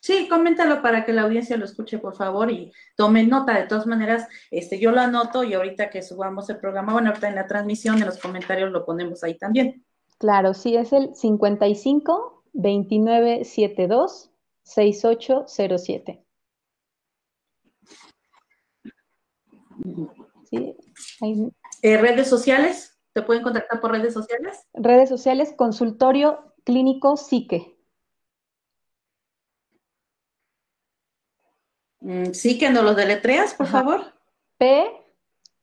Sí, 0.00 0.28
coméntalo 0.28 0.82
para 0.82 1.06
que 1.06 1.14
la 1.14 1.22
audiencia 1.22 1.56
lo 1.56 1.64
escuche, 1.64 1.96
por 1.98 2.14
favor, 2.14 2.50
y 2.50 2.70
tome 2.94 3.24
nota. 3.24 3.58
De 3.58 3.66
todas 3.66 3.86
maneras, 3.86 4.28
este, 4.50 4.78
yo 4.78 4.92
lo 4.92 5.00
anoto 5.00 5.44
y 5.44 5.54
ahorita 5.54 5.88
que 5.88 6.02
subamos 6.02 6.50
el 6.50 6.58
programa, 6.58 6.92
bueno, 6.92 7.08
ahorita 7.08 7.28
en 7.28 7.36
la 7.36 7.46
transmisión, 7.46 7.96
en 7.96 8.04
los 8.04 8.18
comentarios 8.18 8.70
lo 8.70 8.84
ponemos 8.84 9.24
ahí 9.24 9.38
también. 9.38 9.82
Claro, 10.24 10.54
sí, 10.54 10.74
es 10.74 10.94
el 10.94 11.14
55 11.14 12.44
29 12.54 13.44
72 13.44 14.30
6807. 14.62 16.24
Sí, 20.48 20.76
eh, 21.82 21.98
¿Redes 21.98 22.30
sociales? 22.30 22.98
¿Te 23.12 23.20
pueden 23.20 23.42
contactar 23.42 23.82
por 23.82 23.90
redes 23.90 24.14
sociales? 24.14 24.66
Redes 24.72 25.10
sociales, 25.10 25.52
consultorio 25.54 26.54
clínico 26.64 27.18
psique. 27.18 27.76
Mm, 32.00 32.32
sí, 32.32 32.58
que 32.58 32.70
nos 32.70 32.82
lo 32.82 32.94
deletreas, 32.94 33.52
por 33.52 33.66
favor. 33.66 34.14
P, 34.56 34.86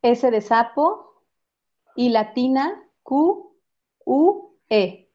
S 0.04 0.30
de 0.30 0.42
sapo, 0.42 1.26
y 1.96 2.10
latina, 2.10 2.88
Q, 3.02 3.58
U, 4.06 4.51
e. 4.72 5.10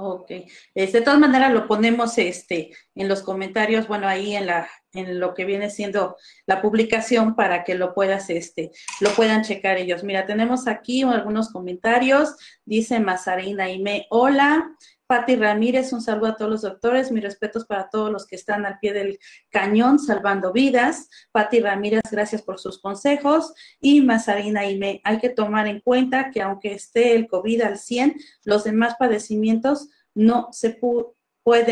Ok. 0.00 0.30
De 0.74 1.00
todas 1.00 1.18
maneras 1.18 1.52
lo 1.52 1.66
ponemos 1.66 2.18
este, 2.18 2.70
en 2.94 3.08
los 3.08 3.22
comentarios, 3.22 3.88
bueno, 3.88 4.06
ahí 4.06 4.36
en 4.36 4.46
la, 4.46 4.68
en 4.92 5.18
lo 5.18 5.34
que 5.34 5.44
viene 5.44 5.70
siendo 5.70 6.16
la 6.46 6.62
publicación 6.62 7.34
para 7.34 7.64
que 7.64 7.74
lo 7.74 7.94
puedas, 7.94 8.30
este, 8.30 8.70
lo 9.00 9.10
puedan 9.10 9.42
checar 9.42 9.76
ellos. 9.76 10.04
Mira, 10.04 10.24
tenemos 10.24 10.68
aquí 10.68 11.02
algunos 11.02 11.50
comentarios. 11.50 12.36
Dice 12.64 13.00
Mazarina 13.00 13.70
Ime, 13.70 14.06
hola. 14.10 14.70
Patti 15.08 15.36
Ramírez, 15.36 15.94
un 15.94 16.02
saludo 16.02 16.26
a 16.26 16.36
todos 16.36 16.50
los 16.50 16.62
doctores, 16.62 17.10
mis 17.10 17.22
respetos 17.22 17.64
para 17.64 17.88
todos 17.88 18.12
los 18.12 18.26
que 18.26 18.36
están 18.36 18.66
al 18.66 18.78
pie 18.78 18.92
del 18.92 19.18
cañón 19.48 19.98
salvando 19.98 20.52
vidas. 20.52 21.08
Patti 21.32 21.60
Ramírez, 21.60 22.02
gracias 22.12 22.42
por 22.42 22.58
sus 22.58 22.78
consejos. 22.78 23.54
Y 23.80 24.02
Mazarina 24.02 24.66
Ime, 24.66 25.00
hay 25.04 25.18
que 25.18 25.30
tomar 25.30 25.66
en 25.66 25.80
cuenta 25.80 26.30
que 26.30 26.42
aunque 26.42 26.74
esté 26.74 27.16
el 27.16 27.26
COVID 27.26 27.62
al 27.62 27.78
100, 27.78 28.16
los 28.44 28.64
demás 28.64 28.96
padecimientos 28.98 29.88
no 30.14 30.48
se, 30.52 30.78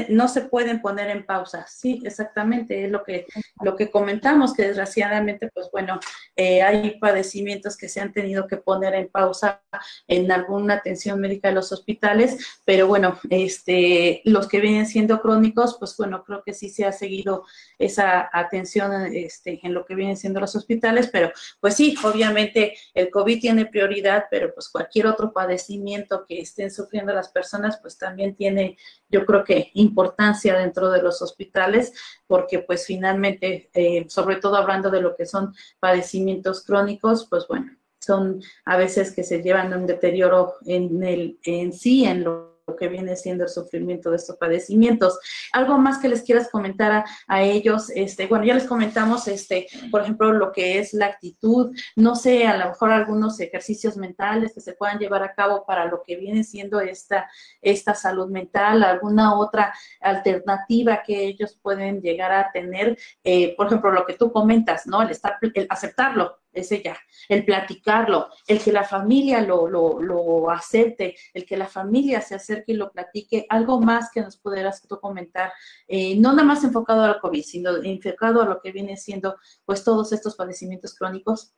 no 0.08 0.28
se 0.28 0.42
pueden 0.42 0.80
poner 0.80 1.10
en 1.10 1.24
pausa. 1.24 1.66
Sí, 1.66 2.02
exactamente, 2.04 2.84
es 2.84 2.90
lo 2.90 3.02
que, 3.02 3.26
lo 3.62 3.76
que 3.76 3.90
comentamos, 3.90 4.54
que 4.54 4.68
desgraciadamente, 4.68 5.50
pues 5.52 5.68
bueno, 5.72 5.98
eh, 6.34 6.62
hay 6.62 6.98
padecimientos 6.98 7.76
que 7.76 7.88
se 7.88 8.00
han 8.00 8.12
tenido 8.12 8.46
que 8.46 8.56
poner 8.56 8.94
en 8.94 9.08
pausa 9.08 9.62
en 10.06 10.30
alguna 10.30 10.74
atención 10.74 11.20
médica 11.20 11.48
de 11.48 11.54
los 11.54 11.72
hospitales, 11.72 12.60
pero 12.64 12.86
bueno, 12.86 13.18
este, 13.30 14.22
los 14.24 14.48
que 14.48 14.60
vienen 14.60 14.86
siendo 14.86 15.20
crónicos, 15.20 15.76
pues 15.78 15.96
bueno, 15.96 16.24
creo 16.24 16.42
que 16.44 16.52
sí 16.52 16.68
se 16.68 16.84
ha 16.84 16.92
seguido 16.92 17.44
esa 17.78 18.28
atención 18.32 18.92
este, 19.14 19.60
en 19.62 19.74
lo 19.74 19.84
que 19.84 19.94
vienen 19.94 20.16
siendo 20.16 20.40
los 20.40 20.56
hospitales, 20.56 21.08
pero 21.12 21.30
pues 21.60 21.74
sí, 21.74 21.96
obviamente 22.02 22.76
el 22.94 23.10
COVID 23.10 23.40
tiene 23.40 23.66
prioridad, 23.66 24.24
pero 24.30 24.52
pues 24.54 24.68
cualquier 24.68 25.06
otro 25.06 25.32
padecimiento 25.32 26.24
que 26.26 26.40
estén 26.40 26.70
sufriendo 26.70 27.12
las 27.12 27.28
personas, 27.28 27.78
pues 27.80 27.98
también 27.98 28.34
tiene, 28.34 28.76
yo 29.08 29.24
creo 29.26 29.44
que 29.44 29.65
importancia 29.74 30.56
dentro 30.56 30.90
de 30.90 31.02
los 31.02 31.22
hospitales, 31.22 31.92
porque 32.26 32.60
pues 32.60 32.86
finalmente, 32.86 33.70
eh, 33.74 34.06
sobre 34.08 34.36
todo 34.36 34.56
hablando 34.56 34.90
de 34.90 35.00
lo 35.00 35.16
que 35.16 35.26
son 35.26 35.54
padecimientos 35.80 36.64
crónicos, 36.64 37.26
pues 37.28 37.46
bueno, 37.48 37.76
son 38.00 38.42
a 38.64 38.76
veces 38.76 39.14
que 39.14 39.24
se 39.24 39.42
llevan 39.42 39.72
un 39.74 39.86
deterioro 39.86 40.54
en 40.64 41.02
el 41.02 41.38
en 41.44 41.72
sí, 41.72 42.04
en 42.04 42.24
lo 42.24 42.55
que 42.74 42.88
viene 42.88 43.14
siendo 43.14 43.44
el 43.44 43.50
sufrimiento 43.50 44.10
de 44.10 44.16
estos 44.16 44.36
padecimientos. 44.36 45.18
Algo 45.52 45.78
más 45.78 45.98
que 45.98 46.08
les 46.08 46.22
quieras 46.22 46.48
comentar 46.50 47.04
a, 47.28 47.42
ellos, 47.42 47.90
este, 47.90 48.26
bueno, 48.26 48.44
ya 48.44 48.54
les 48.54 48.64
comentamos, 48.64 49.28
este, 49.28 49.68
por 49.90 50.02
ejemplo, 50.02 50.32
lo 50.32 50.50
que 50.50 50.78
es 50.78 50.92
la 50.92 51.06
actitud, 51.06 51.76
no 51.94 52.16
sé, 52.16 52.46
a 52.46 52.56
lo 52.56 52.70
mejor 52.70 52.90
algunos 52.90 53.38
ejercicios 53.38 53.96
mentales 53.96 54.52
que 54.54 54.60
se 54.60 54.72
puedan 54.72 54.98
llevar 54.98 55.22
a 55.22 55.34
cabo 55.34 55.64
para 55.64 55.84
lo 55.84 56.02
que 56.02 56.16
viene 56.16 56.42
siendo 56.42 56.80
esta, 56.80 57.30
esta 57.60 57.94
salud 57.94 58.28
mental, 58.28 58.82
alguna 58.82 59.38
otra 59.38 59.72
alternativa 60.00 61.02
que 61.06 61.24
ellos 61.26 61.58
pueden 61.62 62.00
llegar 62.00 62.32
a 62.32 62.50
tener, 62.50 62.98
eh, 63.22 63.54
por 63.56 63.66
ejemplo, 63.66 63.92
lo 63.92 64.06
que 64.06 64.14
tú 64.14 64.32
comentas, 64.32 64.86
¿no? 64.86 65.02
El 65.02 65.10
estar, 65.10 65.38
el 65.40 65.66
aceptarlo, 65.68 66.38
ese 66.56 66.82
ya, 66.82 66.96
el 67.28 67.44
platicarlo, 67.44 68.28
el 68.46 68.60
que 68.60 68.72
la 68.72 68.84
familia 68.84 69.40
lo, 69.40 69.68
lo, 69.68 70.50
acepte, 70.50 71.14
el 71.34 71.44
que 71.44 71.56
la 71.56 71.66
familia 71.66 72.20
se 72.20 72.34
acerque 72.34 72.72
y 72.72 72.76
lo 72.76 72.90
platique, 72.90 73.46
algo 73.48 73.80
más 73.80 74.10
que 74.12 74.20
nos 74.20 74.36
pudieras 74.36 74.82
tú 74.86 74.98
comentar, 74.98 75.52
eh, 75.86 76.16
no 76.18 76.32
nada 76.32 76.44
más 76.44 76.64
enfocado 76.64 77.02
al 77.02 77.20
COVID, 77.20 77.42
sino 77.42 77.76
enfocado 77.82 78.42
a 78.42 78.46
lo 78.46 78.60
que 78.60 78.72
viene 78.72 78.96
siendo 78.96 79.36
pues 79.64 79.84
todos 79.84 80.12
estos 80.12 80.36
padecimientos 80.36 80.94
crónicos. 80.94 81.54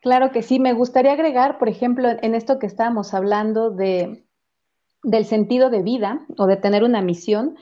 Claro 0.00 0.30
que 0.30 0.42
sí, 0.42 0.60
me 0.60 0.74
gustaría 0.74 1.12
agregar, 1.12 1.58
por 1.58 1.68
ejemplo, 1.68 2.08
en 2.08 2.34
esto 2.34 2.58
que 2.58 2.66
estábamos 2.66 3.14
hablando 3.14 3.70
de, 3.70 4.28
del 5.02 5.24
sentido 5.24 5.70
de 5.70 5.82
vida 5.82 6.26
o 6.36 6.46
de 6.46 6.56
tener 6.56 6.84
una 6.84 7.02
misión, 7.02 7.56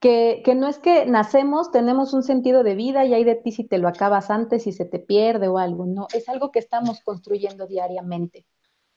que, 0.00 0.42
no 0.54 0.68
es 0.68 0.78
que 0.78 1.06
nacemos, 1.06 1.70
tenemos 1.70 2.12
un 2.12 2.22
sentido 2.22 2.62
de 2.62 2.74
vida 2.74 3.04
y 3.04 3.14
hay 3.14 3.24
de 3.24 3.34
ti 3.34 3.52
si 3.52 3.64
te 3.64 3.78
lo 3.78 3.88
acabas 3.88 4.30
antes 4.30 4.66
y 4.66 4.72
se 4.72 4.84
te 4.84 4.98
pierde 4.98 5.48
o 5.48 5.58
algo, 5.58 5.86
no, 5.86 6.06
es 6.14 6.28
algo 6.28 6.50
que 6.52 6.58
estamos 6.58 7.00
construyendo 7.02 7.66
diariamente. 7.66 8.46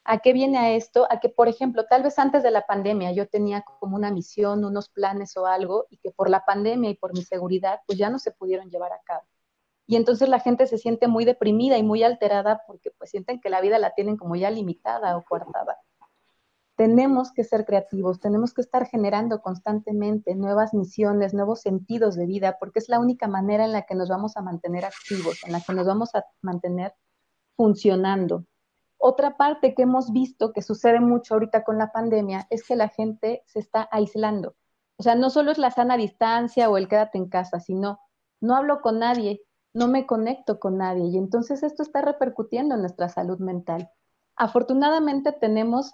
¿A 0.05 0.19
qué 0.19 0.33
viene 0.33 0.57
a 0.57 0.71
esto? 0.75 1.07
A 1.11 1.19
que, 1.19 1.29
por 1.29 1.47
ejemplo, 1.47 1.85
tal 1.85 2.03
vez 2.03 2.17
antes 2.19 2.43
de 2.43 2.51
la 2.51 2.65
pandemia 2.65 3.11
yo 3.11 3.27
tenía 3.27 3.61
como 3.61 3.95
una 3.95 4.11
misión, 4.11 4.65
unos 4.65 4.89
planes 4.89 5.37
o 5.37 5.45
algo, 5.45 5.85
y 5.89 5.97
que 5.97 6.11
por 6.11 6.29
la 6.29 6.45
pandemia 6.45 6.89
y 6.89 6.95
por 6.95 7.13
mi 7.13 7.23
seguridad, 7.23 7.81
pues 7.85 7.97
ya 7.99 8.09
no 8.09 8.19
se 8.19 8.31
pudieron 8.31 8.69
llevar 8.69 8.93
a 8.93 9.01
cabo. 9.05 9.23
Y 9.87 9.95
entonces 9.97 10.29
la 10.29 10.39
gente 10.39 10.67
se 10.67 10.77
siente 10.77 11.07
muy 11.07 11.25
deprimida 11.25 11.77
y 11.77 11.83
muy 11.83 12.03
alterada 12.03 12.63
porque 12.67 12.91
pues 12.97 13.11
sienten 13.11 13.39
que 13.41 13.49
la 13.49 13.61
vida 13.61 13.79
la 13.79 13.93
tienen 13.93 14.17
como 14.17 14.35
ya 14.35 14.51
limitada 14.51 15.17
o 15.17 15.23
coartada 15.23 15.77
tenemos 16.79 17.33
que 17.33 17.43
ser 17.43 17.65
creativos, 17.65 18.21
tenemos 18.21 18.53
que 18.53 18.61
estar 18.61 18.87
generando 18.87 19.41
constantemente 19.41 20.33
nuevas 20.33 20.73
misiones, 20.73 21.33
nuevos 21.33 21.59
sentidos 21.59 22.15
de 22.15 22.25
vida, 22.25 22.55
porque 22.57 22.79
es 22.79 22.87
la 22.87 23.01
única 23.01 23.27
manera 23.27 23.65
en 23.65 23.73
la 23.73 23.81
que 23.81 23.95
nos 23.95 24.07
vamos 24.07 24.37
a 24.37 24.41
mantener 24.41 24.85
activos, 24.85 25.43
en 25.43 25.51
la 25.51 25.59
que 25.59 25.73
nos 25.73 25.85
vamos 25.85 26.15
a 26.15 26.23
mantener 26.41 26.93
funcionando. 27.57 28.45
Otra 28.97 29.35
parte 29.35 29.75
que 29.75 29.81
hemos 29.81 30.13
visto 30.13 30.53
que 30.53 30.61
sucede 30.61 31.01
mucho 31.01 31.33
ahorita 31.33 31.65
con 31.65 31.77
la 31.77 31.91
pandemia 31.91 32.47
es 32.49 32.65
que 32.65 32.77
la 32.77 32.87
gente 32.87 33.43
se 33.45 33.59
está 33.59 33.89
aislando. 33.91 34.55
O 34.95 35.03
sea, 35.03 35.15
no 35.15 35.29
solo 35.29 35.51
es 35.51 35.57
la 35.57 35.71
sana 35.71 35.97
distancia 35.97 36.69
o 36.69 36.77
el 36.77 36.87
quédate 36.87 37.17
en 37.17 37.27
casa, 37.27 37.59
sino 37.59 37.99
no 38.39 38.55
hablo 38.55 38.79
con 38.79 38.99
nadie, 38.99 39.41
no 39.73 39.89
me 39.89 40.05
conecto 40.05 40.61
con 40.61 40.77
nadie 40.77 41.07
y 41.07 41.17
entonces 41.17 41.61
esto 41.61 41.83
está 41.83 42.01
repercutiendo 42.01 42.75
en 42.75 42.81
nuestra 42.83 43.09
salud 43.09 43.39
mental. 43.39 43.91
Afortunadamente 44.37 45.33
tenemos 45.33 45.93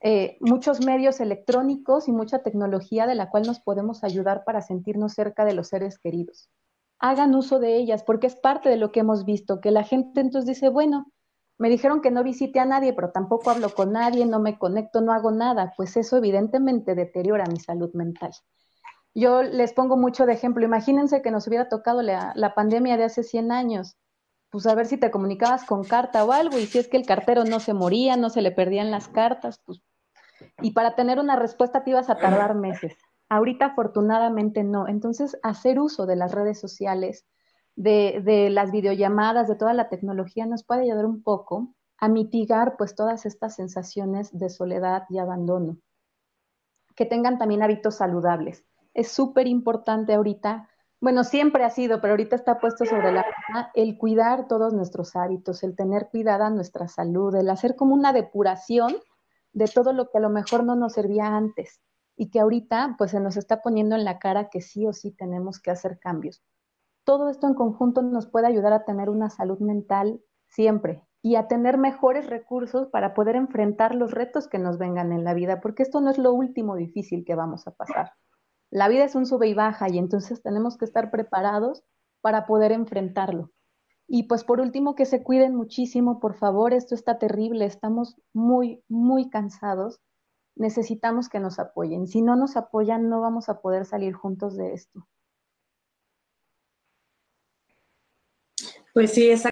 eh, 0.00 0.36
muchos 0.40 0.84
medios 0.84 1.20
electrónicos 1.20 2.08
y 2.08 2.12
mucha 2.12 2.42
tecnología 2.42 3.06
de 3.06 3.14
la 3.14 3.30
cual 3.30 3.44
nos 3.44 3.60
podemos 3.60 4.04
ayudar 4.04 4.44
para 4.44 4.60
sentirnos 4.60 5.14
cerca 5.14 5.44
de 5.44 5.54
los 5.54 5.68
seres 5.68 5.98
queridos. 5.98 6.50
Hagan 6.98 7.34
uso 7.34 7.58
de 7.58 7.76
ellas 7.76 8.02
porque 8.04 8.26
es 8.26 8.36
parte 8.36 8.68
de 8.68 8.76
lo 8.76 8.92
que 8.92 9.00
hemos 9.00 9.24
visto, 9.24 9.60
que 9.60 9.70
la 9.70 9.84
gente 9.84 10.20
entonces 10.20 10.46
dice, 10.46 10.68
bueno, 10.68 11.12
me 11.58 11.70
dijeron 11.70 12.02
que 12.02 12.10
no 12.10 12.22
visite 12.22 12.60
a 12.60 12.66
nadie, 12.66 12.92
pero 12.92 13.12
tampoco 13.12 13.50
hablo 13.50 13.70
con 13.74 13.92
nadie, 13.92 14.26
no 14.26 14.40
me 14.40 14.58
conecto, 14.58 15.00
no 15.00 15.12
hago 15.12 15.30
nada. 15.30 15.72
Pues 15.76 15.96
eso 15.96 16.18
evidentemente 16.18 16.94
deteriora 16.94 17.46
mi 17.46 17.58
salud 17.58 17.90
mental. 17.94 18.32
Yo 19.14 19.42
les 19.42 19.72
pongo 19.72 19.96
mucho 19.96 20.26
de 20.26 20.34
ejemplo. 20.34 20.64
Imagínense 20.64 21.22
que 21.22 21.30
nos 21.30 21.46
hubiera 21.46 21.68
tocado 21.68 22.02
la, 22.02 22.32
la, 22.36 22.54
pandemia 22.54 22.98
de 22.98 23.04
hace 23.04 23.22
100 23.22 23.50
años. 23.50 23.96
Pues 24.56 24.66
a 24.68 24.74
ver 24.74 24.86
si 24.86 24.96
te 24.96 25.10
comunicabas 25.10 25.66
con 25.66 25.84
carta 25.84 26.24
o 26.24 26.32
algo, 26.32 26.58
y 26.58 26.64
si 26.64 26.78
es 26.78 26.88
que 26.88 26.96
el 26.96 27.04
cartero 27.04 27.44
no 27.44 27.60
se 27.60 27.74
moría, 27.74 28.16
no 28.16 28.30
se 28.30 28.40
le 28.40 28.52
perdían 28.52 28.90
las 28.90 29.06
cartas, 29.06 29.60
pues. 29.62 29.82
Y 30.62 30.70
para 30.70 30.94
tener 30.94 31.18
una 31.18 31.36
respuesta 31.36 31.84
te 31.84 31.90
ibas 31.90 32.08
a 32.08 32.16
tardar 32.16 32.54
meses. 32.54 32.96
Ahorita 33.28 33.66
afortunadamente 33.66 34.64
no. 34.64 34.88
Entonces, 34.88 35.38
hacer 35.42 35.78
uso 35.78 36.06
de 36.06 36.16
las 36.16 36.32
redes 36.32 36.58
sociales, 36.58 37.26
de, 37.74 38.48
las 38.50 38.72
videollamadas, 38.72 39.46
de 39.46 39.56
toda 39.56 39.74
la 39.74 39.90
tecnología, 39.90 40.46
nos 40.46 40.64
puede 40.64 40.84
ayudar 40.84 41.04
un 41.04 41.22
poco 41.22 41.74
a 41.98 42.08
mitigar 42.08 42.78
pues 42.78 42.94
todas 42.94 43.26
estas 43.26 43.56
sensaciones 43.56 44.30
de 44.38 44.48
soledad 44.48 45.02
y 45.10 45.18
abandono. 45.18 45.76
Que 46.94 47.04
tengan 47.04 47.36
también 47.36 47.62
hábitos 47.62 47.96
saludables. 47.96 48.64
Es 48.94 49.12
súper 49.12 49.48
importante 49.48 50.14
ahorita, 50.14 50.70
bueno, 51.00 51.24
siempre 51.24 51.64
ha 51.64 51.70
sido, 51.70 52.00
pero 52.00 52.12
ahorita 52.12 52.36
está 52.36 52.58
puesto 52.58 52.84
sobre 52.84 53.12
la 53.12 53.24
mesa 53.24 53.70
el 53.74 53.98
cuidar 53.98 54.48
todos 54.48 54.72
nuestros 54.72 55.14
hábitos, 55.16 55.62
el 55.62 55.76
tener 55.76 56.08
cuidada 56.10 56.50
nuestra 56.50 56.88
salud, 56.88 57.34
el 57.34 57.50
hacer 57.50 57.76
como 57.76 57.94
una 57.94 58.12
depuración 58.12 58.94
de 59.52 59.66
todo 59.66 59.92
lo 59.92 60.10
que 60.10 60.18
a 60.18 60.20
lo 60.22 60.30
mejor 60.30 60.64
no 60.64 60.76
nos 60.76 60.94
servía 60.94 61.26
antes 61.26 61.80
y 62.16 62.30
que 62.30 62.40
ahorita 62.40 62.94
pues 62.98 63.10
se 63.10 63.20
nos 63.20 63.36
está 63.36 63.62
poniendo 63.62 63.94
en 63.94 64.04
la 64.04 64.18
cara 64.18 64.48
que 64.48 64.60
sí 64.60 64.86
o 64.86 64.92
sí 64.92 65.12
tenemos 65.12 65.60
que 65.60 65.70
hacer 65.70 65.98
cambios 65.98 66.42
todo 67.06 67.30
esto 67.30 67.46
en 67.46 67.54
conjunto 67.54 68.02
nos 68.02 68.26
puede 68.26 68.48
ayudar 68.48 68.72
a 68.72 68.84
tener 68.84 69.08
una 69.08 69.30
salud 69.30 69.60
mental 69.60 70.20
siempre 70.48 71.04
y 71.22 71.36
a 71.36 71.46
tener 71.46 71.78
mejores 71.78 72.28
recursos 72.28 72.88
para 72.88 73.14
poder 73.14 73.36
enfrentar 73.36 73.94
los 73.94 74.10
retos 74.10 74.48
que 74.48 74.58
nos 74.58 74.76
vengan 74.76 75.12
en 75.12 75.22
la 75.22 75.32
vida, 75.32 75.60
porque 75.60 75.84
esto 75.84 76.00
no 76.00 76.10
es 76.10 76.18
lo 76.18 76.32
último 76.32 76.74
difícil 76.74 77.24
que 77.24 77.36
vamos 77.36 77.68
a 77.68 77.70
pasar. 77.70 78.12
La 78.76 78.88
vida 78.88 79.04
es 79.04 79.14
un 79.14 79.24
sube 79.24 79.48
y 79.48 79.54
baja 79.54 79.88
y 79.88 79.96
entonces 79.96 80.42
tenemos 80.42 80.76
que 80.76 80.84
estar 80.84 81.10
preparados 81.10 81.82
para 82.20 82.44
poder 82.44 82.72
enfrentarlo. 82.72 83.50
Y 84.06 84.24
pues 84.24 84.44
por 84.44 84.60
último, 84.60 84.94
que 84.94 85.06
se 85.06 85.22
cuiden 85.22 85.54
muchísimo, 85.54 86.20
por 86.20 86.34
favor, 86.34 86.74
esto 86.74 86.94
está 86.94 87.18
terrible, 87.18 87.64
estamos 87.64 88.20
muy, 88.34 88.84
muy 88.86 89.30
cansados, 89.30 90.02
necesitamos 90.56 91.30
que 91.30 91.40
nos 91.40 91.58
apoyen. 91.58 92.06
Si 92.06 92.20
no 92.20 92.36
nos 92.36 92.58
apoyan, 92.58 93.08
no 93.08 93.22
vamos 93.22 93.48
a 93.48 93.62
poder 93.62 93.86
salir 93.86 94.12
juntos 94.12 94.58
de 94.58 94.74
esto. 94.74 95.08
Pues 98.92 99.10
sí, 99.10 99.30
exacto. 99.30 99.44